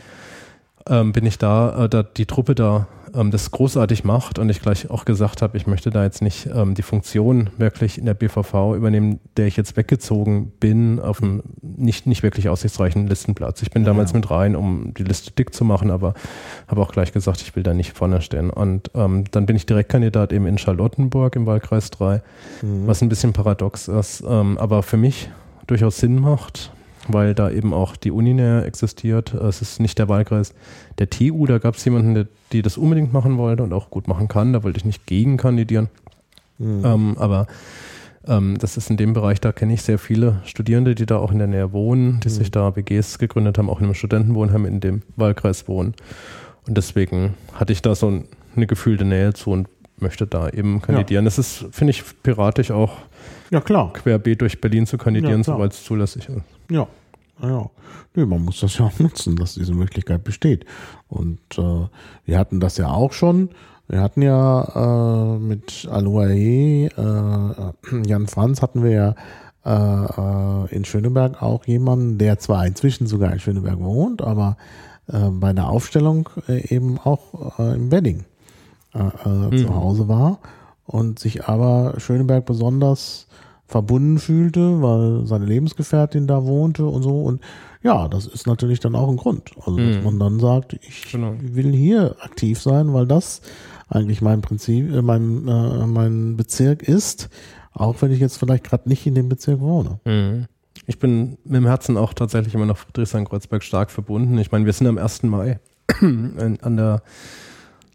[0.88, 4.60] ähm, bin ich da, äh, da die Truppe da ähm, das großartig macht und ich
[4.60, 8.14] gleich auch gesagt habe, ich möchte da jetzt nicht ähm, die Funktion wirklich in der
[8.14, 13.62] BVV übernehmen, der ich jetzt weggezogen bin, auf einem nicht, nicht wirklich aussichtsreichen Listenplatz.
[13.62, 16.14] Ich bin ja, damals mit rein, um die Liste dick zu machen, aber
[16.66, 18.50] habe auch gleich gesagt, ich will da nicht vorne stehen.
[18.50, 22.22] Und ähm, dann bin ich Direktkandidat eben in Charlottenburg im Wahlkreis 3,
[22.62, 22.86] mhm.
[22.86, 24.22] was ein bisschen paradox ist.
[24.26, 25.30] Ähm, aber für mich
[25.68, 26.72] durchaus Sinn macht,
[27.06, 29.32] weil da eben auch die Uni näher existiert.
[29.34, 30.54] Es ist nicht der Wahlkreis
[30.98, 34.08] der TU, da gab es jemanden, der die das unbedingt machen wollte und auch gut
[34.08, 34.52] machen kann.
[34.52, 35.88] Da wollte ich nicht gegen kandidieren.
[36.58, 36.82] Mhm.
[36.84, 37.46] Ähm, aber
[38.26, 41.30] ähm, das ist in dem Bereich, da kenne ich sehr viele Studierende, die da auch
[41.30, 42.32] in der Nähe wohnen, die mhm.
[42.32, 45.94] sich da WGs gegründet haben, auch in einem Studentenwohnheim in dem Wahlkreis wohnen.
[46.66, 48.22] Und deswegen hatte ich da so
[48.56, 49.68] eine gefühlte Nähe zu und
[49.98, 51.24] möchte da eben kandidieren.
[51.24, 51.26] Ja.
[51.26, 52.92] Das ist, finde ich, piratisch auch
[53.50, 53.92] ja, klar.
[53.92, 56.42] querbeet durch Berlin zu kandidieren, ja, soweit es zulässig ist.
[56.70, 56.86] Ja.
[57.40, 57.70] Ja,
[58.16, 60.64] nee, man muss das ja auch nutzen, dass diese Möglichkeit besteht.
[61.06, 61.86] Und äh,
[62.24, 63.50] wir hatten das ja auch schon.
[63.86, 69.14] Wir hatten ja äh, mit Aloae, äh, Jan Franz hatten wir ja
[69.64, 74.56] äh, äh, in Schöneberg auch jemanden, der zwar inzwischen sogar in Schöneberg wohnt, aber
[75.08, 78.24] äh, bei der Aufstellung äh, eben auch äh, im Wedding
[78.94, 79.56] mhm.
[79.56, 80.38] zu Hause war
[80.86, 83.27] und sich aber Schöneberg besonders
[83.68, 87.22] verbunden fühlte, weil seine Lebensgefährtin da wohnte und so.
[87.22, 87.42] Und
[87.82, 89.52] ja, das ist natürlich dann auch ein Grund.
[89.58, 90.04] Also, dass mhm.
[90.04, 91.34] man dann sagt, ich genau.
[91.38, 93.42] will hier aktiv sein, weil das
[93.88, 97.28] eigentlich mein Prinzip, äh, mein, äh, mein Bezirk ist,
[97.74, 100.00] auch wenn ich jetzt vielleicht gerade nicht in dem Bezirk wohne.
[100.04, 100.46] Mhm.
[100.86, 104.38] Ich bin mit dem Herzen auch tatsächlich immer noch Friedrichshain-Kreuzberg stark verbunden.
[104.38, 105.24] Ich meine, wir sind am 1.
[105.24, 105.60] Mai
[106.00, 107.02] an der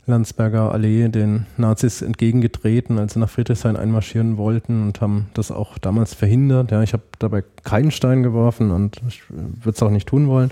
[0.05, 5.77] Landsberger Allee den Nazis entgegengetreten, als sie nach Friedrichshain einmarschieren wollten und haben das auch
[5.77, 6.71] damals verhindert.
[6.71, 10.51] Ja, ich habe dabei keinen Stein geworfen und ich würde es auch nicht tun wollen.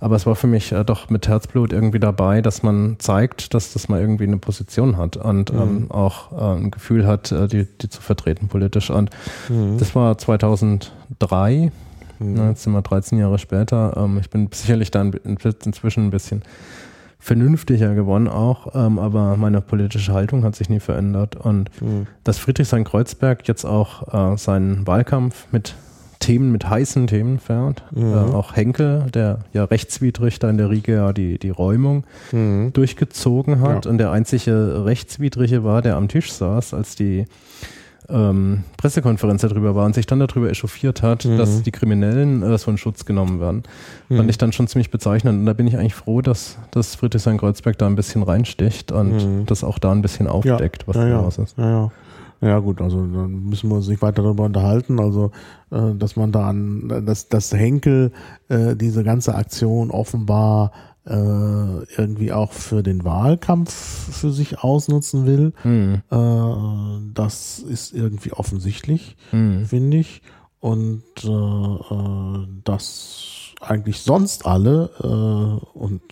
[0.00, 3.74] Aber es war für mich äh, doch mit Herzblut irgendwie dabei, dass man zeigt, dass
[3.74, 5.60] das mal irgendwie eine Position hat und mhm.
[5.60, 8.90] ähm, auch äh, ein Gefühl hat, äh, die, die zu vertreten politisch.
[8.90, 9.10] Und
[9.50, 9.76] mhm.
[9.78, 11.70] das war 2003.
[12.18, 12.34] Mhm.
[12.34, 13.94] Na, jetzt sind wir 13 Jahre später.
[13.98, 16.42] Ähm, ich bin sicherlich da inzwischen ein bisschen
[17.20, 21.36] vernünftiger geworden auch, ähm, aber meine politische Haltung hat sich nie verändert.
[21.36, 22.06] Und mhm.
[22.24, 25.74] dass Friedrichshain-Kreuzberg jetzt auch äh, seinen Wahlkampf mit
[26.18, 27.82] Themen, mit heißen Themen fährt.
[27.92, 28.12] Mhm.
[28.12, 32.72] Äh, auch Henkel, der ja rechtswidrig da in der Riege ja die, die Räumung mhm.
[32.72, 33.90] durchgezogen hat ja.
[33.90, 37.26] und der einzige rechtswidrige war, der am Tisch saß, als die
[38.12, 41.38] ähm, Pressekonferenz darüber war und sich dann darüber echauffiert hat, Mhm.
[41.38, 43.62] dass die Kriminellen äh, so in Schutz genommen werden,
[44.08, 45.40] fand ich dann schon ziemlich bezeichnend.
[45.40, 49.64] Und da bin ich eigentlich froh, dass, dass Friedrichshain-Kreuzberg da ein bisschen reinsticht und das
[49.64, 51.02] auch da ein bisschen aufdeckt, was Mhm.
[51.02, 51.58] ja, da ja, los ist.
[51.58, 51.90] Ja, ja.
[52.42, 54.98] Ja gut, also dann müssen wir uns nicht weiter darüber unterhalten.
[54.98, 55.30] Also,
[55.70, 58.12] äh, dass man da an, dass, dass Henkel
[58.48, 60.72] äh, diese ganze Aktion offenbar
[61.14, 66.02] irgendwie auch für den Wahlkampf für sich ausnutzen will, Hm.
[66.10, 69.66] äh, das ist irgendwie offensichtlich, Hm.
[69.66, 70.22] finde ich.
[70.60, 76.02] Und äh, äh, dass eigentlich sonst alle, äh, und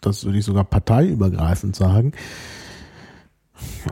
[0.00, 2.12] das würde ich sogar parteiübergreifend sagen,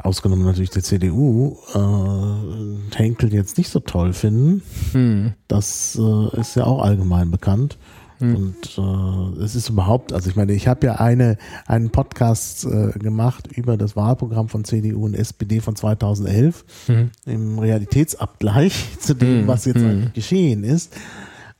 [0.02, 4.62] ausgenommen natürlich der CDU, äh, Henkel jetzt nicht so toll finden.
[4.92, 5.32] Hm.
[5.48, 7.78] Das äh, ist ja auch allgemein bekannt.
[8.20, 12.90] Und äh, es ist überhaupt, also ich meine, ich habe ja eine, einen Podcast äh,
[12.98, 17.10] gemacht über das Wahlprogramm von CDU und SPD von 2011 Mhm.
[17.24, 19.46] im Realitätsabgleich zu dem, Mhm.
[19.46, 19.86] was jetzt Mhm.
[19.88, 20.94] eigentlich geschehen ist.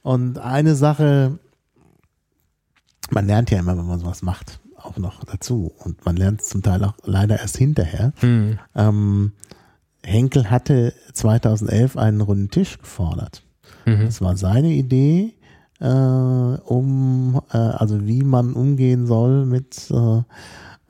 [0.02, 1.38] Und eine Sache,
[3.10, 5.72] man lernt ja immer, wenn man sowas macht, auch noch dazu.
[5.78, 8.12] Und man lernt es zum Teil auch leider erst hinterher.
[8.20, 8.58] Hm.
[8.74, 9.32] Ähm,
[10.02, 13.42] Henkel hatte 2011 einen runden Tisch gefordert.
[13.84, 14.06] Mhm.
[14.06, 15.34] Das war seine Idee,
[15.80, 20.22] äh, um, äh, also wie man umgehen soll mit äh,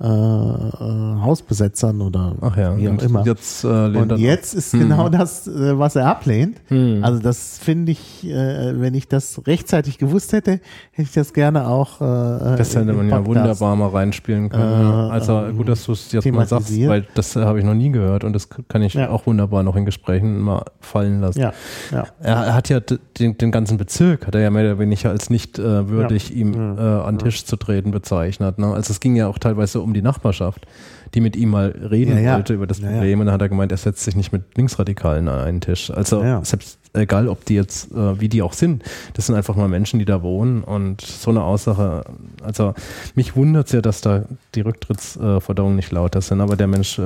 [0.02, 3.24] äh, äh, Hausbesetzern oder Ach ja, wie auch und immer.
[3.26, 4.78] jetzt äh, Und jetzt ist Mhm.
[4.80, 6.58] genau das, äh, was er ablehnt.
[6.68, 7.04] Hm.
[7.04, 10.52] Also das finde ich, äh, wenn ich das rechtzeitig gewusst hätte,
[10.92, 12.00] hätte ich das gerne auch.
[12.00, 15.08] Äh, Das im hätte man ja wunderbar mal reinspielen können.
[15.08, 17.74] Äh, also gut, dass du es jetzt mal sagst, weil das äh, habe ich noch
[17.74, 19.10] nie gehört und das kann ich Ja.
[19.10, 21.40] auch wunderbar noch in Gesprächen mal fallen lassen.
[21.40, 21.52] Ja,
[21.92, 22.04] ja.
[22.20, 25.58] Er, hat ja den, den ganzen Bezirk, hat er ja mehr oder weniger als nicht
[25.58, 28.58] äh, würdig, ihm äh, an den Tisch zu treten bezeichnet.
[28.58, 28.68] Ne?
[28.72, 30.66] Also es ging ja auch teilweise um die Nachbarschaft,
[31.14, 32.34] die mit ihm mal reden Ja, ja.
[32.36, 32.96] wollte über das Ja, ja.
[32.98, 33.20] Problem.
[33.20, 35.90] Und dann hat er gemeint, er setzt sich nicht mit Linksradikalen an einen Tisch.
[35.90, 38.82] Also selbst egal, ob die jetzt, äh, wie die auch sind,
[39.14, 40.62] das sind einfach mal Menschen, die da wohnen.
[40.64, 42.04] Und so eine Aussage,
[42.42, 42.74] also
[43.14, 47.02] mich wundert es ja, dass da die Rücktrittsforderungen nicht lauter sind, aber der Mensch äh,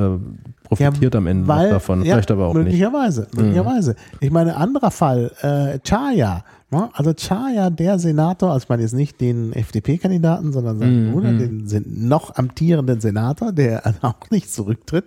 [0.65, 2.61] profitiert am Ende noch weil- davon, vielleicht aber auch nicht.
[2.61, 2.65] Mhm.
[2.65, 3.97] möglicherweise, Möglicherweise.
[4.20, 6.44] Ich meine, anderer Fall, äh, Chaya.
[6.74, 6.90] Ne?
[6.92, 11.32] Also Chaya, der Senator, also ich meine jetzt nicht den FDP-Kandidaten, sondern seinen Mhm, Bruder,
[11.32, 11.68] mhm.
[11.68, 15.06] den noch amtierenden Senator, der auch nicht zurücktritt,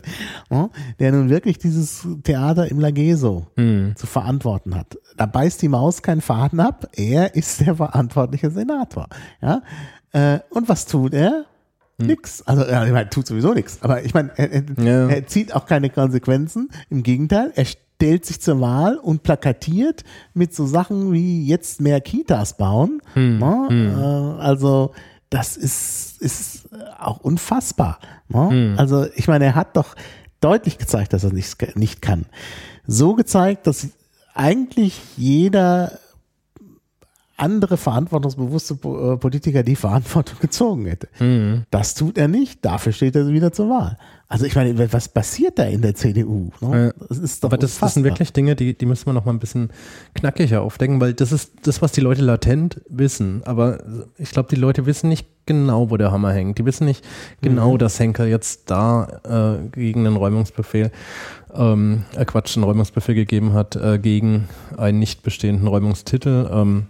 [0.50, 0.70] ne?
[1.00, 3.94] der nun wirklich dieses Theater im Lageso Hm.
[3.96, 4.98] zu verantworten hat.
[5.18, 6.88] Da beißt die Maus keinen Faden ab.
[6.96, 9.08] Er ist der verantwortliche Senator.
[9.42, 9.62] Ja?
[10.12, 11.46] Äh, und was tut er?
[12.00, 12.44] Nix.
[12.44, 13.80] Also, ja, ich meine, tut sowieso nichts.
[13.82, 15.08] Aber ich meine, er, er, Ja.
[15.08, 16.70] er zieht auch keine Konsequenzen.
[16.92, 17.66] Im Gegenteil, er
[17.98, 20.04] stellt sich zur Wahl und plakatiert
[20.36, 23.02] mit so Sachen wie jetzt mehr Kitas bauen.
[23.40, 24.38] Ne?
[24.40, 24.94] Äh, also,
[25.32, 26.70] das ist, ist
[27.00, 27.98] auch unfassbar.
[28.30, 28.76] Ne?
[28.78, 29.96] Also, ich meine, er hat doch
[30.42, 32.26] deutlich gezeigt, dass er nicht, nicht kann.
[32.86, 33.88] So gezeigt, dass
[34.36, 35.98] eigentlich jeder
[37.38, 41.08] andere verantwortungsbewusste äh, Politiker die Verantwortung gezogen hätte.
[41.20, 41.64] Mhm.
[41.72, 43.98] Das tut er nicht, dafür steht er wieder zur Wahl.
[44.30, 46.50] Also ich meine, was passiert da in der CDU?
[46.60, 46.94] Ne?
[47.08, 49.32] Das ist doch Aber das, das sind wirklich Dinge, die, die müssen wir noch mal
[49.32, 49.70] ein bisschen
[50.16, 53.42] knackiger aufdecken, weil das ist das, was die Leute latent wissen.
[53.46, 53.82] Aber
[54.18, 56.58] ich glaube, die Leute wissen nicht genau, wo der Hammer hängt.
[56.58, 57.06] Die wissen nicht
[57.42, 57.78] genau, Mhm.
[57.78, 60.92] dass Henker jetzt da äh, gegen einen Räumungsbefehl,
[61.54, 66.50] ähm, äh, Quatsch, einen Räumungsbefehl gegeben hat äh, gegen einen nicht bestehenden Räumungstitel.
[66.52, 66.88] Ähm,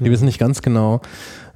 [0.00, 1.00] die wissen nicht ganz genau,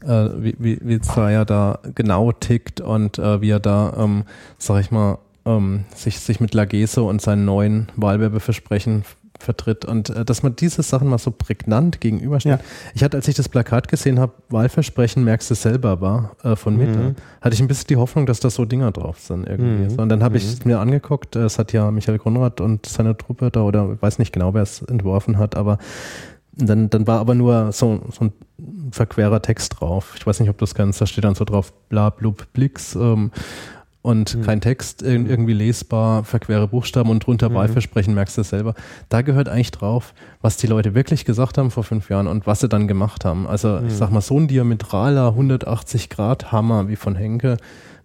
[0.05, 4.25] äh, wie, wie, wie Zaya da genau tickt und äh, wie er da, ähm,
[4.59, 9.05] sag ich mal, ähm, sich, sich mit Lageso und seinen neuen Wahlwerbeversprechen
[9.41, 12.61] vertritt und äh, dass man diese Sachen mal so prägnant gegenüberstellt.
[12.61, 12.67] Ja.
[12.95, 16.77] Ich hatte, als ich das Plakat gesehen habe, Wahlversprechen, merkst du selber war, äh, von
[16.77, 17.15] Mitte, Mhm.
[17.41, 19.85] hatte ich ein bisschen die Hoffnung, dass da so Dinger drauf sind irgendwie.
[19.85, 19.91] Mhm.
[19.91, 22.87] So, und dann habe ich es mir angeguckt, äh, es hat ja Michael Konrad und
[22.87, 25.79] seine Truppe da, oder ich weiß nicht genau, wer es entworfen hat, aber
[26.57, 28.33] dann, dann war aber nur so, so ein
[28.91, 30.15] verquerer Text drauf.
[30.17, 32.95] Ich weiß nicht, ob du das kennst, da steht dann so drauf, bla blub blix
[32.95, 33.31] ähm,
[34.03, 38.75] und kein Text, ir- irgendwie lesbar, verquere Buchstaben und drunter Wahlversprechen, merkst du selber.
[39.09, 42.61] Da gehört eigentlich drauf, was die Leute wirklich gesagt haben vor fünf Jahren und was
[42.61, 43.47] sie dann gemacht haben.
[43.47, 47.57] Also ich sag mal, so ein diametraler 180 Grad Hammer wie von Henke,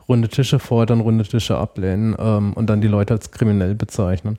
[0.08, 4.38] runde Tische fordern, runde Tische ablehnen ähm, und dann die Leute als kriminell bezeichnen.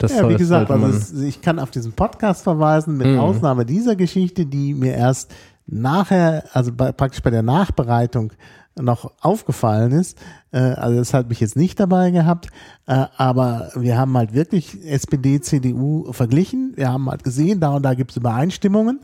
[0.00, 3.20] Das Ja, wie gesagt, also es, ich kann auf diesen Podcast verweisen, mit Mhm.
[3.20, 5.30] Ausnahme dieser Geschichte, die mir erst
[5.66, 8.32] nachher, also bei, praktisch bei der Nachbereitung
[8.80, 10.16] noch aufgefallen ist.
[10.52, 12.48] Äh, also das hat mich jetzt nicht dabei gehabt,
[12.86, 16.72] äh, aber wir haben halt wirklich SPD, CDU verglichen.
[16.76, 19.00] Wir haben halt gesehen, da und da gibt es Übereinstimmungen.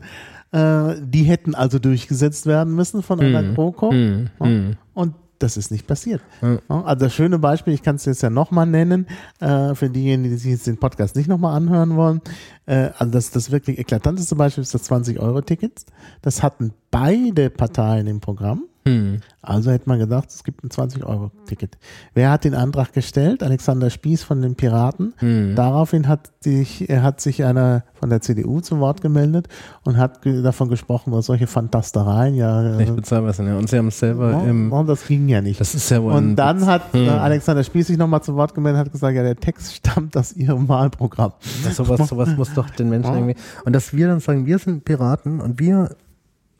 [0.51, 3.91] Äh, die hätten also durchgesetzt werden müssen von einer GroKo.
[3.91, 4.29] Mhm.
[4.39, 4.45] Ja.
[4.47, 4.77] Mhm.
[4.93, 6.21] Und das ist nicht passiert.
[6.41, 6.59] Ja.
[6.69, 9.07] Also das schöne Beispiel, ich kann es jetzt ja nochmal nennen,
[9.39, 12.21] äh, für diejenigen, die sich jetzt den Podcast nicht nochmal anhören wollen.
[12.65, 15.85] Äh, also das, das wirklich eklatanteste Beispiel ist das 20-Euro-Ticket.
[16.21, 18.63] Das hatten beide Parteien im Programm.
[18.87, 19.21] Hm.
[19.41, 21.77] Also hätte man gedacht, es gibt ein 20-Euro-Ticket.
[22.13, 23.43] Wer hat den Antrag gestellt?
[23.43, 25.13] Alexander Spieß von den Piraten.
[25.17, 25.55] Hm.
[25.55, 29.47] Daraufhin hat sich, hat sich einer von der CDU zu Wort gemeldet
[29.83, 32.61] und hat davon gesprochen, dass solche Fantastereien ja.
[32.75, 33.57] Nicht bezahlbar sind, ja.
[33.57, 34.71] Und sie haben es selber ja, im.
[34.71, 35.61] Und das ging ja nicht.
[35.61, 37.07] Das ist ja Und dann hat hm.
[37.07, 40.33] Alexander Spieß sich nochmal zu Wort gemeldet und hat gesagt, ja, der Text stammt aus
[40.33, 41.31] ihrem Wahlprogramm.
[41.63, 43.35] Das sowas, sowas muss doch den Menschen irgendwie.
[43.65, 45.95] Und dass wir dann sagen, wir sind Piraten und wir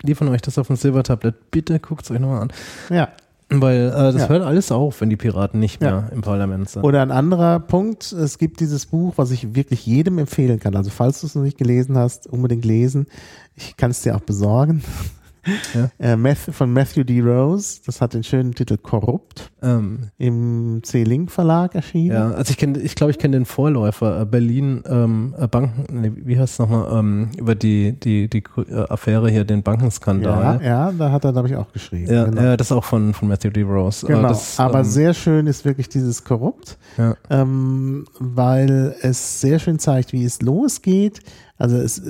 [0.03, 1.52] liefern euch das auf ein Silbertablett.
[1.52, 2.53] Bitte guckt es euch nochmal an.
[2.90, 3.10] Ja.
[3.49, 4.30] Weil äh, das ja.
[4.30, 6.10] hört alles auf, wenn die Piraten nicht mehr ja.
[6.14, 6.84] im Parlament sind.
[6.84, 10.76] Oder ein anderer Punkt, es gibt dieses Buch, was ich wirklich jedem empfehlen kann.
[10.76, 13.07] Also falls du es noch nicht gelesen hast, unbedingt lesen.
[13.56, 14.84] Ich kann es dir auch besorgen.
[15.74, 16.15] Ja.
[16.15, 17.22] Äh, von Matthew D.
[17.22, 20.10] Rose, das hat den schönen Titel Korrupt, ähm.
[20.18, 22.15] im C-Link Verlag erschienen.
[22.15, 26.02] Ja, also ich kenne, ich glaube, ich kenne den Vorläufer, äh, Berlin ähm, äh, Banken,
[26.02, 30.61] nee, wie heißt es nochmal, ähm, über die, die, die äh, Affäre hier, den Bankenskandal.
[30.61, 32.11] Ja, ja da hat er, glaube ich, auch geschrieben.
[32.11, 32.41] Ja, genau.
[32.41, 33.61] ja, das ist auch von, von Matthew D.
[33.64, 34.06] Rose.
[34.06, 37.15] Genau, das, aber ähm, sehr schön ist wirklich dieses Korrupt, ja.
[37.30, 41.19] ähm, weil es sehr schön zeigt, wie es losgeht.
[41.57, 42.02] Also es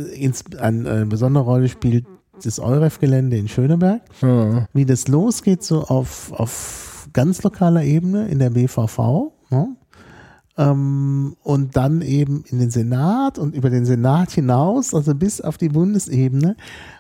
[0.59, 2.05] eine, eine besondere Rolle spielt
[2.43, 4.68] das EUREF-Gelände in Schöneberg, mhm.
[4.73, 9.31] wie das losgeht, so auf, auf ganz lokaler Ebene in der BVV.
[9.49, 9.76] Ne?
[10.57, 15.57] Ähm, und dann eben in den Senat und über den Senat hinaus, also bis auf
[15.57, 16.55] die Bundesebene.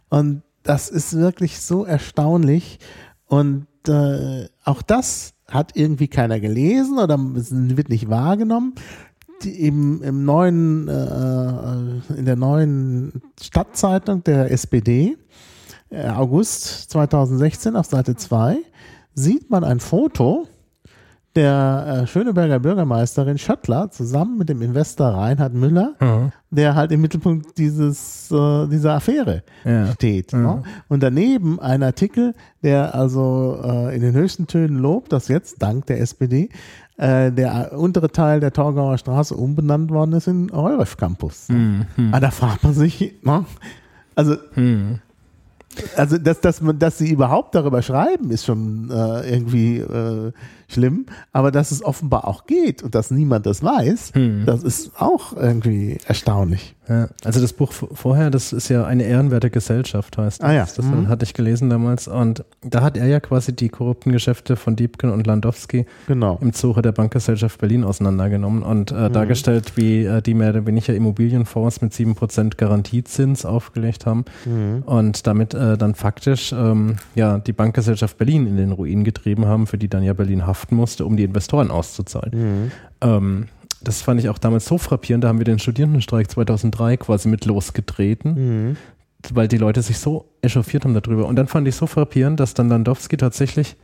[0.09, 2.79] Und das ist wirklich so erstaunlich.
[3.25, 8.75] Und äh, auch das hat irgendwie keiner gelesen oder wird nicht wahrgenommen
[9.45, 15.17] im, im neuen, äh, in der neuen Stadtzeitung der SPD,
[15.89, 18.57] äh, August 2016 auf Seite 2,
[19.13, 20.47] sieht man ein Foto
[21.37, 26.31] der äh, Schöneberger Bürgermeisterin Schöttler zusammen mit dem Investor Reinhard Müller, mhm.
[26.49, 29.85] der halt im Mittelpunkt dieses, äh, dieser Affäre ja.
[29.93, 30.33] steht.
[30.33, 30.41] Mhm.
[30.41, 30.63] Ne?
[30.87, 32.33] Und daneben ein Artikel,
[32.63, 36.49] der also äh, in den höchsten Tönen lobt, dass jetzt dank der SPD
[36.97, 41.47] äh, der untere Teil der Torgauer Straße umbenannt worden ist in Euref Campus.
[41.49, 41.85] Mhm.
[42.11, 43.45] Aber da fragt man sich, ne?
[44.15, 44.99] also mhm.
[45.95, 50.31] Also, dass, dass, man, dass sie überhaupt darüber schreiben, ist schon äh, irgendwie äh,
[50.67, 51.05] schlimm.
[51.31, 54.45] Aber dass es offenbar auch geht und dass niemand das weiß, hm.
[54.45, 56.75] das ist auch irgendwie erstaunlich.
[56.89, 60.49] Ja, also das Buch vorher, das ist ja eine ehrenwerte Gesellschaft, heißt das.
[60.49, 60.65] Ah, ja.
[60.65, 61.09] Das mhm.
[61.09, 62.07] hatte ich gelesen damals.
[62.07, 66.37] Und da hat er ja quasi die korrupten Geschäfte von Diebken und Landowski genau.
[66.41, 69.13] im Zuge der Bankgesellschaft Berlin auseinandergenommen und äh, mhm.
[69.13, 74.83] dargestellt, wie äh, die mehr oder weniger Immobilienfonds mit 7% Garantiezins aufgelegt haben mhm.
[74.85, 79.67] und damit äh, dann faktisch ähm, ja die Bankgesellschaft Berlin in den Ruin getrieben haben,
[79.67, 82.31] für die dann ja Berlin haften musste, um die Investoren auszuzahlen.
[82.33, 82.71] Mhm.
[83.01, 83.45] Ähm,
[83.81, 87.45] das fand ich auch damals so frappierend, da haben wir den Studierendenstreik 2003 quasi mit
[87.45, 88.77] losgetreten, mhm.
[89.33, 91.27] weil die Leute sich so echauffiert haben darüber.
[91.27, 93.75] Und dann fand ich so frappierend, dass dann Landowski tatsächlich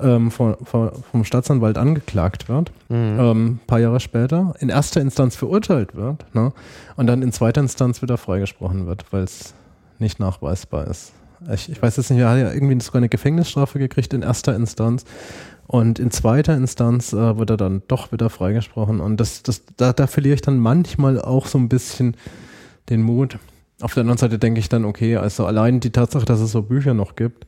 [0.00, 3.18] ähm, vom, vom Staatsanwalt angeklagt wird, mhm.
[3.18, 6.52] ähm, paar Jahre später, in erster Instanz verurteilt wird ne?
[6.96, 9.54] und dann in zweiter Instanz wieder freigesprochen wird, weil es
[9.98, 11.12] nicht nachweisbar ist.
[11.52, 14.54] Ich, ich weiß jetzt nicht, er hat ja irgendwie sogar eine Gefängnisstrafe gekriegt in erster
[14.56, 15.04] Instanz
[15.68, 19.00] und in zweiter Instanz äh, wird er dann doch wieder freigesprochen.
[19.00, 22.16] Und das, das, da, da verliere ich dann manchmal auch so ein bisschen
[22.88, 23.38] den Mut.
[23.82, 26.62] Auf der anderen Seite denke ich dann, okay, also allein die Tatsache, dass es so
[26.62, 27.46] Bücher noch gibt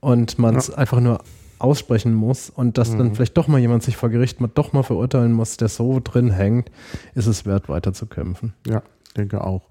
[0.00, 0.74] und man es ja.
[0.76, 1.20] einfach nur
[1.58, 2.98] aussprechen muss und dass mhm.
[2.98, 6.00] dann vielleicht doch mal jemand sich vor Gericht mal doch mal verurteilen muss, der so
[6.02, 6.70] drin hängt,
[7.16, 8.54] ist es wert, weiter zu kämpfen.
[8.68, 8.84] Ja,
[9.16, 9.62] denke auch.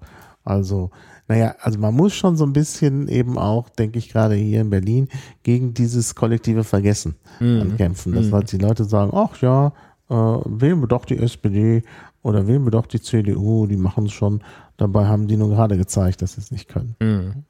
[0.44, 0.90] Also
[1.28, 4.70] naja, also man muss schon so ein bisschen eben auch, denke ich gerade hier in
[4.70, 5.08] Berlin,
[5.42, 7.76] gegen dieses kollektive Vergessen mhm.
[7.76, 8.14] kämpfen.
[8.14, 8.32] Dass mhm.
[8.32, 9.74] halt die Leute sagen, ach ja,
[10.08, 11.82] äh, wählen wir doch die SPD
[12.22, 14.42] oder wählen wir doch die CDU, die machen es schon.
[14.78, 16.96] Dabei haben die nur gerade gezeigt, dass sie es nicht können.
[17.00, 17.44] Mhm.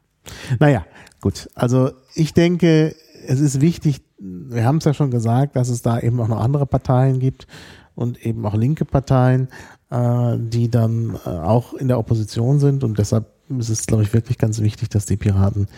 [0.58, 0.84] Naja,
[1.20, 1.48] gut.
[1.54, 2.96] Also ich denke,
[3.26, 6.40] es ist wichtig, wir haben es ja schon gesagt, dass es da eben auch noch
[6.40, 7.46] andere Parteien gibt
[7.94, 9.48] und eben auch linke Parteien,
[9.90, 14.12] äh, die dann äh, auch in der Opposition sind und deshalb es ist, glaube ich,
[14.12, 15.68] wirklich ganz wichtig, dass die Piraten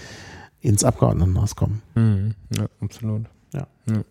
[0.61, 1.83] ins Abgeordnetenhaus kommen.
[1.95, 2.35] Mhm.
[2.57, 3.23] Ja, absolut.
[3.53, 3.67] Ja.
[3.89, 4.05] ja.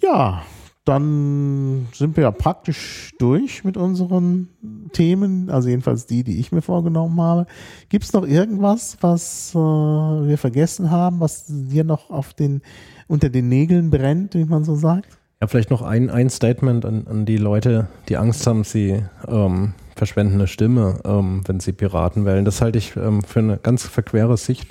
[0.00, 0.42] ja.
[0.84, 4.48] dann sind wir ja praktisch durch mit unseren
[4.92, 7.46] Themen, also jedenfalls die, die ich mir vorgenommen habe.
[7.88, 12.62] Gibt es noch irgendwas, was äh, wir vergessen haben, was dir noch auf den,
[13.06, 15.18] unter den Nägeln brennt, wie man so sagt?
[15.40, 19.74] Ja, vielleicht noch ein, ein Statement an, an die Leute, die Angst haben, sie ähm,
[19.94, 22.44] verschwendende Stimme, ähm, wenn sie Piraten wählen.
[22.44, 24.68] Das halte ich ähm, für eine ganz verquere Sicht.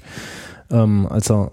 [0.69, 1.51] Ähm, also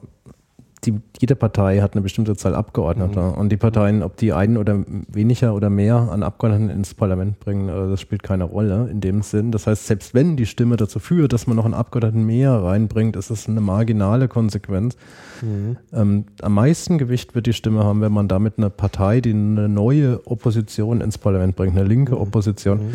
[0.86, 3.32] die, jede Partei hat eine bestimmte Zahl Abgeordneter.
[3.32, 3.38] Mhm.
[3.38, 7.68] Und die Parteien, ob die einen oder weniger oder mehr an Abgeordneten ins Parlament bringen,
[7.68, 9.52] äh, das spielt keine Rolle in dem Sinn.
[9.52, 13.16] Das heißt, selbst wenn die Stimme dazu führt, dass man noch einen Abgeordneten mehr reinbringt,
[13.16, 14.96] ist es eine marginale Konsequenz.
[15.42, 15.76] Mhm.
[15.92, 19.68] Ähm, am meisten Gewicht wird die Stimme haben, wenn man damit eine Partei, die eine
[19.68, 22.20] neue Opposition ins Parlament bringt, eine linke mhm.
[22.20, 22.94] Opposition, mhm.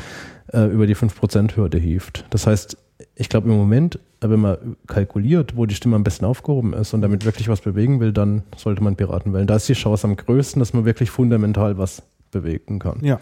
[0.51, 2.25] Äh, über die 5%-Hürde hieft.
[2.31, 2.75] Das heißt,
[3.15, 7.01] ich glaube im Moment wenn man kalkuliert, wo die Stimme am besten aufgehoben ist und
[7.01, 9.47] damit wirklich was bewegen will, dann sollte man Piraten wählen.
[9.47, 12.99] Da ist die Chance am größten, dass man wirklich fundamental was bewegen kann.
[13.01, 13.19] Ja,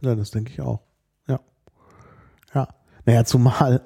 [0.00, 0.80] ja das denke ich auch.
[3.08, 3.14] Ja.
[3.14, 3.14] Ja.
[3.14, 3.82] Naja, zumal,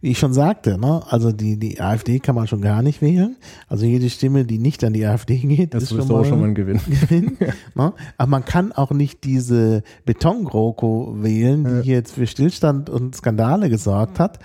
[0.00, 3.36] wie ich schon sagte, ne, also die, die AfD kann man schon gar nicht wählen.
[3.68, 6.48] Also jede Stimme, die nicht an die AfD geht, das ist schon mal, schon mal
[6.48, 6.80] ein Gewinn.
[6.86, 7.36] Gewinn
[7.74, 7.92] ne?
[8.16, 11.96] Aber man kann auch nicht diese Beton-GroKo wählen, die ja.
[11.96, 14.38] jetzt für Stillstand und Skandale gesorgt hat,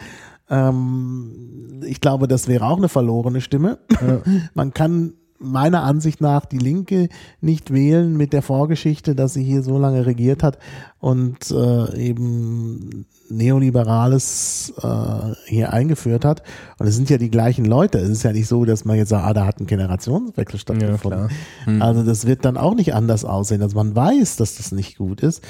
[0.49, 3.79] ähm, ich glaube, das wäre auch eine verlorene Stimme.
[3.89, 4.21] Ja.
[4.53, 7.09] Man kann meiner Ansicht nach die Linke
[7.41, 10.57] nicht wählen mit der Vorgeschichte, dass sie hier so lange regiert hat
[10.99, 16.43] und äh, eben Neoliberales äh, hier eingeführt hat.
[16.77, 17.97] Und es sind ja die gleichen Leute.
[17.97, 21.29] Es ist ja nicht so, dass man jetzt sagt, ah, da hat ein Generationswechsel stattgefunden.
[21.29, 21.81] Ja, hm.
[21.81, 23.61] Also das wird dann auch nicht anders aussehen.
[23.61, 25.43] Also man weiß, dass das nicht gut ist.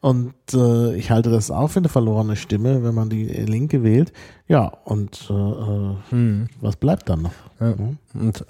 [0.00, 4.12] Und äh, ich halte das auch für eine verlorene Stimme, wenn man die Linke wählt.
[4.46, 6.48] Ja, und äh, äh hm.
[6.60, 7.32] was bleibt dann noch?
[7.58, 7.74] Ja.
[8.12, 8.44] Und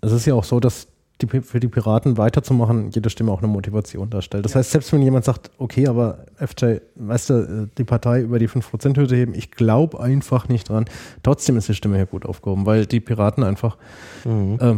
[0.00, 0.88] es ist ja auch so, dass
[1.22, 4.44] die, für die Piraten weiterzumachen, jede Stimme auch eine Motivation darstellt.
[4.44, 4.58] Das ja.
[4.58, 9.14] heißt, selbst wenn jemand sagt, okay, aber FJ, weißt du, die Partei über die 5%-Hürde
[9.16, 10.86] heben, ich glaube einfach nicht dran,
[11.22, 13.76] trotzdem ist die Stimme hier gut aufgehoben, weil die Piraten einfach,
[14.24, 14.58] mhm.
[14.60, 14.76] äh,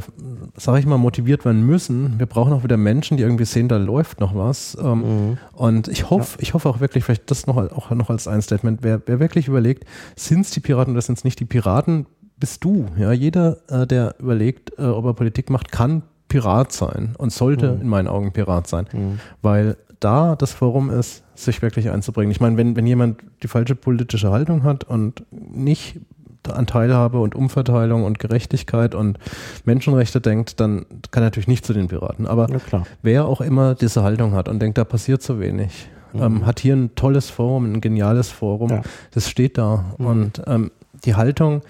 [0.57, 2.19] sag ich mal, motiviert werden müssen.
[2.19, 4.77] Wir brauchen auch wieder Menschen, die irgendwie sehen, da läuft noch was.
[4.81, 5.39] Ähm, mhm.
[5.53, 6.43] Und ich hoffe, ja.
[6.43, 9.49] ich hoffe auch wirklich, vielleicht das noch, auch noch als ein Statement, wer, wer wirklich
[9.49, 9.85] überlegt,
[10.16, 12.07] sind es die Piraten oder sind es nicht die Piraten,
[12.43, 12.86] bist du.
[12.98, 17.70] Ja, jeder, äh, der überlegt, äh, ob er Politik macht, kann Pirat sein und sollte
[17.70, 17.82] mhm.
[17.82, 19.20] in meinen Augen Pirat sein, mhm.
[19.43, 22.32] weil da das Forum ist, sich wirklich einzubringen.
[22.32, 26.01] Ich meine, wenn, wenn jemand die falsche politische Haltung hat und nicht
[26.48, 29.20] an Teilhabe und Umverteilung und Gerechtigkeit und
[29.64, 32.27] Menschenrechte denkt, dann kann er natürlich nicht zu den Piraten.
[32.27, 36.23] Aber ja, wer auch immer diese Haltung hat und denkt, da passiert zu wenig, mhm.
[36.23, 38.82] ähm, hat hier ein tolles Forum, ein geniales Forum, ja.
[39.12, 39.85] das steht da.
[39.98, 40.06] Mhm.
[40.06, 40.73] Und ähm,
[41.05, 41.62] die Haltung,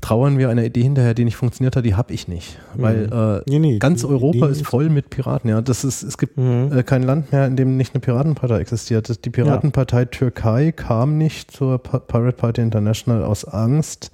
[0.00, 2.58] trauern wir einer Idee hinterher, die nicht funktioniert hat, die habe ich nicht.
[2.74, 3.12] Weil mhm.
[3.12, 5.48] äh, nee, nee, ganz Europa ist voll mit Piraten.
[5.48, 6.70] Ja, das ist, es gibt mhm.
[6.72, 9.24] äh, kein Land mehr, in dem nicht eine Piratenpartei existiert.
[9.24, 10.04] Die Piratenpartei ja.
[10.06, 14.10] Türkei kam nicht zur Pirate Party International aus Angst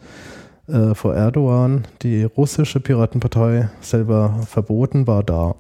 [0.69, 1.86] äh, vor Erdogan.
[2.03, 5.55] Die russische Piratenpartei selber verboten war da.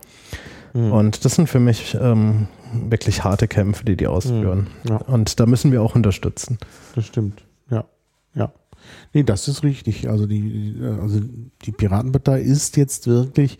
[0.74, 0.92] Mhm.
[0.92, 4.68] Und das sind für mich ähm, wirklich harte Kämpfe, die die ausführen.
[4.84, 4.90] Mhm.
[4.90, 4.96] Ja.
[4.96, 6.58] Und da müssen wir auch unterstützen.
[6.94, 7.44] Das stimmt.
[7.70, 7.84] Ja,
[8.34, 8.52] ja.
[9.12, 10.08] Nee, das ist richtig.
[10.08, 11.20] Also die, also
[11.64, 13.58] die Piratenpartei ist jetzt wirklich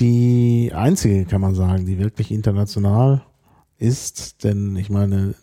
[0.00, 3.22] die einzige, kann man sagen, die wirklich international
[3.78, 4.44] ist.
[4.44, 5.34] Denn ich meine,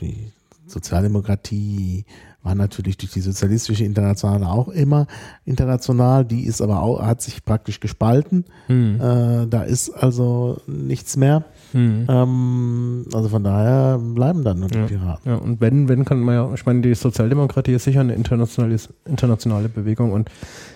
[0.00, 0.32] die
[0.66, 2.04] Sozialdemokratie
[2.42, 5.06] war natürlich durch die sozialistische Internationale auch immer
[5.44, 6.24] international.
[6.24, 8.44] Die ist aber auch, hat sich praktisch gespalten.
[8.66, 8.96] Hm.
[8.96, 11.44] Äh, da ist also nichts mehr.
[11.72, 12.06] Hm.
[12.08, 14.86] Ähm, also von daher bleiben dann nur die ja.
[14.86, 15.30] Piraten.
[15.30, 18.76] Ja, und wenn, wenn kann man ja, ich meine, die Sozialdemokratie ist sicher eine internationale,
[19.06, 20.30] internationale Bewegung und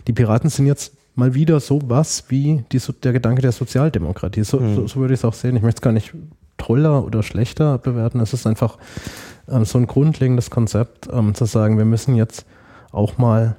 [0.06, 4.44] die Piraten sind jetzt mal wieder so was wie die, der Gedanke der Sozialdemokratie.
[4.44, 4.74] So, hm.
[4.74, 5.56] so, so würde ich es auch sehen.
[5.56, 6.14] Ich möchte es gar nicht
[6.56, 8.20] toller oder schlechter bewerten.
[8.20, 8.78] Es ist einfach
[9.48, 12.46] ähm, so ein grundlegendes Konzept, ähm, zu sagen, wir müssen jetzt
[12.92, 13.56] auch mal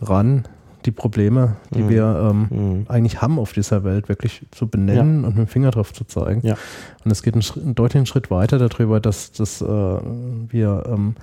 [0.00, 0.46] ran,
[0.86, 1.88] die Probleme, die mhm.
[1.88, 2.86] wir ähm, mhm.
[2.88, 5.28] eigentlich haben auf dieser Welt, wirklich zu benennen ja.
[5.28, 6.40] und mit dem Finger drauf zu zeigen.
[6.46, 6.56] Ja.
[7.04, 11.16] Und es geht einen, Schritt, einen deutlichen Schritt weiter darüber, dass, dass äh, wir ähm,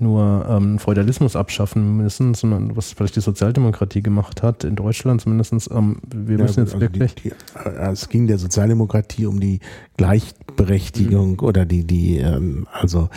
[0.00, 5.70] nur ähm, Feudalismus abschaffen müssen, sondern was vielleicht die Sozialdemokratie gemacht hat, in Deutschland zumindest.
[5.70, 7.14] Ähm, wir ja, müssen jetzt also wirklich.
[7.16, 9.60] Die, die, äh, es ging der Sozialdemokratie um die
[9.96, 11.40] Gleichberechtigung mhm.
[11.40, 13.08] oder die, die, ähm, also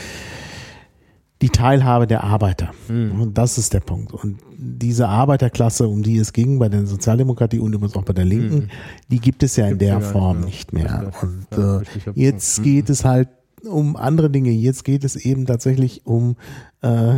[1.42, 2.72] die Teilhabe der Arbeiter.
[2.88, 3.20] Mhm.
[3.20, 4.14] Und das ist der Punkt.
[4.14, 8.26] Und diese Arbeiterklasse, um die es ging bei der Sozialdemokratie und übrigens auch bei der
[8.26, 8.70] Linken, mhm.
[9.10, 11.12] die gibt es ja in der Form nicht mehr.
[11.22, 12.64] Und äh, jetzt mhm.
[12.64, 13.30] geht es halt
[13.68, 14.52] um andere Dinge.
[14.52, 16.36] Jetzt geht es eben tatsächlich um
[16.82, 17.16] äh,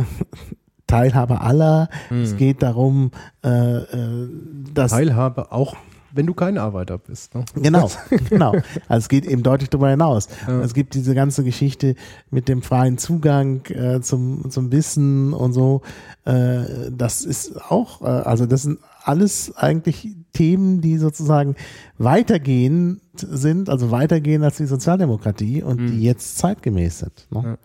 [0.86, 1.88] Teilhabe aller.
[2.10, 2.36] Es mhm.
[2.36, 3.10] geht darum,
[3.44, 4.28] äh, äh,
[4.72, 5.76] dass Teilhabe auch
[6.14, 7.34] wenn du kein Arbeiter bist.
[7.34, 7.44] Ne?
[7.56, 7.90] Genau,
[8.30, 8.52] genau.
[8.88, 10.28] Also es geht eben deutlich darüber hinaus.
[10.46, 10.60] Ja.
[10.60, 11.96] Es gibt diese ganze Geschichte
[12.30, 15.82] mit dem freien Zugang äh, zum, zum Wissen und so.
[16.24, 21.56] Äh, das ist auch, äh, also das sind alles eigentlich Themen, die sozusagen
[21.98, 25.86] weitergehend sind, also weitergehen als die Sozialdemokratie und mhm.
[25.88, 27.26] die jetzt zeitgemäß sind.
[27.30, 27.42] Ne?
[27.44, 27.58] Ja.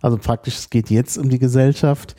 [0.00, 2.14] Also praktisch, es geht jetzt um die Gesellschaft,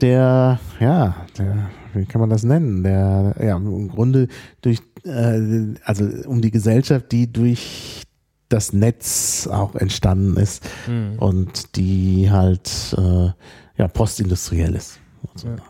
[0.00, 2.82] der, ja, der, wie kann man das nennen?
[2.82, 4.28] Der, ja, im Grunde
[4.60, 8.02] durch, äh, also um die Gesellschaft, die durch
[8.48, 11.18] das Netz auch entstanden ist Mhm.
[11.18, 13.30] und die halt äh,
[13.78, 15.00] ja postindustriell ist.
[15.28, 15.62] sozusagen.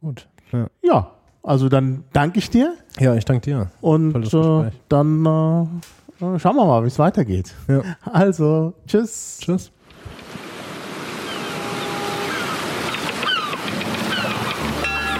[0.00, 0.28] Gut.
[0.52, 1.10] Ja, Ja,
[1.42, 3.70] also dann danke ich dir ja ich danke dir.
[3.80, 5.62] und äh, dann äh,
[6.24, 7.54] äh, schauen wir mal, wie es weitergeht.
[7.68, 7.82] Ja.
[8.02, 9.38] Also, tschüss.
[9.40, 9.70] Tschüss.